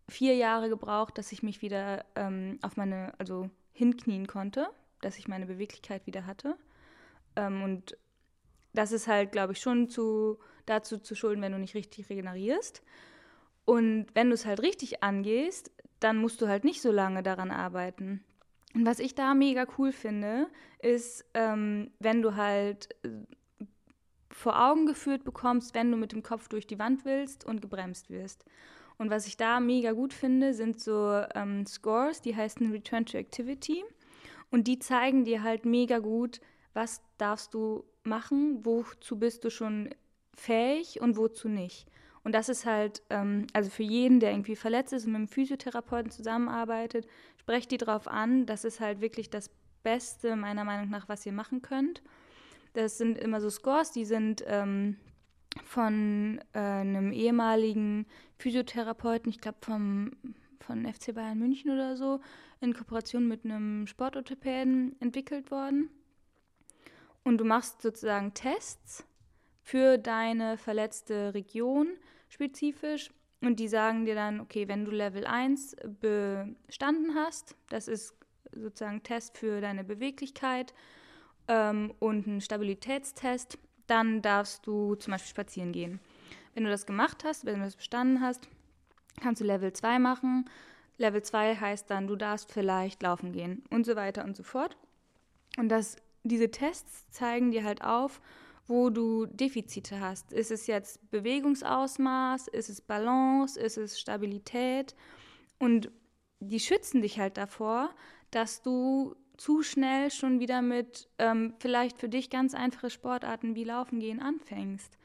vier 0.09 0.35
Jahre 0.35 0.69
gebraucht, 0.69 1.17
dass 1.17 1.31
ich 1.31 1.43
mich 1.43 1.61
wieder 1.61 2.05
ähm, 2.15 2.59
auf 2.61 2.77
meine, 2.77 3.13
also 3.19 3.49
hinknien 3.71 4.27
konnte, 4.27 4.69
dass 5.01 5.17
ich 5.17 5.27
meine 5.27 5.45
Beweglichkeit 5.45 6.05
wieder 6.05 6.25
hatte. 6.25 6.55
Ähm, 7.35 7.63
und 7.63 7.97
das 8.73 8.91
ist 8.91 9.07
halt, 9.07 9.31
glaube 9.31 9.53
ich, 9.53 9.59
schon 9.59 9.89
zu, 9.89 10.39
dazu 10.65 10.97
zu 10.97 11.15
schulden, 11.15 11.41
wenn 11.41 11.51
du 11.51 11.59
nicht 11.59 11.75
richtig 11.75 12.09
regenerierst. 12.09 12.81
Und 13.65 14.07
wenn 14.13 14.29
du 14.29 14.33
es 14.33 14.45
halt 14.45 14.61
richtig 14.61 15.03
angehst, 15.03 15.71
dann 15.99 16.17
musst 16.17 16.41
du 16.41 16.47
halt 16.47 16.63
nicht 16.63 16.81
so 16.81 16.91
lange 16.91 17.23
daran 17.23 17.51
arbeiten. 17.51 18.23
Und 18.73 18.85
was 18.85 18.99
ich 18.99 19.15
da 19.15 19.33
mega 19.33 19.65
cool 19.77 19.91
finde, 19.91 20.47
ist, 20.79 21.25
ähm, 21.33 21.91
wenn 21.99 22.21
du 22.21 22.35
halt 22.35 22.89
äh, 23.03 23.65
vor 24.31 24.59
Augen 24.59 24.85
geführt 24.85 25.23
bekommst, 25.23 25.75
wenn 25.75 25.91
du 25.91 25.97
mit 25.97 26.11
dem 26.11 26.23
Kopf 26.23 26.49
durch 26.49 26.67
die 26.67 26.79
Wand 26.79 27.05
willst 27.05 27.45
und 27.45 27.61
gebremst 27.61 28.09
wirst. 28.09 28.45
Und 28.97 29.09
was 29.09 29.27
ich 29.27 29.37
da 29.37 29.59
mega 29.59 29.91
gut 29.91 30.13
finde, 30.13 30.53
sind 30.53 30.79
so 30.79 31.23
ähm, 31.35 31.65
Scores, 31.65 32.21
die 32.21 32.35
heißen 32.35 32.71
Return 32.71 33.05
to 33.05 33.17
Activity. 33.17 33.83
Und 34.51 34.67
die 34.67 34.79
zeigen 34.79 35.25
dir 35.25 35.43
halt 35.43 35.65
mega 35.65 35.99
gut, 35.99 36.39
was 36.73 37.01
darfst 37.17 37.53
du 37.53 37.83
machen, 38.03 38.65
wozu 38.65 39.17
bist 39.17 39.43
du 39.43 39.49
schon 39.49 39.89
fähig 40.35 41.01
und 41.01 41.17
wozu 41.17 41.47
nicht. 41.47 41.87
Und 42.23 42.33
das 42.33 42.49
ist 42.49 42.65
halt, 42.65 43.01
ähm, 43.09 43.47
also 43.53 43.69
für 43.69 43.83
jeden, 43.83 44.19
der 44.19 44.31
irgendwie 44.31 44.55
verletzt 44.55 44.93
ist 44.93 45.05
und 45.05 45.11
mit 45.11 45.19
einem 45.19 45.27
Physiotherapeuten 45.27 46.11
zusammenarbeitet, 46.11 47.07
sprecht 47.37 47.71
die 47.71 47.77
drauf 47.77 48.07
an. 48.07 48.45
Das 48.45 48.63
ist 48.63 48.79
halt 48.79 49.01
wirklich 49.01 49.29
das 49.29 49.49
Beste, 49.83 50.35
meiner 50.35 50.63
Meinung 50.63 50.89
nach, 50.89 51.09
was 51.09 51.25
ihr 51.25 51.33
machen 51.33 51.61
könnt. 51.61 52.01
Das 52.73 52.97
sind 52.97 53.17
immer 53.17 53.41
so 53.41 53.49
Scores, 53.49 53.91
die 53.91 54.05
sind 54.05 54.43
ähm, 54.47 54.97
von 55.63 56.41
äh, 56.53 56.59
einem 56.59 57.11
ehemaligen 57.11 58.05
Physiotherapeuten, 58.37 59.29
ich 59.29 59.39
glaube 59.39 59.59
vom 59.61 60.11
von 60.63 60.91
FC 60.91 61.13
Bayern 61.13 61.37
München 61.37 61.71
oder 61.71 61.95
so, 61.95 62.21
in 62.61 62.73
Kooperation 62.73 63.27
mit 63.27 63.45
einem 63.45 63.85
Sportorthopäden 63.85 64.95
entwickelt 64.99 65.51
worden. 65.51 65.89
Und 67.23 67.37
du 67.37 67.45
machst 67.45 67.81
sozusagen 67.81 68.33
Tests 68.33 69.05
für 69.61 69.97
deine 69.97 70.57
verletzte 70.57 71.33
Region 71.33 71.87
spezifisch. 72.29 73.11
Und 73.41 73.59
die 73.59 73.67
sagen 73.67 74.05
dir 74.05 74.15
dann, 74.15 74.39
okay, 74.39 74.67
wenn 74.67 74.85
du 74.85 74.91
Level 74.91 75.25
1 75.25 75.75
bestanden 75.99 77.15
hast, 77.15 77.55
das 77.69 77.87
ist 77.87 78.15
sozusagen 78.55 79.03
Test 79.03 79.37
für 79.37 79.59
deine 79.61 79.83
Beweglichkeit 79.83 80.73
ähm, 81.47 81.93
und 81.99 82.27
ein 82.27 82.41
Stabilitätstest, 82.41 83.57
dann 83.87 84.21
darfst 84.21 84.65
du 84.67 84.95
zum 84.95 85.11
Beispiel 85.11 85.29
spazieren 85.29 85.71
gehen. 85.71 85.99
Wenn 86.53 86.63
du 86.63 86.69
das 86.69 86.85
gemacht 86.85 87.23
hast, 87.23 87.45
wenn 87.45 87.59
du 87.59 87.65
das 87.65 87.75
bestanden 87.75 88.21
hast, 88.21 88.47
kannst 89.21 89.41
du 89.41 89.45
Level 89.45 89.73
2 89.73 89.99
machen. 89.99 90.49
Level 90.97 91.21
2 91.21 91.55
heißt 91.55 91.89
dann, 91.89 92.07
du 92.07 92.15
darfst 92.15 92.51
vielleicht 92.51 93.01
laufen 93.01 93.31
gehen 93.31 93.63
und 93.69 93.85
so 93.85 93.95
weiter 93.95 94.23
und 94.23 94.35
so 94.35 94.43
fort. 94.43 94.77
Und 95.57 95.69
das, 95.69 95.97
diese 96.23 96.51
Tests 96.51 97.09
zeigen 97.11 97.51
dir 97.51 97.63
halt 97.63 97.83
auf, 97.83 98.21
wo 98.67 98.89
du 98.89 99.25
Defizite 99.25 99.99
hast. 99.99 100.31
Ist 100.31 100.51
es 100.51 100.67
jetzt 100.67 101.11
Bewegungsausmaß, 101.11 102.47
ist 102.47 102.69
es 102.69 102.81
Balance, 102.81 103.59
ist 103.59 103.77
es 103.77 103.99
Stabilität? 103.99 104.95
Und 105.59 105.91
die 106.39 106.59
schützen 106.59 107.01
dich 107.01 107.19
halt 107.19 107.37
davor, 107.37 107.89
dass 108.31 108.61
du 108.61 109.15
zu 109.37 109.63
schnell 109.63 110.11
schon 110.11 110.39
wieder 110.39 110.61
mit 110.61 111.09
ähm, 111.17 111.53
vielleicht 111.59 111.97
für 111.97 112.09
dich 112.09 112.29
ganz 112.29 112.53
einfache 112.53 112.89
Sportarten 112.89 113.55
wie 113.55 113.63
Laufen 113.63 113.99
gehen 113.99 114.21
anfängst. 114.21 114.97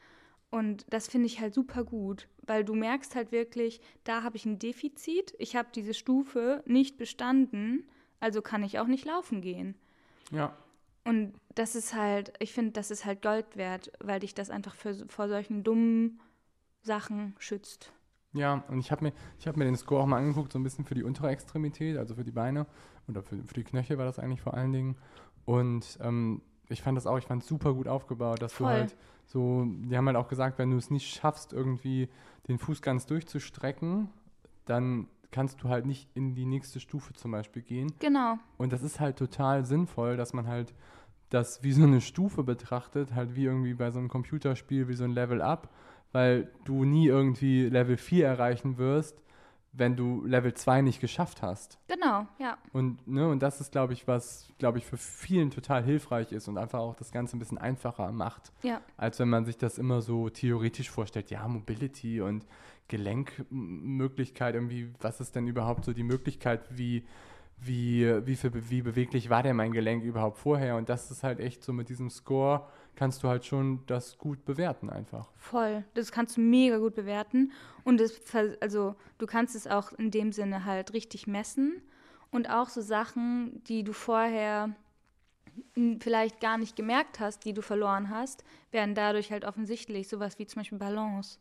Und 0.51 0.85
das 0.89 1.07
finde 1.07 1.27
ich 1.27 1.39
halt 1.39 1.53
super 1.53 1.83
gut, 1.83 2.27
weil 2.41 2.63
du 2.63 2.73
merkst 2.73 3.15
halt 3.15 3.31
wirklich, 3.31 3.81
da 4.03 4.23
habe 4.23 4.35
ich 4.35 4.45
ein 4.45 4.57
Defizit, 4.57 5.35
ich 5.37 5.55
habe 5.55 5.69
diese 5.73 5.93
Stufe 5.93 6.63
nicht 6.65 6.97
bestanden, 6.97 7.87
also 8.19 8.41
kann 8.41 8.63
ich 8.63 8.79
auch 8.79 8.87
nicht 8.87 9.05
laufen 9.05 9.41
gehen. 9.41 9.75
Ja. 10.31 10.57
Und 11.05 11.33
das 11.55 11.75
ist 11.75 11.93
halt, 11.93 12.33
ich 12.39 12.51
finde, 12.51 12.71
das 12.71 12.91
ist 12.91 13.05
halt 13.05 13.21
Gold 13.21 13.57
wert, 13.57 13.91
weil 13.99 14.19
dich 14.19 14.33
das 14.33 14.49
einfach 14.49 14.75
für, 14.75 14.93
vor 15.07 15.27
solchen 15.27 15.63
dummen 15.63 16.19
Sachen 16.81 17.35
schützt. 17.39 17.91
Ja, 18.33 18.63
und 18.67 18.79
ich 18.79 18.91
habe 18.91 19.05
mir, 19.05 19.13
hab 19.45 19.57
mir 19.57 19.65
den 19.65 19.75
Score 19.75 20.03
auch 20.03 20.05
mal 20.05 20.17
angeguckt, 20.17 20.51
so 20.51 20.59
ein 20.59 20.63
bisschen 20.63 20.85
für 20.85 20.95
die 20.95 21.03
untere 21.03 21.29
Extremität, 21.29 21.97
also 21.97 22.15
für 22.15 22.23
die 22.23 22.31
Beine 22.31 22.67
oder 23.07 23.23
für, 23.23 23.37
für 23.43 23.55
die 23.55 23.63
Knöchel 23.63 23.97
war 23.97 24.05
das 24.05 24.19
eigentlich 24.19 24.41
vor 24.41 24.53
allen 24.53 24.71
Dingen. 24.71 24.95
Und 25.45 25.97
ähm, 26.01 26.41
ich 26.69 26.81
fand 26.81 26.95
das 26.95 27.07
auch, 27.07 27.17
ich 27.17 27.25
fand 27.25 27.41
es 27.41 27.47
super 27.47 27.73
gut 27.73 27.87
aufgebaut, 27.87 28.41
dass 28.41 28.53
Voll. 28.53 28.67
du 28.67 28.73
halt 28.73 28.95
so, 29.25 29.65
die 29.65 29.97
haben 29.97 30.05
halt 30.05 30.17
auch 30.17 30.27
gesagt, 30.27 30.59
wenn 30.59 30.71
du 30.71 30.77
es 30.77 30.91
nicht 30.91 31.13
schaffst, 31.13 31.53
irgendwie 31.53 32.09
den 32.47 32.59
Fuß 32.59 32.81
ganz 32.81 33.05
durchzustrecken, 33.07 34.09
dann 34.65 35.07
kannst 35.31 35.63
du 35.63 35.69
halt 35.69 35.85
nicht 35.85 36.09
in 36.15 36.33
die 36.35 36.45
nächste 36.45 36.79
Stufe 36.79 37.13
zum 37.13 37.31
Beispiel 37.31 37.61
gehen. 37.61 37.93
Genau. 37.99 38.37
Und 38.57 38.73
das 38.73 38.81
ist 38.81 38.99
halt 38.99 39.17
total 39.17 39.65
sinnvoll, 39.65 40.17
dass 40.17 40.33
man 40.33 40.47
halt 40.47 40.73
das 41.29 41.61
wie 41.63 41.71
so 41.71 41.83
eine 41.83 42.01
Stufe 42.01 42.43
betrachtet, 42.43 43.13
halt 43.13 43.35
wie 43.35 43.45
irgendwie 43.45 43.75
bei 43.75 43.91
so 43.91 43.99
einem 43.99 44.09
Computerspiel, 44.09 44.87
wie 44.87 44.95
so 44.95 45.03
ein 45.03 45.11
Level 45.11 45.41
Up, 45.41 45.69
weil 46.11 46.51
du 46.65 46.85
nie 46.85 47.07
irgendwie 47.07 47.67
Level 47.69 47.97
4 47.97 48.25
erreichen 48.25 48.77
wirst, 48.77 49.21
wenn 49.71 49.95
du 49.95 50.25
Level 50.25 50.53
2 50.53 50.81
nicht 50.81 50.99
geschafft 50.99 51.41
hast. 51.41 51.77
Genau, 51.87 52.25
ja. 52.39 52.57
Und, 52.73 53.07
ne, 53.07 53.27
und 53.27 53.41
das 53.43 53.61
ist, 53.61 53.71
glaube 53.71 53.93
ich, 53.93 54.07
was, 54.07 54.51
glaube 54.57 54.79
ich, 54.79 54.85
für 54.85 54.97
vielen 54.97 55.51
total 55.51 55.83
hilfreich 55.83 56.31
ist 56.31 56.47
und 56.47 56.57
einfach 56.57 56.79
auch 56.79 56.95
das 56.95 57.11
Ganze 57.11 57.37
ein 57.37 57.39
bisschen 57.39 57.57
einfacher 57.59 58.11
macht. 58.11 58.51
Ja. 58.63 58.81
Als 58.97 59.19
wenn 59.19 59.29
man 59.29 59.45
sich 59.45 59.57
das 59.57 59.77
immer 59.77 60.01
so 60.01 60.29
theoretisch 60.29 60.89
vorstellt, 60.89 61.29
ja, 61.29 61.47
Mobility 61.47 62.21
und 62.21 62.45
Gelenkmöglichkeit, 62.87 64.55
irgendwie, 64.55 64.91
was 64.99 65.21
ist 65.21 65.35
denn 65.35 65.47
überhaupt 65.47 65.85
so 65.85 65.93
die 65.93 66.03
Möglichkeit, 66.03 66.61
wie 66.71 67.05
wie, 67.61 68.25
wie, 68.25 68.35
für, 68.35 68.69
wie 68.69 68.81
beweglich 68.81 69.29
war 69.29 69.43
denn 69.43 69.55
mein 69.55 69.71
Gelenk 69.71 70.03
überhaupt 70.03 70.37
vorher? 70.37 70.75
Und 70.77 70.89
das 70.89 71.11
ist 71.11 71.23
halt 71.23 71.39
echt 71.39 71.63
so 71.63 71.73
mit 71.73 71.89
diesem 71.89 72.09
Score, 72.09 72.67
kannst 72.99 73.23
du 73.23 73.29
halt 73.29 73.45
schon 73.45 73.85
das 73.85 74.17
gut 74.17 74.43
bewerten 74.43 74.89
einfach. 74.89 75.31
Voll, 75.37 75.85
das 75.93 76.11
kannst 76.11 76.35
du 76.35 76.41
mega 76.41 76.79
gut 76.79 76.95
bewerten. 76.95 77.53
Und 77.85 78.01
das, 78.01 78.19
also 78.59 78.95
du 79.17 79.25
kannst 79.25 79.55
es 79.55 79.67
auch 79.67 79.93
in 79.93 80.11
dem 80.11 80.33
Sinne 80.33 80.65
halt 80.65 80.91
richtig 80.91 81.25
messen. 81.25 81.81
Und 82.29 82.49
auch 82.49 82.67
so 82.67 82.81
Sachen, 82.81 83.63
die 83.63 83.85
du 83.85 83.93
vorher 83.93 84.75
vielleicht 86.01 86.41
gar 86.41 86.57
nicht 86.57 86.75
gemerkt 86.75 87.21
hast, 87.21 87.45
die 87.45 87.53
du 87.53 87.61
verloren 87.61 88.09
hast, 88.09 88.43
werden 88.71 88.95
dadurch 88.95 89.31
halt 89.31 89.45
offensichtlich. 89.45 90.09
Sowas 90.09 90.37
wie 90.37 90.45
zum 90.45 90.59
Beispiel 90.59 90.77
Balance. 90.77 91.39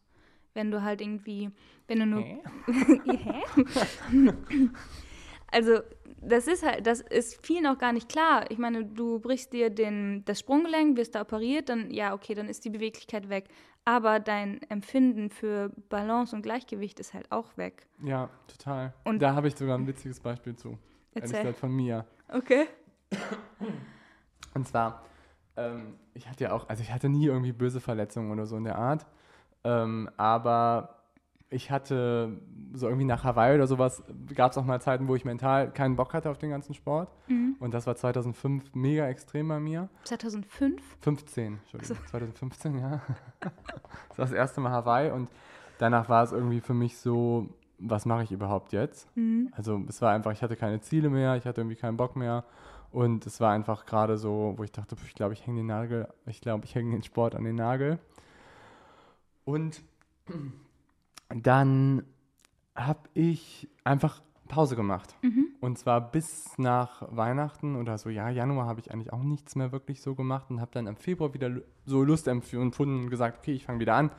Wenn 0.55 0.71
du 0.71 0.83
halt 0.83 1.01
irgendwie, 1.01 1.51
wenn 1.89 1.99
du 1.99 2.07
nur. 2.07 2.23
Hä? 2.23 2.41
also 5.51 5.81
das 6.21 6.47
ist 6.47 6.65
halt, 6.65 6.87
das 6.87 7.01
ist 7.01 7.45
vielen 7.45 7.67
auch 7.67 7.79
gar 7.79 7.93
nicht 7.93 8.09
klar. 8.09 8.51
Ich 8.51 8.59
meine, 8.59 8.85
du 8.85 9.21
brichst 9.21 9.53
dir 9.53 9.71
den, 9.71 10.25
das 10.25 10.41
Sprunggelenk, 10.41 10.97
wirst 10.97 11.15
da 11.15 11.23
operiert, 11.23 11.69
dann 11.69 11.91
ja, 11.91 12.15
okay, 12.15 12.35
dann 12.35 12.49
ist 12.49 12.65
die 12.65 12.71
Beweglichkeit 12.71 13.29
weg. 13.29 13.49
Aber 13.85 14.21
dein 14.21 14.61
Empfinden 14.69 15.31
für 15.31 15.71
Balance 15.89 16.37
und 16.37 16.43
Gleichgewicht 16.43 17.01
ist 17.01 17.15
halt 17.15 17.33
auch 17.33 17.57
weg. 17.57 17.87
Ja, 18.05 18.29
total. 18.47 18.93
Und 19.05 19.23
da 19.23 19.35
habe 19.35 19.49
ich 19.49 19.57
sogar 19.57 19.79
ein 19.79 19.87
witziges 19.87 20.21
Beispiel 20.21 20.55
zu. 20.55 20.79
Erzähl. 21.15 21.37
Ehrlich 21.37 21.57
von 21.57 21.75
mir. 21.75 22.05
Okay. 22.29 22.67
Und 24.55 24.69
zwar, 24.69 25.05
ähm, 25.57 25.95
ich 26.15 26.29
hatte 26.29 26.45
ja 26.45 26.53
auch, 26.53 26.69
also 26.69 26.83
ich 26.83 26.93
hatte 26.93 27.09
nie 27.09 27.27
irgendwie 27.27 27.53
böse 27.53 27.81
Verletzungen 27.81 28.31
oder 28.31 28.45
so 28.45 28.57
in 28.57 28.65
der 28.65 28.77
Art. 28.77 29.07
Ähm, 29.65 30.11
aber 30.17 30.98
ich 31.51 31.71
hatte 31.71 32.41
so 32.75 32.87
irgendwie 32.87 33.07
nach 33.07 33.25
Hawaii 33.25 33.55
oder 33.55 33.67
sowas, 33.67 34.03
gab 34.35 34.53
es 34.53 34.59
auch 34.59 34.65
mal 34.65 34.81
Zeiten, 34.81 35.09
wo 35.09 35.17
ich 35.17 35.25
mental 35.25 35.71
keinen 35.71 35.97
Bock 35.97 36.13
hatte 36.13 36.31
auf 36.31 36.39
den 36.39 36.51
ganzen 36.51 36.75
Sport. 36.75 37.11
Mhm. 37.29 37.57
Und 37.59 37.73
das 37.73 37.87
war 37.87 37.97
2005 37.97 38.75
mega 38.75 39.09
extrem 39.09 39.49
bei 39.49 39.59
mir. 39.59 39.89
2005? 40.05 40.83
15, 41.01 41.55
Entschuldigung. 41.55 41.97
So. 41.97 42.11
2015, 42.11 42.79
ja. 42.79 43.01
das 43.41 44.19
war 44.19 44.27
das 44.27 44.33
erste 44.33 44.61
Mal 44.61 44.73
Hawaii 44.73 45.11
und 45.11 45.29
danach 45.79 46.09
war 46.09 46.23
es 46.23 46.33
irgendwie 46.33 46.61
für 46.61 46.75
mich 46.75 46.99
so, 46.99 47.49
was 47.79 48.05
mache 48.05 48.25
ich 48.25 48.33
überhaupt 48.33 48.73
jetzt? 48.73 49.09
Mhm. 49.17 49.51
Also 49.53 49.83
es 49.89 50.03
war 50.03 50.13
einfach, 50.13 50.33
ich 50.33 50.43
hatte 50.43 50.57
keine 50.57 50.81
Ziele 50.81 51.09
mehr, 51.09 51.37
ich 51.37 51.47
hatte 51.47 51.63
irgendwie 51.63 51.77
keinen 51.77 51.97
Bock 51.97 52.17
mehr. 52.17 52.45
Und 52.91 53.27
es 53.27 53.41
war 53.41 53.53
einfach 53.53 53.87
gerade 53.87 54.17
so, 54.17 54.55
wo 54.57 54.65
ich 54.65 54.73
dachte, 54.73 54.97
ich 55.07 55.15
glaube, 55.15 55.35
ich 55.35 55.47
hänge 55.47 55.59
den 55.59 55.67
Nagel, 55.67 56.09
ich 56.27 56.41
glaube, 56.41 56.65
ich 56.65 56.75
hänge 56.75 56.93
den 56.93 57.03
Sport 57.03 57.35
an 57.35 57.45
den 57.45 57.57
Nagel. 57.57 57.99
Und 59.45 59.83
dann 61.29 62.05
habe 62.75 63.09
ich 63.15 63.69
einfach 63.85 64.23
Pause 64.49 64.77
gemacht. 64.77 65.15
Mhm. 65.23 65.49
Und 65.61 65.79
zwar 65.79 66.01
bis 66.01 66.57
nach 66.59 67.03
Weihnachten 67.11 67.77
oder 67.77 67.99
so, 67.99 68.09
ja, 68.09 68.31
Januar 68.31 68.67
habe 68.67 68.81
ich 68.81 68.91
eigentlich 68.91 69.13
auch 69.13 69.23
nichts 69.23 69.55
mehr 69.57 69.73
wirklich 69.73 70.01
so 70.01 70.15
gemacht 70.15 70.47
und 70.51 70.61
habe 70.61 70.71
dann 70.73 70.87
im 70.87 70.97
Februar 70.97 71.35
wieder 71.35 71.51
so 71.85 72.03
Lust 72.03 72.27
empfunden 72.29 73.05
und 73.05 73.11
gesagt, 73.11 73.39
okay, 73.39 73.53
ich 73.53 73.65
fange 73.65 73.81
wieder 73.81 73.95
an. 73.95 74.11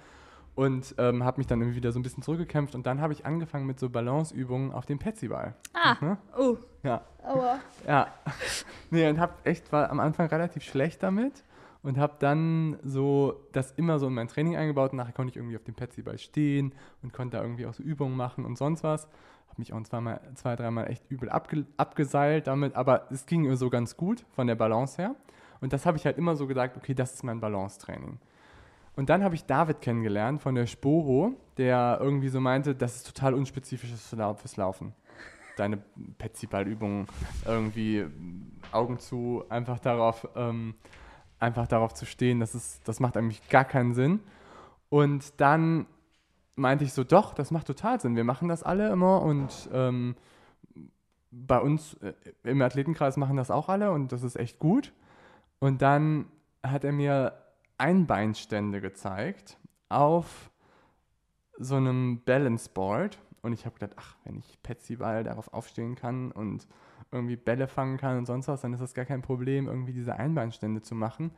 Und 0.55 0.95
ähm, 0.97 1.23
habe 1.23 1.37
mich 1.37 1.47
dann 1.47 1.61
irgendwie 1.61 1.77
wieder 1.77 1.93
so 1.93 1.99
ein 1.99 2.03
bisschen 2.03 2.21
zurückgekämpft 2.21 2.75
und 2.75 2.85
dann 2.85 2.99
habe 2.99 3.13
ich 3.13 3.25
angefangen 3.25 3.65
mit 3.65 3.79
so 3.79 3.89
Balanceübungen 3.89 4.73
auf 4.73 4.85
dem 4.85 4.99
Petsyball. 4.99 5.55
Ah, 5.73 5.95
mhm. 6.01 6.17
oh. 6.37 6.57
Ja. 6.83 7.01
Aua. 7.23 7.59
Ja. 7.87 8.07
nee, 8.89 9.07
und 9.07 9.19
habe 9.19 9.33
echt, 9.45 9.71
war 9.71 9.89
am 9.89 10.01
Anfang 10.01 10.27
relativ 10.27 10.63
schlecht 10.63 11.01
damit 11.01 11.43
und 11.83 11.97
habe 11.97 12.15
dann 12.19 12.77
so 12.83 13.47
das 13.51 13.71
immer 13.71 13.99
so 13.99 14.07
in 14.07 14.13
mein 14.13 14.27
Training 14.27 14.55
eingebaut. 14.55 14.91
Und 14.91 14.97
nachher 14.97 15.13
konnte 15.13 15.31
ich 15.31 15.37
irgendwie 15.37 15.55
auf 15.55 15.63
dem 15.63 15.75
Petsyball 15.75 16.17
stehen 16.17 16.73
und 17.01 17.13
konnte 17.13 17.37
da 17.37 17.43
irgendwie 17.43 17.65
auch 17.65 17.73
so 17.73 17.83
Übungen 17.83 18.17
machen 18.17 18.45
und 18.45 18.57
sonst 18.57 18.83
was. 18.83 19.05
Habe 19.47 19.59
mich 19.59 19.73
auch 19.73 19.81
zweimal, 19.83 20.21
zwei, 20.35 20.55
dreimal 20.55 20.89
echt 20.89 21.09
übel 21.09 21.29
abge 21.29 21.65
abgeseilt 21.77 22.47
damit, 22.47 22.75
aber 22.75 23.07
es 23.11 23.25
ging 23.25 23.55
so 23.55 23.69
ganz 23.69 23.97
gut 23.97 24.25
von 24.31 24.47
der 24.47 24.55
Balance 24.55 25.01
her. 25.01 25.15
Und 25.61 25.73
das 25.73 25.85
habe 25.85 25.97
ich 25.97 26.05
halt 26.05 26.17
immer 26.17 26.35
so 26.35 26.47
gesagt, 26.47 26.77
okay, 26.77 26.93
das 26.93 27.13
ist 27.13 27.23
mein 27.23 27.39
Balancetraining. 27.39 28.19
Und 28.95 29.09
dann 29.09 29.23
habe 29.23 29.35
ich 29.35 29.45
David 29.45 29.81
kennengelernt 29.81 30.41
von 30.41 30.55
der 30.55 30.65
Sporo, 30.65 31.33
der 31.57 31.99
irgendwie 32.01 32.29
so 32.29 32.41
meinte, 32.41 32.75
das 32.75 32.97
ist 32.97 33.07
total 33.07 33.33
unspezifisches 33.33 34.09
fürs 34.09 34.57
Laufen. 34.57 34.93
Deine 35.55 35.81
Petsyballübungen 36.17 37.07
irgendwie 37.45 38.05
Augen 38.71 38.99
zu, 38.99 39.43
einfach 39.49 39.79
darauf, 39.79 40.27
ähm, 40.35 40.75
einfach 41.39 41.67
darauf 41.67 41.93
zu 41.93 42.05
stehen, 42.05 42.39
das, 42.39 42.55
ist, 42.55 42.87
das 42.87 42.99
macht 42.99 43.17
eigentlich 43.17 43.47
gar 43.49 43.65
keinen 43.65 43.93
Sinn. 43.93 44.19
Und 44.89 45.39
dann 45.39 45.85
meinte 46.55 46.83
ich 46.83 46.93
so, 46.93 47.03
doch, 47.03 47.33
das 47.33 47.51
macht 47.51 47.67
total 47.67 47.99
Sinn. 47.99 48.15
Wir 48.15 48.23
machen 48.23 48.49
das 48.49 48.63
alle 48.63 48.89
immer 48.91 49.21
und 49.21 49.69
ähm, 49.71 50.15
bei 51.31 51.59
uns 51.59 51.93
äh, 51.95 52.13
im 52.43 52.61
Athletenkreis 52.61 53.17
machen 53.17 53.37
das 53.37 53.51
auch 53.51 53.69
alle 53.69 53.91
und 53.91 54.11
das 54.11 54.23
ist 54.23 54.35
echt 54.35 54.59
gut. 54.59 54.93
Und 55.59 55.81
dann 55.81 56.25
hat 56.63 56.83
er 56.83 56.91
mir 56.91 57.33
Einbeinstände 57.77 58.81
gezeigt 58.81 59.57
auf 59.87 60.51
so 61.57 61.75
einem 61.75 62.21
Balance 62.23 62.69
Board. 62.73 63.19
Und 63.41 63.53
ich 63.53 63.65
habe 63.65 63.75
gedacht, 63.79 63.95
ach, 63.97 64.15
wenn 64.25 64.37
ich 64.37 64.61
Petsyball 64.63 65.23
darauf 65.23 65.53
aufstehen 65.53 65.95
kann 65.95 66.31
und 66.31 66.67
irgendwie 67.11 67.35
Bälle 67.35 67.67
fangen 67.67 67.97
kann 67.97 68.17
und 68.17 68.25
sonst 68.25 68.47
was, 68.47 68.61
dann 68.61 68.73
ist 68.73 68.81
das 68.81 68.93
gar 68.93 69.05
kein 69.05 69.21
Problem, 69.21 69.67
irgendwie 69.67 69.93
diese 69.93 70.15
Einbeinstände 70.15 70.81
zu 70.81 70.95
machen 70.95 71.31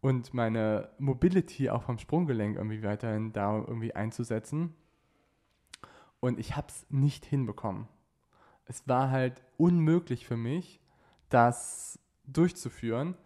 und 0.00 0.34
meine 0.34 0.90
Mobility 0.98 1.70
auch 1.70 1.82
vom 1.82 1.98
Sprunggelenk 1.98 2.56
irgendwie 2.56 2.82
weiterhin 2.82 3.32
da 3.32 3.56
irgendwie 3.56 3.94
einzusetzen. 3.94 4.74
Und 6.20 6.38
ich 6.38 6.56
habe 6.56 6.68
es 6.68 6.86
nicht 6.90 7.24
hinbekommen. 7.24 7.88
Es 8.64 8.86
war 8.86 9.10
halt 9.10 9.42
unmöglich 9.56 10.26
für 10.26 10.36
mich, 10.36 10.80
das 11.28 11.98
durchzuführen. 12.26 13.16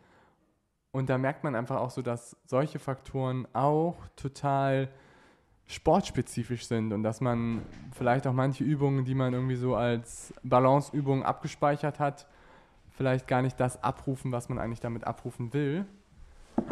Und 0.93 1.09
da 1.09 1.19
merkt 1.19 1.43
man 1.43 1.55
einfach 1.55 1.81
auch 1.81 1.91
so, 1.91 2.03
dass 2.03 2.37
solche 2.45 2.79
Faktoren 2.79 3.47
auch 3.55 3.97
total 4.15 4.89
sportspezifisch 5.73 6.67
sind 6.67 6.93
und 6.93 7.03
dass 7.03 7.21
man 7.21 7.63
vielleicht 7.93 8.27
auch 8.27 8.33
manche 8.33 8.65
Übungen, 8.65 9.05
die 9.05 9.15
man 9.15 9.33
irgendwie 9.33 9.57
so 9.57 9.75
als 9.75 10.33
Balanceübungen 10.43 11.25
abgespeichert 11.25 11.99
hat, 11.99 12.27
vielleicht 12.97 13.27
gar 13.27 13.43
nicht 13.43 13.59
das 13.59 13.83
abrufen, 13.83 14.33
was 14.33 14.49
man 14.49 14.59
eigentlich 14.59 14.81
damit 14.81 15.05
abrufen 15.05 15.53
will. 15.53 15.87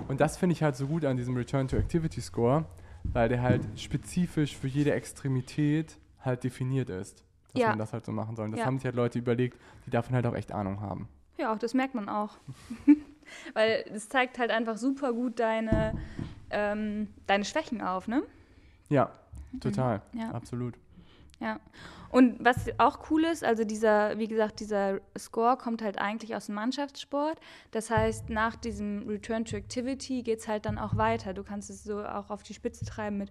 Und 0.09 0.21
das 0.21 0.37
finde 0.37 0.53
ich 0.53 0.63
halt 0.63 0.77
so 0.77 0.87
gut 0.87 1.05
an 1.05 1.17
diesem 1.17 1.37
Return 1.37 1.67
to 1.69 1.77
Activity 1.77 2.21
Score, 2.21 2.67
weil 3.13 3.29
der 3.29 3.43
halt 3.43 3.67
spezifisch 3.77 4.57
für 4.57 4.69
jede 4.69 4.93
Extremität 4.93 5.99
halt 6.21 6.45
definiert 6.45 6.91
ist, 6.91 7.25
dass 7.53 7.63
Ja. 7.63 7.69
man 7.71 7.79
das 7.79 7.93
halt 7.93 8.05
so 8.05 8.13
machen 8.13 8.37
soll. 8.37 8.47
Und 8.47 8.51
das 8.53 8.61
Ja. 8.61 8.67
haben 8.67 8.79
sich 8.79 8.85
halt 8.85 8.97
Leute 8.97 9.19
überlegt, 9.19 9.59
die 9.87 9.91
davon 9.91 10.15
halt 10.15 10.27
auch 10.27 10.35
echt 10.35 10.53
Ahnung 10.53 10.81
haben. 10.81 11.09
Ja, 11.39 11.53
auch 11.55 11.59
das 11.59 11.73
merkt 11.75 11.95
man 11.95 12.09
auch. 12.09 12.37
Weil 13.55 13.85
es 13.93 14.09
zeigt 14.09 14.39
halt 14.39 14.51
einfach 14.51 14.77
super 14.77 15.13
gut 15.13 15.39
deine, 15.41 15.95
ähm, 16.51 17.09
deine 17.27 17.45
Schwächen 17.45 17.81
auf, 17.81 18.09
ne? 18.09 18.23
Ja, 18.91 19.11
total, 19.61 20.03
Ja. 20.13 20.31
absolut. 20.33 20.75
Ja. 21.41 21.59
Und 22.11 22.45
was 22.45 22.67
auch 22.79 23.11
cool 23.11 23.25
ist, 23.25 23.45
also 23.45 23.65
dieser, 23.65 24.19
wie 24.19 24.29
gesagt, 24.29 24.61
dieser 24.61 25.01
Score 25.19 25.57
kommt 25.57 25.81
halt 25.81 25.99
eigentlich 25.99 26.35
aus 26.35 26.47
dem 26.47 26.57
Mannschaftssport. 26.57 27.41
Das 27.71 27.89
heißt, 27.89 28.29
nach 28.29 28.57
diesem 28.57 29.09
Return 29.09 29.45
to 29.45 29.57
Activity 29.57 30.23
geht 30.23 30.41
es 30.41 30.49
halt 30.49 30.67
dann 30.67 30.77
auch 30.77 30.97
weiter. 30.97 31.33
Du 31.33 31.43
kannst 31.45 31.71
es 31.71 31.83
so 31.85 32.05
auch 32.05 32.29
auf 32.31 32.43
die 32.43 32.53
Spitze 32.53 32.85
treiben 32.85 33.17
mit 33.17 33.31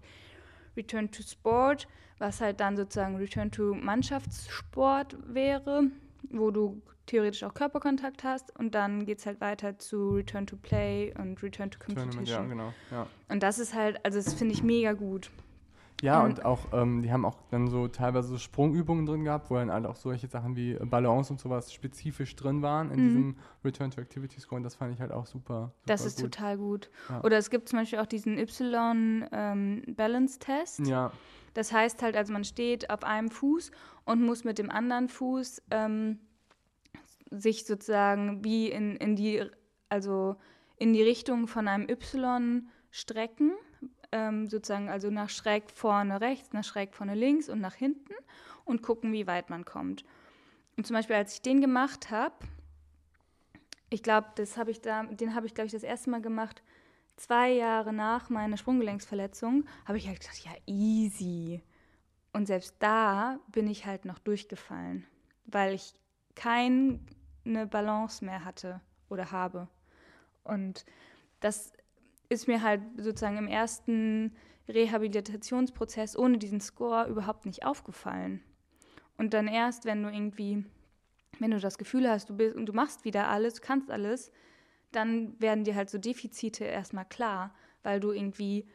Return 0.76 1.12
to 1.12 1.22
Sport, 1.22 1.88
was 2.18 2.42
halt 2.42 2.62
dann 2.62 2.78
sozusagen 2.78 3.18
Return 3.18 3.52
to 3.52 3.76
Mannschaftssport 3.76 5.18
wäre, 5.28 5.84
wo 6.32 6.50
du 6.52 6.82
theoretisch 7.06 7.44
auch 7.44 7.54
Körperkontakt 7.54 8.24
hast. 8.24 8.58
Und 8.58 8.76
dann 8.76 9.06
geht 9.06 9.20
es 9.20 9.26
halt 9.26 9.42
weiter 9.42 9.78
zu 9.78 10.12
Return 10.12 10.48
to 10.48 10.56
Play 10.56 11.14
und 11.20 11.44
Return 11.44 11.70
to 11.70 11.80
Competition. 11.80 12.26
ja, 12.26 12.42
genau. 12.44 12.74
Ja. 12.92 13.08
Und 13.28 13.44
das 13.44 13.60
ist 13.60 13.74
halt, 13.74 14.04
also 14.06 14.18
das 14.20 14.34
finde 14.34 14.54
ich 14.54 14.64
mega 14.64 14.94
gut. 14.94 15.30
Ja, 16.02 16.22
Ähm, 16.22 16.28
und 16.30 16.46
auch, 16.46 16.60
ähm, 16.72 17.02
die 17.02 17.12
haben 17.12 17.26
auch 17.26 17.36
dann 17.52 17.68
so 17.68 17.90
teilweise 17.90 18.30
so 18.30 18.38
Sprungübungen 18.38 19.06
drin 19.06 19.26
gehabt, 19.26 19.50
wo 19.52 19.56
dann 19.56 19.70
halt 19.72 19.86
auch 19.86 19.98
solche 19.98 20.28
Sachen 20.28 20.56
wie 20.56 20.76
Balance 20.76 21.34
und 21.34 21.40
sowas 21.42 21.74
spezifisch 21.74 22.34
drin 22.38 22.62
waren 22.62 22.90
in 22.92 23.00
Mhm. 23.00 23.04
diesem 23.04 23.36
Return 23.66 23.92
to 23.92 24.00
Activity 24.00 24.40
Score 24.40 24.56
und 24.58 24.64
das 24.64 24.76
fand 24.76 24.94
ich 24.94 25.02
halt 25.02 25.12
auch 25.12 25.26
super. 25.26 25.74
super 25.74 25.84
Das 25.88 26.06
ist 26.06 26.22
gut. 26.22 26.34
total 26.36 26.58
gut. 26.58 26.90
Ja. 27.10 27.22
Oder 27.24 27.38
es 27.38 27.50
gibt 27.50 27.68
zum 27.68 27.80
Beispiel 27.80 28.00
auch 28.00 28.06
diesen 28.06 28.38
Y-Balance-Test. 28.38 30.88
Ja, 30.88 31.12
Das 31.54 31.74
heißt 31.74 32.02
halt, 32.02 32.16
also 32.16 32.32
man 32.32 32.44
steht 32.44 32.90
auf 32.90 33.04
einem 33.04 33.30
Fuß 33.30 33.72
und 34.06 34.22
muss 34.24 34.44
mit 34.44 34.60
dem 34.60 34.70
anderen 34.70 35.10
Fuß 35.10 35.64
ähm, 35.72 36.20
sich 37.32 37.66
sozusagen 37.66 38.44
wie 38.46 38.70
in, 38.70 38.96
in 38.98 39.16
die, 39.16 39.44
also 39.90 40.36
in 40.78 40.94
die 40.94 41.04
Richtung 41.04 41.48
von 41.48 41.68
einem 41.68 41.90
Y 41.90 42.68
strecken. 42.92 43.52
Ähm, 44.12 44.48
sozusagen 44.48 44.90
also 44.90 45.10
nach 45.12 45.30
schräg 45.30 45.70
vorne 45.72 46.20
rechts, 46.20 46.52
nach 46.54 46.64
schräg 46.64 46.96
vorne 46.96 47.14
links 47.14 47.48
und 47.48 47.62
nach 47.62 47.76
hinten 47.76 48.14
und 48.66 48.82
gucken, 48.82 49.14
wie 49.14 49.28
weit 49.28 49.50
man 49.50 49.66
kommt. 49.66 50.04
Und 50.78 50.88
zum 50.88 50.96
Beispiel, 50.96 51.16
als 51.16 51.34
ich 51.34 51.42
den 51.42 51.62
gemacht 51.62 52.10
habe, 52.10 52.36
ich 53.90 54.04
glaube, 54.04 54.28
das 54.36 54.58
habe 54.58 54.72
ich 54.72 54.82
da, 54.82 55.04
den 55.04 55.36
habe 55.36 55.46
ich, 55.46 55.54
glaube 55.54 55.68
ich, 55.68 55.74
das 55.74 55.84
erste 55.84 56.10
Mal 56.10 56.22
gemacht, 56.22 56.64
zwei 57.18 57.52
Jahre 57.52 57.92
nach 57.92 58.30
meiner 58.30 58.58
Sprunggelenksverletzung, 58.58 59.66
habe 59.86 59.98
ich 59.98 60.08
halt 60.08 60.20
gedacht, 60.20 60.40
ja, 60.46 60.52
easy. 60.66 61.62
Und 62.32 62.46
selbst 62.46 62.76
da 62.80 63.40
bin 63.52 63.68
ich 63.68 63.86
halt 63.86 64.06
noch 64.06 64.20
durchgefallen, 64.20 65.06
weil 65.46 65.74
ich 65.74 65.94
keine 66.36 67.00
Balance 67.70 68.24
mehr 68.24 68.46
hatte 68.46 68.82
oder 69.10 69.32
habe. 69.32 69.68
Und 70.44 70.86
das 71.40 71.74
ist 72.30 72.48
mir 72.48 72.62
halt 72.62 72.82
sozusagen 72.98 73.38
im 73.38 73.48
ersten 73.48 74.36
Rehabilitationsprozess 74.68 76.18
ohne 76.18 76.38
diesen 76.38 76.62
Score 76.62 77.08
überhaupt 77.08 77.46
nicht 77.46 77.66
aufgefallen. 77.66 78.42
Und 79.18 79.34
dann 79.34 79.48
erst, 79.48 79.86
wenn 79.86 80.04
du 80.04 80.10
irgendwie, 80.10 80.64
wenn 81.40 81.52
du 81.52 81.60
das 81.60 81.78
Gefühl 81.78 82.10
hast, 82.10 82.30
du 82.30 82.38
bist 82.38 82.56
und 82.56 82.68
du 82.68 82.74
machst 82.74 83.04
wieder 83.04 83.28
alles, 83.28 83.62
kannst 83.62 83.92
alles, 83.92 84.32
dann 84.92 85.40
werden 85.42 85.64
dir 85.64 85.76
halt 85.76 85.90
so 85.90 85.98
Defizite 85.98 86.64
erstmal 86.64 87.06
klar, 87.06 87.54
weil 87.84 88.00
du 88.00 88.12
irgendwie 88.12 88.68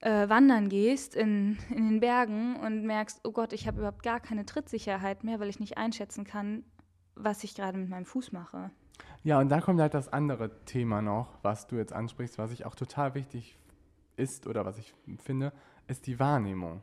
äh, 0.00 0.28
wandern 0.28 0.68
gehst 0.68 1.16
in, 1.16 1.58
in 1.70 1.88
den 1.88 2.00
Bergen 2.00 2.56
und 2.56 2.84
merkst, 2.84 3.20
oh 3.24 3.32
Gott, 3.32 3.52
ich 3.52 3.66
habe 3.66 3.78
überhaupt 3.78 4.02
gar 4.02 4.20
keine 4.20 4.46
Trittsicherheit 4.46 5.24
mehr, 5.24 5.40
weil 5.40 5.48
ich 5.48 5.60
nicht 5.60 5.78
einschätzen 5.78 6.24
kann, 6.24 6.64
was 7.14 7.44
ich 7.44 7.54
gerade 7.54 7.78
mit 7.78 7.88
meinem 7.88 8.06
Fuß 8.06 8.32
mache. 8.32 8.70
Ja, 9.28 9.38
und 9.40 9.50
da 9.50 9.60
kommt 9.60 9.78
halt 9.78 9.92
das 9.92 10.10
andere 10.10 10.64
Thema 10.64 11.02
noch, 11.02 11.28
was 11.42 11.66
du 11.66 11.76
jetzt 11.76 11.92
ansprichst, 11.92 12.38
was 12.38 12.50
ich 12.50 12.64
auch 12.64 12.74
total 12.74 13.14
wichtig 13.14 13.58
ist 14.16 14.46
oder 14.46 14.64
was 14.64 14.78
ich 14.78 14.94
finde, 15.18 15.52
ist 15.86 16.06
die 16.06 16.18
Wahrnehmung. 16.18 16.80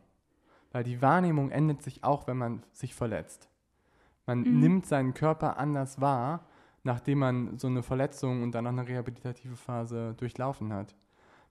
Weil 0.72 0.84
die 0.84 1.02
Wahrnehmung 1.02 1.50
ändert 1.50 1.82
sich 1.82 2.04
auch, 2.04 2.28
wenn 2.28 2.38
man 2.38 2.62
sich 2.72 2.94
verletzt. 2.94 3.50
Man 4.28 4.42
Mhm. 4.42 4.60
nimmt 4.60 4.86
seinen 4.86 5.16
Körper 5.16 5.58
anders 5.58 6.00
wahr, 6.02 6.46
nachdem 6.84 7.18
man 7.18 7.58
so 7.58 7.66
eine 7.66 7.82
Verletzung 7.82 8.44
und 8.44 8.52
dann 8.52 8.66
noch 8.66 8.74
eine 8.74 8.88
rehabilitative 8.88 9.56
Phase 9.56 10.14
durchlaufen 10.16 10.72
hat. 10.72 10.94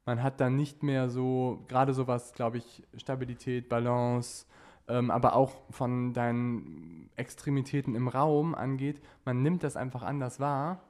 Man 0.07 0.23
hat 0.23 0.41
dann 0.41 0.55
nicht 0.55 0.85
mehr 0.85 1.11
so, 1.11 1.65
gerade 1.67 1.93
sowas, 1.93 2.35
glaube 2.35 2.59
ich, 2.59 2.85
Stabilität, 2.99 3.69
Balance, 3.69 4.47
ähm, 4.89 5.11
aber 5.11 5.35
auch 5.37 5.53
von 5.71 6.13
deinen 6.13 7.11
Extremitäten 7.17 7.95
im 7.95 8.09
Raum 8.09 8.55
angeht, 8.55 9.01
man 9.25 9.43
nimmt 9.43 9.63
das 9.63 9.77
einfach 9.77 10.03
anders 10.03 10.41
wahr 10.41 10.81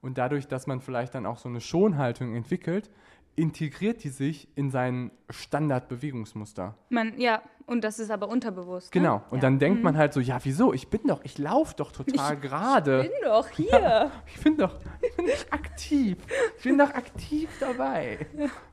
und 0.00 0.18
dadurch, 0.18 0.48
dass 0.48 0.66
man 0.66 0.80
vielleicht 0.80 1.14
dann 1.14 1.26
auch 1.26 1.38
so 1.38 1.48
eine 1.48 1.60
Schonhaltung 1.60 2.34
entwickelt, 2.34 2.90
integriert 3.36 4.02
die 4.02 4.08
sich 4.08 4.48
in 4.56 4.70
sein 4.70 5.10
Standardbewegungsmuster. 5.28 6.74
Man, 6.88 7.18
ja, 7.20 7.42
und 7.66 7.84
das 7.84 7.98
ist 7.98 8.10
aber 8.10 8.28
unterbewusst. 8.28 8.92
Genau. 8.92 9.16
Ne? 9.16 9.22
Und 9.30 9.38
ja. 9.38 9.42
dann 9.42 9.58
denkt 9.58 9.78
Mhm. 9.78 9.84
man 9.84 9.96
halt 9.98 10.12
so, 10.12 10.20
ja, 10.20 10.38
wieso? 10.42 10.72
Ich 10.72 10.88
bin 10.88 11.02
doch, 11.06 11.20
ich 11.24 11.36
laufe 11.36 11.74
doch 11.76 11.92
total 11.92 12.36
gerade. 12.36 13.02
bin 13.02 13.10
doch 13.24 13.48
hier. 13.48 14.10
Ich 14.34 14.42
bin 14.42 14.56
doch, 14.56 14.78
ich 15.02 15.16
bin 15.16 15.26
doch 15.26 15.52
aktiv. 15.52 16.18
Ich 16.58 16.64
bin 16.64 16.78
doch 16.78 16.90
aktiv 16.94 17.50
dabei. 17.60 18.26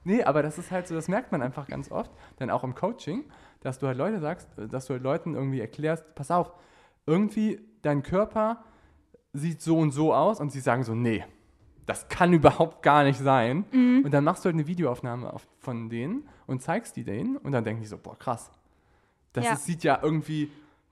Nee, 0.03 0.23
aber 0.23 0.43
das 0.43 0.57
ist 0.57 0.71
halt 0.71 0.87
so, 0.87 0.95
das 0.95 1.07
merkt 1.07 1.31
man 1.31 1.41
einfach 1.41 1.67
ganz 1.67 1.91
oft, 1.91 2.11
dann 2.37 2.49
auch 2.49 2.63
im 2.63 2.75
Coaching, 2.75 3.25
dass 3.63 3.79
du 3.79 3.87
halt 3.87 3.97
Leute 3.97 4.19
sagst, 4.19 4.47
dass 4.69 4.85
du 4.85 4.93
halt 4.93 5.03
Leuten 5.03 5.33
irgendwie 5.33 5.61
erklärst, 5.61 6.13
pass 6.15 6.29
auf, 6.29 6.53
irgendwie 7.05 7.59
dein 7.81 8.03
Körper 8.03 8.63
sieht 9.33 9.61
so 9.61 9.77
und 9.79 9.91
so 9.91 10.13
aus 10.13 10.39
und 10.39 10.51
sie 10.51 10.59
sagen 10.59 10.83
so, 10.83 10.93
nee, 10.93 11.23
das 11.85 12.07
kann 12.07 12.31
überhaupt 12.33 12.83
gar 12.83 13.03
nicht 13.03 13.19
sein. 13.19 13.65
Mhm. 13.71 14.03
Und 14.05 14.11
dann 14.13 14.23
machst 14.23 14.43
du 14.45 14.47
halt 14.47 14.55
eine 14.55 14.67
Videoaufnahme 14.67 15.33
auf, 15.33 15.47
von 15.59 15.89
denen 15.89 16.27
und 16.45 16.61
zeigst 16.61 16.95
die 16.95 17.03
denen 17.03 17.37
und 17.37 17.51
dann 17.51 17.63
denken 17.63 17.81
die 17.81 17.87
so, 17.87 17.97
boah, 17.97 18.17
krass. 18.17 18.51
Das 19.33 19.45
Ja. 19.45 19.53
ist, 19.53 19.65
sieht 19.65 19.83
ja 19.83 19.99
irgendwie 20.01 20.51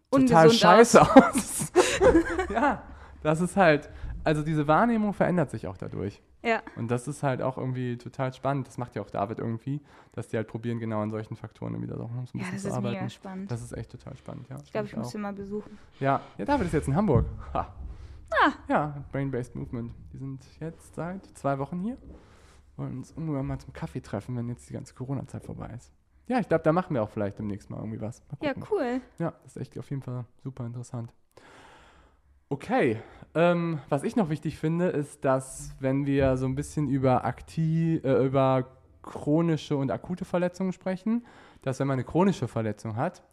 total 0.10 0.46
Ungesund 0.48 0.54
scheiße 0.60 1.02
aus. 1.02 1.72
ja, 2.54 2.82
das 3.22 3.40
ist 3.42 3.56
halt, 3.56 3.90
also 4.24 4.42
diese 4.42 4.68
Wahrnehmung 4.68 5.14
verändert 5.14 5.52
sich 5.52 5.68
auch 5.68 5.78
dadurch. 5.78 6.22
Ja, 6.44 6.62
Und 6.76 6.90
das 6.90 7.08
ist 7.08 7.22
halt 7.22 7.42
auch 7.42 7.58
irgendwie 7.58 7.98
total 7.98 8.34
spannend. 8.34 8.68
Das 8.68 8.78
macht 8.80 8.96
ja 8.96 9.02
auch 9.04 9.10
David 9.10 9.38
irgendwie, 9.38 9.80
dass 10.14 10.28
die 10.30 10.38
halt 10.38 10.48
probieren, 10.48 10.80
genau 10.80 11.02
an 11.02 11.12
solchen 11.12 11.36
Faktoren 11.36 11.74
irgendwie 11.74 11.90
das 11.92 12.00
auch 12.00 12.10
noch 12.12 12.26
so 12.28 12.38
ein 12.38 12.42
ja 12.42 12.46
bisschen 12.46 12.54
das 12.54 12.62
zu 12.64 12.68
ist 12.70 12.74
arbeiten. 12.74 12.96
mega 12.96 13.10
spannend. 13.10 13.52
Das 13.52 13.62
ist 13.62 13.74
echt 13.74 13.92
total 13.92 14.18
spannend, 14.18 14.50
ja. 14.50 14.58
ich 14.64 14.72
glaube, 14.72 14.86
ich 14.86 14.92
Find 14.92 15.04
muss 15.04 15.12
den 15.12 15.22
mal 15.22 15.34
besuchen. 15.34 15.78
Ja. 16.00 16.22
ja, 16.38 16.46
David 16.46 16.68
ist 16.68 16.74
jetzt 16.74 16.88
in 16.88 16.96
Hamburg. 16.96 17.26
Ha. 17.54 17.74
Ah. 18.32 18.52
Ja, 18.68 19.04
Brain-Based 19.12 19.56
Movement. 19.56 19.94
Die 20.14 20.18
sind 20.18 20.44
jetzt 20.60 20.96
seit 20.96 21.26
zwei 21.38 21.60
Wochen 21.60 21.80
hier. 21.82 21.98
Wollen 22.78 22.98
uns 22.98 23.12
irgendwann 23.12 23.46
mal 23.46 23.60
zum 23.60 23.74
Kaffee 23.74 24.02
treffen, 24.02 24.36
wenn 24.36 24.48
jetzt 24.50 24.70
die 24.70 24.74
ganze 24.74 24.94
Corona-Zeit 24.96 25.46
vorbei 25.46 25.70
ist. 25.76 25.92
Ja, 26.28 26.40
ich 26.40 26.48
glaube, 26.48 26.64
da 26.64 26.72
machen 26.72 26.94
wir 26.94 27.04
auch 27.04 27.10
vielleicht 27.10 27.38
demnächst 27.40 27.70
mal 27.70 27.78
irgendwie 27.78 28.00
was. 28.00 28.24
Ja, 28.42 28.54
cool. 28.72 29.02
Ja, 29.20 29.34
das 29.44 29.58
ist 29.58 29.62
echt 29.62 29.78
auf 29.78 29.90
jeden 29.90 30.02
Fall 30.02 30.26
super 30.44 30.66
interessant. 30.66 31.14
Okay, 32.52 32.98
ähm, 33.34 33.80
was 33.88 34.04
ich 34.04 34.18
noch 34.18 34.30
wichtig 34.30 34.58
finde, 34.58 34.88
ist, 34.88 35.24
dass 35.24 35.74
wenn 35.80 36.06
wir 36.06 36.36
so 36.36 36.46
ein 36.46 36.56
bisschen 36.56 36.90
über 36.90 37.24
aktiv, 37.24 38.04
äh, 38.04 38.26
über 38.26 38.66
chronische 39.04 39.78
und 39.78 39.90
akute 39.90 40.26
Verletzungen 40.26 40.74
sprechen, 40.74 41.26
dass 41.62 41.80
wenn 41.80 41.88
man 41.88 41.94
eine 41.94 42.04
chronische 42.04 42.50
Verletzung 42.50 42.98
hat, 42.98 43.24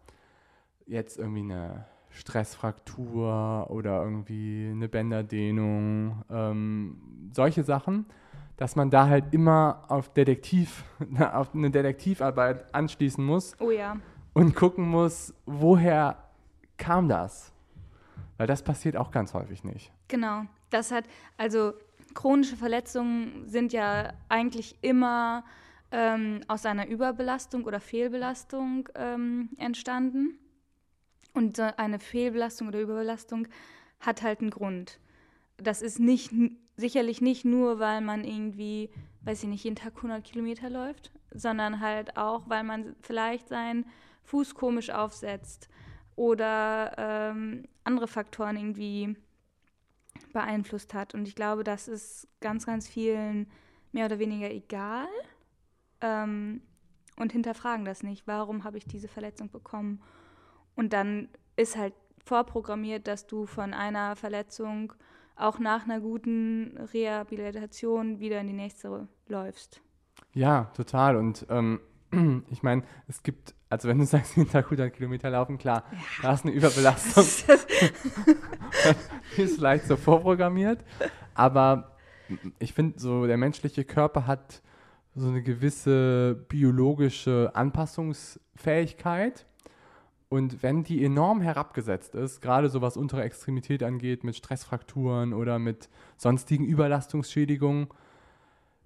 jetzt 0.85 1.19
irgendwie 1.19 1.41
eine 1.41 1.85
Stressfraktur 2.11 3.67
oder 3.69 4.01
irgendwie 4.03 4.69
eine 4.71 4.87
Bänderdehnung, 4.87 6.23
ähm, 6.31 7.29
solche 7.33 7.63
Sachen, 7.63 8.05
dass 8.55 8.77
man 8.77 8.89
da 8.89 9.09
halt 9.09 9.33
immer 9.33 9.83
auf 9.89 10.13
Detektiv, 10.13 10.85
auf 11.33 11.53
eine 11.53 11.71
Detektivarbeit 11.71 12.73
anschließen 12.73 13.25
muss 13.25 13.53
Oh 13.59 13.69
ja. 13.69 13.97
und 14.31 14.55
gucken 14.55 14.87
muss, 14.87 15.33
woher 15.45 16.19
kam 16.77 17.09
das? 17.09 17.51
Weil 18.39 18.47
das 18.47 18.63
passiert 18.63 18.95
auch 18.95 19.11
ganz 19.11 19.33
häufig 19.33 19.65
nicht. 19.65 19.91
Genau. 20.07 20.45
Das 20.69 20.91
hat, 20.91 21.03
also 21.35 21.73
chronische 22.13 22.55
Verletzungen 22.55 23.49
sind 23.49 23.73
ja 23.73 24.13
eigentlich 24.29 24.77
immer 24.81 25.43
ähm, 25.91 26.39
aus 26.47 26.65
einer 26.65 26.87
Überbelastung 26.87 27.65
oder 27.65 27.81
Fehlbelastung 27.81 28.87
ähm, 28.95 29.49
entstanden. 29.57 30.39
Und 31.33 31.59
eine 31.59 31.99
Fehlbelastung 31.99 32.69
oder 32.69 32.79
Überbelastung 32.79 33.49
hat 33.99 34.21
halt 34.21 34.39
einen 34.39 34.51
Grund. 34.51 35.01
Das 35.57 35.81
ist 35.81 35.99
nicht, 35.99 36.31
sicherlich 36.77 37.19
nicht 37.19 37.43
nur, 37.43 37.79
weil 37.79 37.99
man 37.99 38.23
irgendwie, 38.23 38.89
weiß 39.23 39.43
ich 39.43 39.49
nicht, 39.49 39.65
jeden 39.65 39.75
Tag 39.75 39.97
100 39.97 40.23
Kilometer 40.23 40.69
läuft, 40.69 41.11
sondern 41.33 41.81
halt 41.81 42.15
auch, 42.15 42.47
weil 42.47 42.63
man 42.63 42.95
vielleicht 43.01 43.49
seinen 43.49 43.85
Fuß 44.23 44.55
komisch 44.55 44.91
aufsetzt 44.91 45.67
oder 46.15 46.93
ähm, 46.97 47.63
andere 47.89 48.07
Faktoren 48.07 48.55
irgendwie 48.55 49.17
beeinflusst 50.31 50.93
hat. 50.93 51.15
Und 51.15 51.27
ich 51.27 51.33
glaube, 51.33 51.63
das 51.63 51.87
ist 51.87 52.27
ganz, 52.39 52.67
ganz 52.67 52.87
vielen 52.87 53.47
mehr 53.91 54.05
oder 54.05 54.19
weniger 54.19 54.51
egal 54.51 55.07
ähm, 56.01 56.61
und 57.17 57.31
hinterfragen 57.31 57.85
das 57.85 58.03
nicht. 58.03 58.27
Warum 58.27 58.63
habe 58.63 58.77
ich 58.77 58.85
diese 58.85 59.07
Verletzung 59.07 59.49
bekommen? 59.49 60.03
Und 60.75 60.93
dann 60.93 61.29
ist 61.55 61.77
halt 61.77 61.95
vorprogrammiert, 62.23 63.07
dass 63.07 63.25
du 63.25 63.47
von 63.47 63.73
einer 63.73 64.15
Verletzung 64.15 64.93
auch 65.35 65.57
nach 65.57 65.85
einer 65.85 65.99
guten 65.99 66.77
Rehabilitation 66.93 68.19
wieder 68.19 68.39
in 68.39 68.47
die 68.47 68.53
nächste 68.53 69.07
läufst. 69.27 69.81
Ja, 70.33 70.65
total. 70.75 71.15
Und 71.15 71.47
ähm, 71.49 71.79
ich 72.49 72.63
meine, 72.63 72.83
es 73.07 73.23
gibt, 73.23 73.53
also 73.69 73.87
wenn 73.87 73.99
du 73.99 74.05
sagst, 74.05 74.35
jeden 74.35 74.49
Tag 74.49 74.65
100 74.65 74.93
Kilometer 74.93 75.29
laufen, 75.29 75.57
klar, 75.57 75.83
da 76.21 76.33
ist 76.33 76.45
eine 76.45 76.53
Überbelastung. 76.53 77.25
Die 79.37 79.41
ist 79.41 79.55
vielleicht 79.55 79.85
so 79.85 79.95
vorprogrammiert. 79.95 80.83
Aber 81.33 81.95
ich 82.59 82.73
finde, 82.73 82.99
so 82.99 83.25
der 83.25 83.37
menschliche 83.37 83.83
Körper 83.83 84.27
hat 84.27 84.61
so 85.15 85.27
eine 85.27 85.41
gewisse 85.41 86.45
biologische 86.47 87.51
Anpassungsfähigkeit. 87.53 89.45
Und 90.29 90.61
wenn 90.61 90.83
die 90.83 91.03
enorm 91.03 91.41
herabgesetzt 91.41 92.13
ist, 92.13 92.41
gerade 92.41 92.69
so 92.69 92.81
was 92.81 92.97
untere 92.97 93.23
Extremität 93.23 93.81
angeht, 93.81 94.23
mit 94.23 94.35
Stressfrakturen 94.35 95.33
oder 95.33 95.57
mit 95.57 95.89
sonstigen 96.17 96.65
Überlastungsschädigungen, 96.65 97.87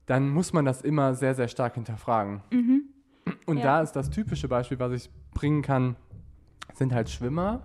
dann 0.06 0.30
muss 0.30 0.54
man 0.54 0.64
das 0.64 0.82
immer 0.82 1.16
sehr, 1.16 1.36
sehr 1.36 1.50
stark 1.50 1.76
hinterfragen. 1.76 2.42
Mhm. 2.52 2.93
Und 3.46 3.58
Ja. 3.58 3.64
da 3.64 3.82
ist 3.82 3.94
das 3.94 4.10
typische 4.10 4.48
Beispiel, 4.48 4.80
was 4.80 4.92
ich 4.94 5.10
bringen 5.34 5.62
kann, 5.62 5.96
sind 6.74 6.94
halt 6.94 7.10
Schwimmer, 7.10 7.62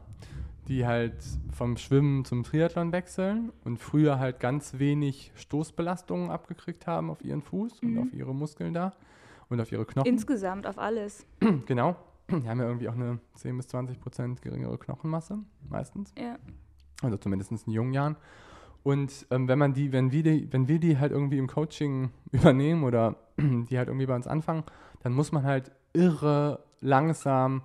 die 0.67 0.87
halt 0.87 1.15
vom 1.53 1.77
Schwimmen 1.77 2.25
zum 2.25 2.43
Triathlon 2.45 2.93
wechseln 2.93 3.53
und 3.65 3.79
früher 3.79 4.19
halt 4.19 4.39
ganz 4.41 4.79
wenig 4.79 5.33
Stoßbelastungen 5.35 6.31
abgekriegt 6.31 6.87
haben 6.87 7.11
auf 7.11 7.25
ihren 7.25 7.41
Fuß 7.43 7.81
und 7.81 7.93
Mhm. 7.95 7.99
auf 8.01 8.13
ihre 8.13 8.35
Muskeln 8.35 8.75
da 8.75 8.93
und 9.49 9.61
auf 9.61 9.73
ihre 9.73 9.87
Knochen. 9.87 10.07
Insgesamt 10.11 10.67
auf 10.67 10.79
alles. 10.79 11.25
genau. 11.67 11.97
Die 12.31 12.47
haben 12.47 12.59
ja 12.61 12.67
irgendwie 12.67 12.89
auch 12.91 12.95
eine 12.95 13.19
10 13.37 13.57
bis 13.57 13.69
20 13.69 13.99
Prozent 14.01 14.43
geringere 14.43 14.77
Knochenmasse, 14.77 15.39
meistens. 15.71 16.13
Ja. 16.19 16.37
Also 17.03 17.17
zumindest 17.17 17.51
in 17.67 17.73
jungen 17.73 17.95
Jahren. 17.95 18.17
Und 18.83 19.27
ähm, 19.31 19.49
wenn 19.49 19.59
man 19.59 19.73
die, 19.73 19.93
wenn 19.93 20.13
wir 20.13 20.23
die, 20.23 20.53
wenn 20.53 20.69
wir 20.69 20.79
die 20.79 20.99
halt 20.99 21.13
irgendwie 21.13 21.39
im 21.39 21.47
Coaching 21.47 22.11
übernehmen 22.33 22.85
oder 22.85 23.17
die 23.39 23.79
halt 23.79 23.89
irgendwie 23.89 24.07
bei 24.07 24.15
uns 24.15 24.27
anfangen, 24.27 24.65
dann 25.03 25.13
muss 25.13 25.33
man 25.33 25.45
halt 25.45 25.73
irre 25.93 26.65
langsam 26.81 27.63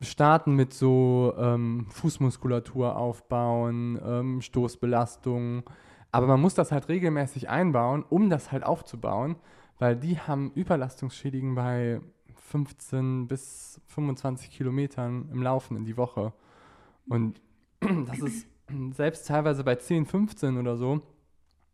starten 0.00 0.54
mit 0.54 0.74
so 0.74 1.34
ähm, 1.38 1.86
Fußmuskulatur 1.90 2.96
aufbauen, 2.96 4.00
ähm, 4.04 4.40
Stoßbelastung. 4.40 5.62
Aber 6.10 6.26
man 6.26 6.40
muss 6.40 6.54
das 6.54 6.72
halt 6.72 6.88
regelmäßig 6.88 7.48
einbauen, 7.48 8.04
um 8.08 8.28
das 8.28 8.52
halt 8.52 8.64
aufzubauen, 8.64 9.36
weil 9.78 9.96
die 9.96 10.18
haben 10.18 10.52
Überlastungsschädigen 10.54 11.54
bei 11.54 12.00
15 12.36 13.28
bis 13.28 13.80
25 13.88 14.50
Kilometern 14.50 15.28
im 15.32 15.42
Laufen 15.42 15.76
in 15.76 15.84
die 15.84 15.96
Woche. 15.96 16.32
Und 17.08 17.40
das 17.80 18.18
ist 18.18 18.46
selbst 18.90 19.26
teilweise 19.26 19.64
bei 19.64 19.76
10, 19.76 20.06
15 20.06 20.58
oder 20.58 20.76
so, 20.76 21.00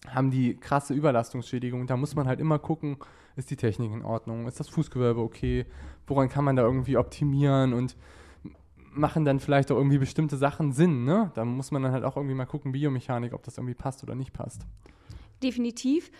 haben 0.06 0.30
die 0.30 0.56
krasse 0.56 0.94
Überlastungsschädigung. 0.94 1.86
Da 1.86 1.96
muss 1.96 2.14
man 2.14 2.26
halt 2.26 2.40
immer 2.40 2.58
gucken, 2.58 2.98
ist 3.36 3.50
die 3.50 3.56
Technik 3.56 3.92
in 3.92 4.02
Ordnung, 4.02 4.46
ist 4.46 4.60
das 4.60 4.68
Fußgewölbe 4.68 5.20
okay, 5.20 5.66
woran 6.06 6.28
kann 6.28 6.44
man 6.44 6.56
da 6.56 6.62
irgendwie 6.62 6.96
optimieren 6.96 7.72
und 7.72 7.96
machen 8.90 9.24
dann 9.24 9.38
vielleicht 9.38 9.70
auch 9.70 9.76
irgendwie 9.76 9.98
bestimmte 9.98 10.36
Sachen 10.36 10.72
Sinn, 10.72 11.04
ne? 11.04 11.30
Da 11.34 11.44
muss 11.44 11.70
man 11.70 11.82
dann 11.82 11.92
halt 11.92 12.04
auch 12.04 12.16
irgendwie 12.16 12.34
mal 12.34 12.46
gucken, 12.46 12.72
Biomechanik, 12.72 13.32
ob 13.32 13.42
das 13.44 13.58
irgendwie 13.58 13.74
passt 13.74 14.02
oder 14.02 14.14
nicht 14.14 14.32
passt. 14.32 14.66
Definitiv. 15.42 16.10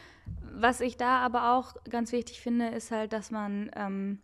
Was 0.55 0.81
ich 0.81 0.97
da 0.97 1.19
aber 1.19 1.57
auch 1.57 1.75
ganz 1.91 2.13
wichtig 2.13 2.41
finde, 2.41 2.69
ist 2.69 2.91
halt, 2.91 3.13
dass 3.13 3.31
man 3.31 3.71
ähm, 3.75 4.19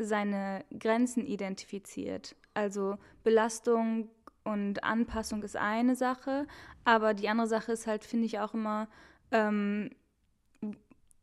seine 0.00 0.64
Grenzen 0.78 1.26
identifiziert. 1.26 2.36
Also 2.54 2.98
Belastung 3.24 4.08
und 4.44 4.82
Anpassung 4.84 5.42
ist 5.42 5.56
eine 5.56 5.96
Sache, 5.96 6.46
aber 6.84 7.14
die 7.14 7.28
andere 7.28 7.46
Sache 7.46 7.72
ist 7.72 7.86
halt, 7.86 8.04
finde 8.04 8.26
ich 8.26 8.38
auch 8.38 8.54
immer 8.54 8.88
ähm, 9.30 9.90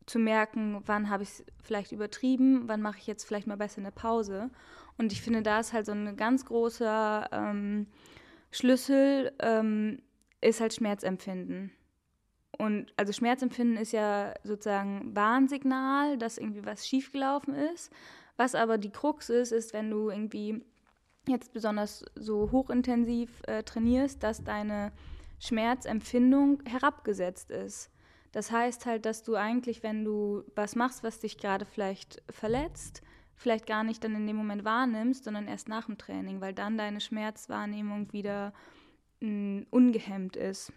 zu 0.06 0.18
merken, 0.18 0.82
wann 0.86 1.10
habe 1.10 1.22
ich 1.22 1.28
es 1.28 1.44
vielleicht 1.62 1.92
übertrieben, 1.92 2.62
wann 2.66 2.80
mache 2.80 2.98
ich 2.98 3.06
jetzt 3.06 3.24
vielleicht 3.24 3.46
mal 3.46 3.56
besser 3.56 3.78
eine 3.78 3.92
Pause. 3.92 4.50
Und 4.96 5.12
ich 5.12 5.22
finde, 5.22 5.42
da 5.42 5.60
ist 5.60 5.72
halt 5.72 5.86
so 5.86 5.92
ein 5.92 6.16
ganz 6.16 6.44
großer 6.44 7.28
ähm, 7.30 7.86
Schlüssel, 8.50 9.32
ähm, 9.40 10.02
ist 10.40 10.60
halt 10.60 10.74
Schmerzempfinden. 10.74 11.72
Und 12.56 12.92
also 12.96 13.12
Schmerzempfinden 13.12 13.76
ist 13.76 13.92
ja 13.92 14.34
sozusagen 14.42 15.14
Warnsignal, 15.14 16.18
dass 16.18 16.38
irgendwie 16.38 16.64
was 16.64 16.88
schiefgelaufen 16.88 17.54
ist. 17.54 17.92
Was 18.36 18.54
aber 18.54 18.78
die 18.78 18.90
Krux 18.90 19.28
ist, 19.30 19.52
ist, 19.52 19.72
wenn 19.72 19.90
du 19.90 20.10
irgendwie 20.10 20.64
jetzt 21.28 21.52
besonders 21.52 22.04
so 22.14 22.50
hochintensiv 22.50 23.42
äh, 23.46 23.62
trainierst, 23.62 24.22
dass 24.22 24.44
deine 24.44 24.92
Schmerzempfindung 25.40 26.62
herabgesetzt 26.64 27.50
ist. 27.50 27.90
Das 28.32 28.50
heißt 28.50 28.86
halt, 28.86 29.06
dass 29.06 29.22
du 29.22 29.36
eigentlich, 29.36 29.82
wenn 29.82 30.04
du 30.04 30.44
was 30.54 30.76
machst, 30.76 31.02
was 31.02 31.20
dich 31.20 31.38
gerade 31.38 31.64
vielleicht 31.64 32.22
verletzt, 32.30 33.02
vielleicht 33.36 33.66
gar 33.66 33.84
nicht 33.84 34.02
dann 34.04 34.14
in 34.14 34.26
dem 34.26 34.36
Moment 34.36 34.64
wahrnimmst, 34.64 35.24
sondern 35.24 35.46
erst 35.46 35.68
nach 35.68 35.86
dem 35.86 35.96
Training, 35.96 36.40
weil 36.40 36.52
dann 36.52 36.76
deine 36.76 37.00
Schmerzwahrnehmung 37.00 38.12
wieder 38.12 38.52
mh, 39.20 39.66
ungehemmt 39.70 40.36
ist. 40.36 40.72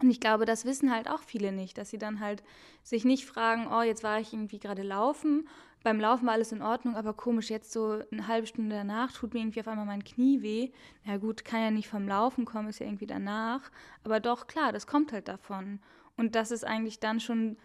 Und 0.00 0.10
ich 0.10 0.18
glaube, 0.18 0.44
das 0.44 0.64
wissen 0.64 0.92
halt 0.92 1.08
auch 1.08 1.22
viele 1.22 1.52
nicht, 1.52 1.78
dass 1.78 1.90
sie 1.90 1.98
dann 1.98 2.20
halt 2.20 2.42
sich 2.82 3.04
nicht 3.04 3.26
fragen, 3.26 3.68
oh, 3.70 3.82
jetzt 3.82 4.02
war 4.02 4.18
ich 4.18 4.32
irgendwie 4.32 4.58
gerade 4.58 4.82
laufen, 4.82 5.48
beim 5.84 6.00
Laufen 6.00 6.26
war 6.26 6.32
alles 6.32 6.50
in 6.50 6.62
Ordnung, 6.62 6.96
aber 6.96 7.12
komisch, 7.12 7.50
jetzt 7.50 7.70
so 7.70 8.00
eine 8.10 8.26
halbe 8.26 8.46
Stunde 8.46 8.74
danach 8.74 9.12
tut 9.12 9.34
mir 9.34 9.40
irgendwie 9.40 9.60
auf 9.60 9.68
einmal 9.68 9.84
mein 9.84 10.02
Knie 10.02 10.40
weh. 10.42 10.70
Na 11.04 11.18
gut, 11.18 11.44
kann 11.44 11.60
ja 11.60 11.70
nicht 11.70 11.88
vom 11.88 12.08
Laufen 12.08 12.46
kommen, 12.46 12.70
ist 12.70 12.80
ja 12.80 12.86
irgendwie 12.86 13.06
danach. 13.06 13.70
Aber 14.02 14.18
doch, 14.18 14.46
klar, 14.46 14.72
das 14.72 14.86
kommt 14.86 15.12
halt 15.12 15.28
davon. 15.28 15.80
Und 16.16 16.34
das 16.34 16.50
ist 16.50 16.66
eigentlich 16.66 17.00
dann 17.00 17.20
schon 17.20 17.58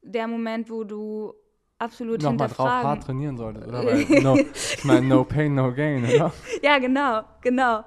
der 0.00 0.26
Moment, 0.26 0.70
wo 0.70 0.84
du 0.84 1.34
absolut 1.78 2.22
Nochmal 2.22 2.48
drauf 2.48 2.66
hart 2.66 3.02
trainieren 3.02 3.36
solltest, 3.36 3.68
oder? 3.68 3.84
Weil 3.86 4.22
no, 4.22 4.36
ich 4.36 4.84
meine, 4.84 5.06
no 5.06 5.24
pain, 5.24 5.54
no 5.54 5.70
gain, 5.72 6.02
oder? 6.04 6.32
Ja, 6.62 6.78
genau, 6.78 7.24
genau. 7.42 7.84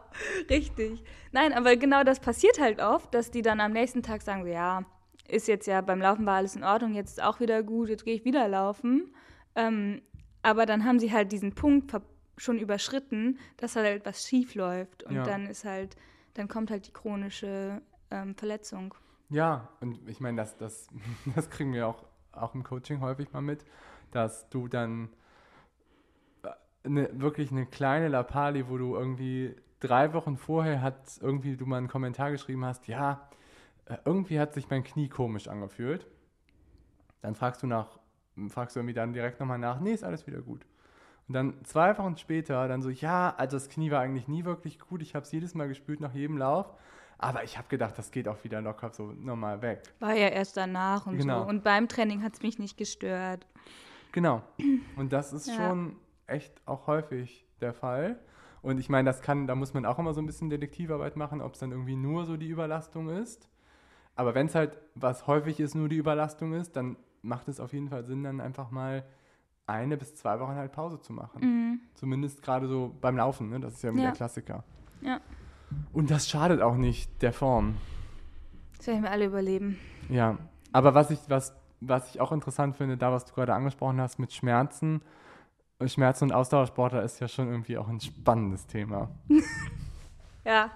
Richtig. 0.48 1.04
Nein, 1.32 1.52
aber 1.52 1.76
genau 1.78 2.04
das 2.04 2.20
passiert 2.20 2.60
halt 2.60 2.80
oft, 2.80 3.12
dass 3.14 3.32
die 3.32 3.42
dann 3.42 3.60
am 3.60 3.72
nächsten 3.72 4.04
Tag 4.04 4.22
sagen, 4.22 4.44
so, 4.44 4.50
ja, 4.50 4.84
ist 5.28 5.48
jetzt 5.48 5.66
ja 5.66 5.82
beim 5.82 6.00
Laufen 6.00 6.28
war 6.28 6.36
alles 6.36 6.56
in 6.56 6.64
Ordnung, 6.64 6.94
jetzt 6.94 7.18
ist 7.18 7.24
auch 7.24 7.40
wieder 7.40 7.64
gut, 7.64 7.90
jetzt 7.90 8.06
gehe 8.06 8.14
ich 8.14 8.24
wieder 8.24 8.48
laufen. 8.48 9.12
Ähm, 9.56 10.02
aber 10.42 10.66
dann 10.66 10.86
haben 10.86 11.00
sie 11.00 11.12
halt 11.12 11.32
diesen 11.32 11.54
Punkt 11.54 11.94
schon 12.38 12.58
überschritten, 12.58 13.38
dass 13.58 13.76
halt 13.76 14.06
was 14.06 14.26
schief 14.28 14.56
läuft. 14.56 15.04
Und 15.04 15.16
Ja. 15.16 15.24
dann 15.24 15.46
ist 15.48 15.66
halt, 15.66 15.96
dann 16.36 16.48
kommt 16.48 16.72
halt 16.72 16.88
die 16.88 16.94
chronische 16.94 17.82
ähm, 18.12 18.36
Verletzung. 18.36 18.94
Ja, 19.30 19.70
und 19.82 20.08
ich 20.08 20.20
meine, 20.20 20.38
das, 20.38 20.58
das, 20.58 20.88
das 21.36 21.50
kriegen 21.50 21.74
wir 21.74 21.88
auch, 21.88 22.06
auch 22.32 22.56
im 22.56 22.64
Coaching 22.64 23.02
häufig 23.02 23.32
mal 23.34 23.42
mit, 23.42 23.66
dass 24.12 24.50
du 24.50 24.68
dann 24.68 25.10
eine, 26.84 27.10
wirklich 27.20 27.52
eine 27.52 27.66
kleine 27.66 28.08
Lappali, 28.08 28.70
wo 28.70 28.78
du 28.78 28.96
irgendwie 28.96 29.56
drei 29.80 30.14
Wochen 30.14 30.38
vorher 30.38 30.82
hat 30.82 31.18
irgendwie 31.22 31.56
du 31.56 31.66
mal 31.66 31.78
einen 31.78 31.88
Kommentar 31.88 32.32
geschrieben 32.32 32.66
hast, 32.66 32.88
ja, 32.88 33.30
äh, 33.86 33.98
irgendwie 34.06 34.40
hat 34.40 34.54
sich 34.54 34.70
mein 34.70 34.84
Knie 34.84 35.10
komisch 35.10 35.48
angefühlt. 35.48 36.08
Dann 37.22 37.36
fragst 37.36 37.64
du 37.64 37.68
nach, 37.68 37.99
fragst 38.50 38.76
du 38.76 38.80
irgendwie 38.80 38.94
dann 38.94 39.14
direkt 39.14 39.40
nochmal 39.40 39.60
nach, 39.60 39.80
nee, 39.80 39.92
ist 39.92 40.04
alles 40.04 40.26
wieder 40.28 40.42
gut. 40.42 40.66
Und 41.28 41.34
dann 41.34 41.54
zwei 41.64 41.98
Wochen 41.98 42.18
später 42.18 42.68
dann 42.68 42.82
so, 42.82 42.90
ja, 42.90 43.34
also 43.38 43.58
das 43.58 43.70
Knie 43.70 43.92
war 43.92 44.02
eigentlich 44.02 44.28
nie 44.28 44.46
wirklich 44.46 44.80
gut, 44.80 45.02
ich 45.02 45.14
habe 45.14 45.26
es 45.26 45.32
jedes 45.32 45.54
Mal 45.54 45.68
gespült 45.68 46.00
nach 46.00 46.14
jedem 46.14 46.38
Lauf. 46.38 46.74
Aber 47.22 47.44
ich 47.44 47.58
habe 47.58 47.68
gedacht, 47.68 47.98
das 47.98 48.12
geht 48.12 48.30
auch 48.30 48.42
wieder 48.46 48.62
locker 48.62 48.92
so 48.92 49.12
normal 49.12 49.62
weg. 49.62 49.84
War 50.00 50.14
ja 50.14 50.30
erst 50.30 50.56
danach 50.56 51.06
und 51.06 51.18
genau. 51.18 51.44
so. 51.44 51.50
Und 51.50 51.66
beim 51.66 51.90
Training 51.90 52.24
hat 52.24 52.34
es 52.34 52.42
mich 52.42 52.58
nicht 52.60 52.78
gestört. 52.78 53.46
Genau. 54.14 54.42
Und 54.96 55.12
das 55.12 55.34
ist 55.34 55.48
ja. 55.48 55.56
schon 55.56 55.98
echt 56.28 56.54
auch 56.66 56.88
häufig 56.88 57.46
der 57.60 57.74
Fall. 57.74 58.18
Und 58.62 58.80
ich 58.80 58.90
meine, 58.90 59.10
das 59.10 59.22
kann, 59.22 59.48
da 59.48 59.56
muss 59.56 59.74
man 59.74 59.86
auch 59.86 60.00
immer 60.00 60.14
so 60.14 60.22
ein 60.22 60.26
bisschen 60.26 60.50
Detektivarbeit 60.50 61.18
machen, 61.18 61.42
ob 61.42 61.54
es 61.54 61.60
dann 61.60 61.72
irgendwie 61.72 61.96
nur 61.96 62.26
so 62.26 62.38
die 62.38 62.48
Überlastung 62.48 63.10
ist. 63.10 63.50
Aber 64.16 64.34
wenn 64.34 64.48
es 64.48 64.56
halt, 64.56 64.78
was 64.96 65.28
häufig 65.28 65.60
ist, 65.60 65.76
nur 65.76 65.90
die 65.90 65.98
Überlastung 65.98 66.54
ist, 66.54 66.76
dann 66.76 66.98
macht 67.22 67.48
es 67.48 67.60
auf 67.60 67.74
jeden 67.74 67.90
Fall 67.90 68.04
Sinn, 68.04 68.24
dann 68.24 68.42
einfach 68.42 68.72
mal 68.72 69.04
eine 69.68 69.98
bis 69.98 70.16
zwei 70.16 70.40
Wochen 70.40 70.56
halt 70.56 70.72
Pause 70.72 71.00
zu 71.00 71.14
machen. 71.14 71.42
Mhm. 71.42 71.80
Zumindest 71.94 72.42
gerade 72.42 72.68
so 72.68 72.96
beim 73.02 73.18
Laufen, 73.18 73.50
ne? 73.50 73.60
Das 73.60 73.74
ist 73.74 73.84
ja 73.84 73.90
immer 73.90 74.00
ja. 74.00 74.06
der 74.08 74.16
Klassiker. 74.16 74.64
Ja. 75.02 75.22
Und 75.94 76.10
das 76.10 76.28
schadet 76.28 76.62
auch 76.62 76.76
nicht 76.76 77.22
der 77.22 77.34
Form. 77.34 77.78
Das 78.78 78.88
werden 78.88 79.04
wir 79.04 79.12
alle 79.12 79.26
überleben. 79.26 79.78
Ja. 80.10 80.38
Aber 80.72 80.94
was 80.96 81.12
ich, 81.12 81.20
was, 81.28 81.56
was 81.82 82.10
ich 82.10 82.22
auch 82.22 82.32
interessant 82.32 82.76
finde, 82.76 82.98
da 82.98 83.12
was 83.12 83.26
du 83.26 83.34
gerade 83.34 83.54
angesprochen 83.54 84.02
hast 84.02 84.20
mit 84.20 84.34
Schmerzen, 84.34 85.02
Schmerzen 85.86 86.26
und 86.26 86.32
Ausdauersportler 86.34 87.04
ist 87.04 87.20
ja 87.20 87.28
schon 87.28 87.48
irgendwie 87.48 87.78
auch 87.78 87.88
ein 87.88 88.00
spannendes 88.00 88.68
Thema. 88.68 89.10
ja. 90.46 90.72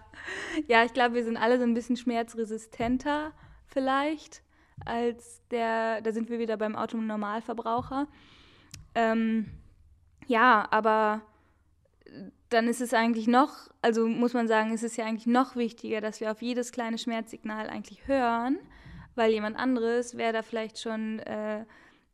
Ja, 0.67 0.83
ich 0.83 0.93
glaube, 0.93 1.15
wir 1.15 1.23
sind 1.23 1.35
alle 1.35 1.57
so 1.57 1.63
ein 1.63 1.73
bisschen 1.73 1.97
schmerzresistenter 1.97 3.31
vielleicht 3.65 4.43
als 4.85 5.41
der, 5.49 6.01
da 6.01 6.11
sind 6.11 6.29
wir 6.29 6.39
wieder 6.39 6.57
beim 6.57 6.75
Autonormalverbraucher. 6.75 8.07
Ähm, 8.95 9.47
ja, 10.27 10.67
aber 10.71 11.21
dann 12.49 12.67
ist 12.67 12.81
es 12.81 12.93
eigentlich 12.93 13.27
noch, 13.27 13.69
also 13.81 14.07
muss 14.07 14.33
man 14.33 14.47
sagen, 14.47 14.73
ist 14.73 14.83
es 14.83 14.95
ja 14.95 15.05
eigentlich 15.05 15.27
noch 15.27 15.55
wichtiger, 15.55 16.01
dass 16.01 16.19
wir 16.21 16.31
auf 16.31 16.41
jedes 16.41 16.71
kleine 16.71 16.97
Schmerzsignal 16.97 17.69
eigentlich 17.69 18.07
hören, 18.07 18.57
weil 19.15 19.31
jemand 19.31 19.57
anderes 19.57 20.17
wäre 20.17 20.33
da 20.33 20.41
vielleicht 20.43 20.79
schon 20.79 21.19
äh, 21.19 21.65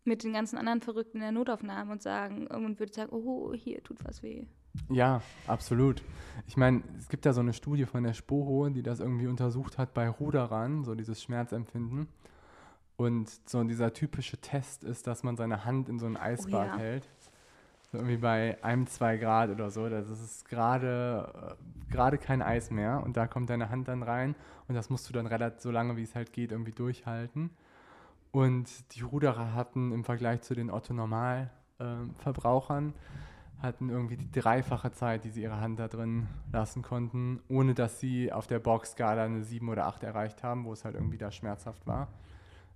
mit 0.06 0.24
den 0.24 0.34
ganzen 0.34 0.58
anderen 0.58 0.82
Verrückten 0.82 1.18
in 1.18 1.24
der 1.24 1.32
Notaufnahme 1.32 1.92
und 1.92 2.02
sagen 2.02 2.48
und 2.48 2.80
würde 2.80 2.94
sagen, 2.94 3.12
oh, 3.12 3.54
hier 3.54 3.84
tut 3.84 4.04
was 4.06 4.24
weh. 4.24 4.46
Ja, 4.90 5.22
absolut. 5.48 6.04
Ich 6.48 6.56
meine, 6.56 6.84
es 6.98 7.10
gibt 7.10 7.26
ja 7.26 7.34
so 7.34 7.42
eine 7.42 7.54
Studie 7.54 7.86
von 7.86 8.04
der 8.04 8.14
Spoho, 8.14 8.70
die 8.70 8.84
das 8.84 9.00
irgendwie 9.00 9.28
untersucht 9.28 9.78
hat 9.78 9.94
bei 9.94 10.10
Ruderern, 10.10 10.84
so 10.84 10.96
dieses 10.96 11.22
Schmerzempfinden. 11.22 12.08
Und 13.00 13.32
so 13.50 13.64
dieser 13.64 13.94
typische 13.94 14.38
Test 14.42 14.84
ist, 14.84 15.08
dass 15.08 15.24
man 15.24 15.38
seine 15.38 15.64
Hand 15.64 15.88
in 15.88 16.00
so 16.00 16.06
ein 16.06 16.18
Eisbad 16.18 16.54
oh, 16.54 16.66
ja. 16.74 16.78
hält. 16.78 17.08
So 17.94 17.98
irgendwie 17.98 18.18
bei 18.18 18.62
einem, 18.62 18.88
zwei 18.88 19.16
Grad 19.16 19.52
oder 19.52 19.72
so. 19.72 19.88
Das 19.88 20.10
ist 20.10 20.50
gerade 20.50 21.32
äh, 21.34 21.56
gerade 21.94 22.18
kein 22.18 22.42
Eis 22.42 22.72
mehr. 22.72 23.02
Und 23.02 23.16
da 23.16 23.26
kommt 23.26 23.50
deine 23.50 23.70
Hand 23.70 23.88
dann 23.88 24.04
rein 24.04 24.36
und 24.68 24.76
das 24.76 24.90
musst 24.90 25.08
du 25.08 25.14
dann 25.14 25.28
relativ 25.28 25.62
so 25.62 25.72
lange, 25.72 25.96
wie 25.96 26.04
es 26.04 26.14
halt 26.14 26.34
geht, 26.34 26.52
irgendwie 26.52 26.74
durchhalten. 26.74 27.52
Und 28.32 28.68
die 28.94 29.02
Ruderer 29.02 29.54
hatten 29.54 29.94
im 29.94 30.04
Vergleich 30.04 30.42
zu 30.42 30.54
den 30.54 30.70
Otto-Normal-Verbrauchern, 30.70 32.90
äh, 32.90 33.64
hatten 33.64 33.88
irgendwie 33.88 34.18
die 34.18 34.30
dreifache 34.30 34.92
Zeit, 34.92 35.24
die 35.24 35.30
sie 35.30 35.44
ihre 35.44 35.62
Hand 35.62 35.80
da 35.80 35.88
drin 35.88 36.28
lassen 36.52 36.82
konnten, 36.82 37.40
ohne 37.48 37.76
dass 37.76 38.02
sie 38.02 38.34
auf 38.34 38.46
der 38.46 38.60
Borg-Skala 38.60 39.24
eine 39.24 39.46
7 39.46 39.70
oder 39.70 39.88
8 39.88 40.04
erreicht 40.04 40.44
haben, 40.44 40.66
wo 40.66 40.74
es 40.74 40.84
halt 40.84 40.96
irgendwie 40.96 41.18
da 41.18 41.32
schmerzhaft 41.32 41.88
war. 41.88 42.10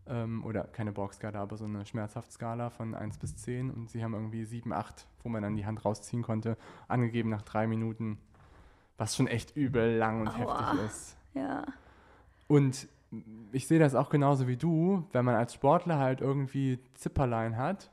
Ähm, 0.08 0.43
oder 0.43 0.66
keine 0.66 0.91
Borg-Skala, 0.91 1.41
aber 1.41 1.56
so 1.58 1.66
eine 1.66 1.86
Schmerzhaft-Skala 1.86 2.70
von 2.70 2.93
1 2.93 3.18
bis 3.20 3.38
10. 3.38 3.72
Und 3.72 3.89
sie 3.89 4.04
haben 4.04 4.14
irgendwie 4.14 4.43
7, 4.43 4.74
8, 4.74 5.08
wo 5.24 5.30
man 5.30 5.43
dann 5.43 5.56
die 5.56 5.66
Hand 5.66 5.86
rausziehen 5.86 6.24
konnte, 6.24 6.58
angegeben 6.88 7.30
nach 7.30 7.41
drei 7.41 7.68
Minuten, 7.68 8.18
was 8.97 9.16
schon 9.16 9.28
echt 9.28 9.56
übel 9.56 9.97
lang 9.97 10.22
und 10.22 10.28
Aua. 10.28 10.72
heftig 10.72 10.86
ist. 10.86 11.18
Ja. 11.34 11.64
Und 12.47 12.88
ich 13.51 13.68
sehe 13.68 13.80
das 13.80 13.95
auch 13.95 14.10
genauso 14.10 14.47
wie 14.47 14.58
du, 14.58 15.08
wenn 15.12 15.26
man 15.26 15.36
als 15.36 15.54
Sportler 15.54 15.99
halt 15.99 16.22
irgendwie 16.22 16.80
Zipperlein 16.95 17.58
hat, 17.58 17.91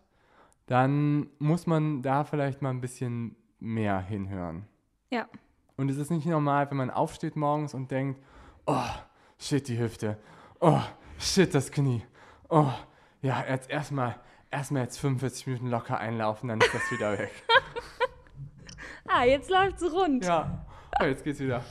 dann 0.66 1.28
muss 1.38 1.66
man 1.66 2.02
da 2.02 2.24
vielleicht 2.24 2.62
mal 2.62 2.70
ein 2.70 2.80
bisschen 2.80 3.36
mehr 3.58 4.00
hinhören. 4.00 4.66
Ja. 5.10 5.26
Und 5.76 5.90
es 5.90 5.96
ist 5.96 6.10
nicht 6.10 6.26
normal, 6.26 6.70
wenn 6.70 6.76
man 6.76 6.90
aufsteht 6.90 7.36
morgens 7.36 7.74
und 7.74 7.90
denkt, 7.90 8.20
oh, 8.66 8.88
shit, 9.38 9.66
die 9.68 9.78
Hüfte. 9.78 10.18
Oh, 10.60 10.80
shit, 11.20 11.54
das 11.54 11.70
Knie. 11.70 12.02
Oh, 12.48 12.72
ja, 13.22 13.44
jetzt 13.48 13.70
erstmal 13.70 14.16
erstmal 14.50 14.82
jetzt 14.82 14.98
45 14.98 15.46
Minuten 15.46 15.68
locker 15.68 15.98
einlaufen, 15.98 16.48
dann 16.48 16.60
ist 16.60 16.74
das 16.74 16.90
wieder 16.90 17.18
weg. 17.18 17.30
ah, 19.06 19.24
jetzt 19.24 19.50
läuft 19.50 19.80
es 19.80 19.92
rund. 19.92 20.24
Ja, 20.24 20.66
oh, 21.00 21.04
jetzt 21.04 21.22
geht's 21.22 21.40
wieder. 21.40 21.64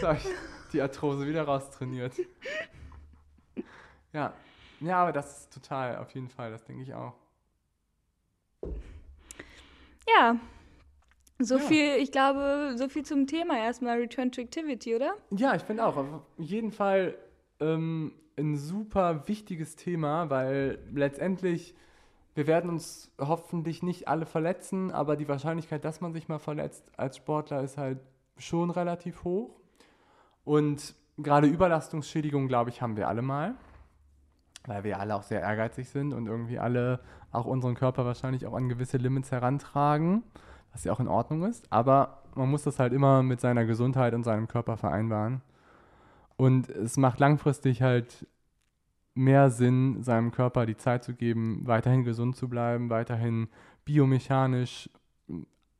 So, 0.00 0.10
ich 0.10 0.26
die 0.72 0.82
Arthrose 0.82 1.26
wieder 1.26 1.44
raustrainiert. 1.44 2.14
Ja. 4.12 4.32
Ja, 4.80 5.02
aber 5.02 5.12
das 5.12 5.40
ist 5.40 5.52
total, 5.52 5.96
auf 5.96 6.10
jeden 6.12 6.28
Fall, 6.28 6.50
das 6.50 6.64
denke 6.64 6.82
ich 6.82 6.94
auch. 6.94 7.14
Ja. 10.06 10.36
So 11.40 11.56
ja. 11.56 11.62
viel, 11.62 11.94
ich 11.96 12.12
glaube, 12.12 12.74
so 12.76 12.88
viel 12.88 13.04
zum 13.04 13.26
Thema 13.26 13.56
erstmal 13.58 13.98
Return 13.98 14.32
to 14.32 14.40
Activity, 14.40 14.94
oder? 14.94 15.14
Ja, 15.30 15.54
ich 15.54 15.62
finde 15.62 15.84
auch. 15.84 15.96
Auf 15.96 16.22
jeden 16.36 16.72
Fall 16.72 17.16
ähm, 17.60 18.12
ein 18.38 18.56
super 18.56 19.26
wichtiges 19.28 19.76
Thema, 19.76 20.30
weil 20.30 20.78
letztendlich, 20.92 21.74
wir 22.34 22.46
werden 22.46 22.70
uns 22.70 23.10
hoffentlich 23.18 23.82
nicht 23.82 24.08
alle 24.08 24.26
verletzen, 24.26 24.90
aber 24.90 25.16
die 25.16 25.28
Wahrscheinlichkeit, 25.28 25.84
dass 25.84 26.00
man 26.00 26.12
sich 26.12 26.28
mal 26.28 26.38
verletzt 26.38 26.90
als 26.96 27.16
Sportler, 27.16 27.62
ist 27.62 27.76
halt 27.76 27.98
schon 28.36 28.70
relativ 28.70 29.24
hoch. 29.24 29.60
Und 30.44 30.94
gerade 31.18 31.46
Überlastungsschädigung, 31.46 32.48
glaube 32.48 32.70
ich, 32.70 32.80
haben 32.80 32.96
wir 32.96 33.08
alle 33.08 33.22
mal, 33.22 33.54
weil 34.66 34.84
wir 34.84 35.00
alle 35.00 35.14
auch 35.14 35.22
sehr 35.22 35.40
ehrgeizig 35.40 35.88
sind 35.88 36.12
und 36.12 36.26
irgendwie 36.26 36.58
alle 36.58 37.00
auch 37.32 37.44
unseren 37.44 37.74
Körper 37.74 38.06
wahrscheinlich 38.06 38.46
auch 38.46 38.54
an 38.54 38.68
gewisse 38.68 38.96
Limits 38.96 39.30
herantragen, 39.30 40.22
was 40.72 40.84
ja 40.84 40.92
auch 40.92 41.00
in 41.00 41.08
Ordnung 41.08 41.44
ist. 41.44 41.70
Aber 41.72 42.22
man 42.34 42.48
muss 42.48 42.62
das 42.62 42.78
halt 42.78 42.92
immer 42.92 43.22
mit 43.22 43.40
seiner 43.40 43.64
Gesundheit 43.64 44.14
und 44.14 44.22
seinem 44.22 44.48
Körper 44.48 44.76
vereinbaren. 44.76 45.42
Und 46.38 46.70
es 46.70 46.96
macht 46.96 47.18
langfristig 47.18 47.82
halt 47.82 48.26
mehr 49.14 49.50
Sinn, 49.50 50.02
seinem 50.02 50.30
Körper 50.30 50.64
die 50.64 50.76
Zeit 50.76 51.02
zu 51.02 51.14
geben, 51.14 51.62
weiterhin 51.64 52.04
gesund 52.04 52.36
zu 52.36 52.48
bleiben, 52.48 52.88
weiterhin 52.88 53.48
biomechanisch 53.84 54.88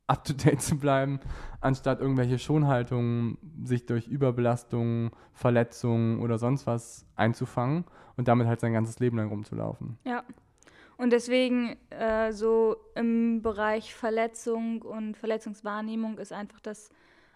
up-to-date 0.05 0.61
zu 0.61 0.77
bleiben, 0.77 1.21
anstatt 1.61 2.01
irgendwelche 2.01 2.39
Schonhaltungen 2.39 3.37
sich 3.63 3.85
durch 3.85 4.07
Überbelastungen, 4.07 5.11
Verletzungen 5.31 6.19
oder 6.19 6.37
sonst 6.37 6.67
was 6.67 7.05
einzufangen 7.15 7.85
und 8.17 8.27
damit 8.27 8.47
halt 8.47 8.59
sein 8.59 8.73
ganzes 8.73 8.99
Leben 8.99 9.17
lang 9.17 9.29
rumzulaufen. 9.29 9.97
Ja. 10.03 10.23
Und 10.97 11.13
deswegen 11.13 11.77
äh, 11.91 12.33
so 12.33 12.75
im 12.95 13.41
Bereich 13.41 13.95
Verletzung 13.95 14.81
und 14.81 15.15
Verletzungswahrnehmung 15.15 16.17
ist 16.17 16.33
einfach 16.33 16.59
das 16.59 16.89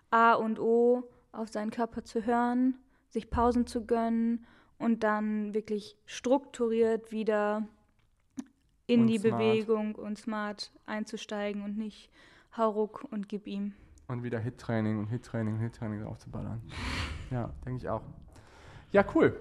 A 0.10 0.34
und 0.34 0.60
O, 0.60 1.04
auf 1.32 1.48
seinen 1.48 1.72
Körper 1.72 2.04
zu 2.04 2.26
hören, 2.26 2.76
sich 3.14 3.30
Pausen 3.30 3.68
zu 3.68 3.86
gönnen 3.86 4.46
und 4.80 5.04
dann 5.04 5.54
wirklich 5.54 5.96
strukturiert 6.06 7.12
wieder 7.12 7.68
in 8.88 9.02
und 9.02 9.08
die 9.08 9.20
smart. 9.20 9.38
Bewegung 9.38 9.96
und 9.96 10.18
smart 10.18 10.72
einzusteigen 10.88 11.64
und 11.64 11.78
nicht 11.78 12.10
Hauruck 12.58 13.06
und 13.12 13.30
gib 13.30 13.48
ihm. 13.48 13.74
Und 14.08 14.24
wieder 14.24 14.40
Hit-Training 14.40 15.00
und 15.00 15.08
Hit-Training 15.08 15.54
und 15.54 15.60
Hit-Training 15.62 16.02
draufzuballern. 16.02 16.62
Ja, 17.32 17.52
denke 17.66 17.78
ich 17.78 17.90
auch. 17.90 18.02
Ja, 18.92 19.06
cool. 19.16 19.40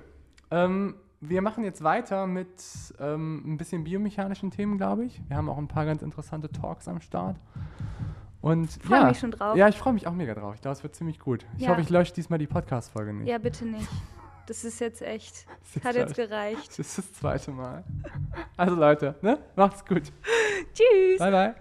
Ähm, 0.50 0.94
wir 1.20 1.40
machen 1.40 1.64
jetzt 1.64 1.82
weiter 1.82 2.26
mit 2.26 2.94
ähm, 3.00 3.42
ein 3.44 3.56
bisschen 3.56 3.84
biomechanischen 3.84 4.50
Themen, 4.50 4.76
glaube 4.76 5.06
ich. 5.06 5.20
Wir 5.28 5.36
haben 5.36 5.48
auch 5.48 5.58
ein 5.58 5.68
paar 5.68 5.86
ganz 5.86 6.02
interessante 6.02 6.50
Talks 6.50 6.88
am 6.88 7.00
Start. 7.00 7.38
Und 8.42 8.76
ich 8.76 8.82
freue 8.82 8.98
ja, 8.98 9.06
mich 9.06 9.18
schon 9.18 9.30
drauf. 9.30 9.56
Ja, 9.56 9.68
ich 9.68 9.76
freue 9.76 9.92
mich 9.92 10.06
auch 10.06 10.12
mega 10.12 10.34
drauf. 10.34 10.56
Ich 10.56 10.60
glaube, 10.60 10.76
es 10.76 10.82
wird 10.82 10.94
ziemlich 10.94 11.20
gut. 11.20 11.46
Ich 11.56 11.62
ja. 11.62 11.70
hoffe, 11.70 11.80
ich 11.80 11.90
lösche 11.90 12.12
diesmal 12.12 12.38
die 12.38 12.48
Podcast-Folge 12.48 13.14
nicht. 13.14 13.28
Ja, 13.28 13.38
bitte 13.38 13.64
nicht. 13.64 13.88
Das 14.46 14.64
ist 14.64 14.80
jetzt 14.80 15.00
echt. 15.00 15.46
Das 15.74 15.84
hat 15.84 15.94
jetzt 15.94 16.16
gereicht. 16.16 16.70
Das 16.70 16.78
ist 16.80 16.98
das 16.98 17.12
zweite 17.14 17.52
Mal. 17.52 17.84
Also 18.56 18.74
Leute, 18.74 19.14
ne? 19.22 19.38
Macht's 19.56 19.84
gut. 19.84 20.02
Tschüss. 20.74 21.18
Bye, 21.18 21.30
bye. 21.30 21.54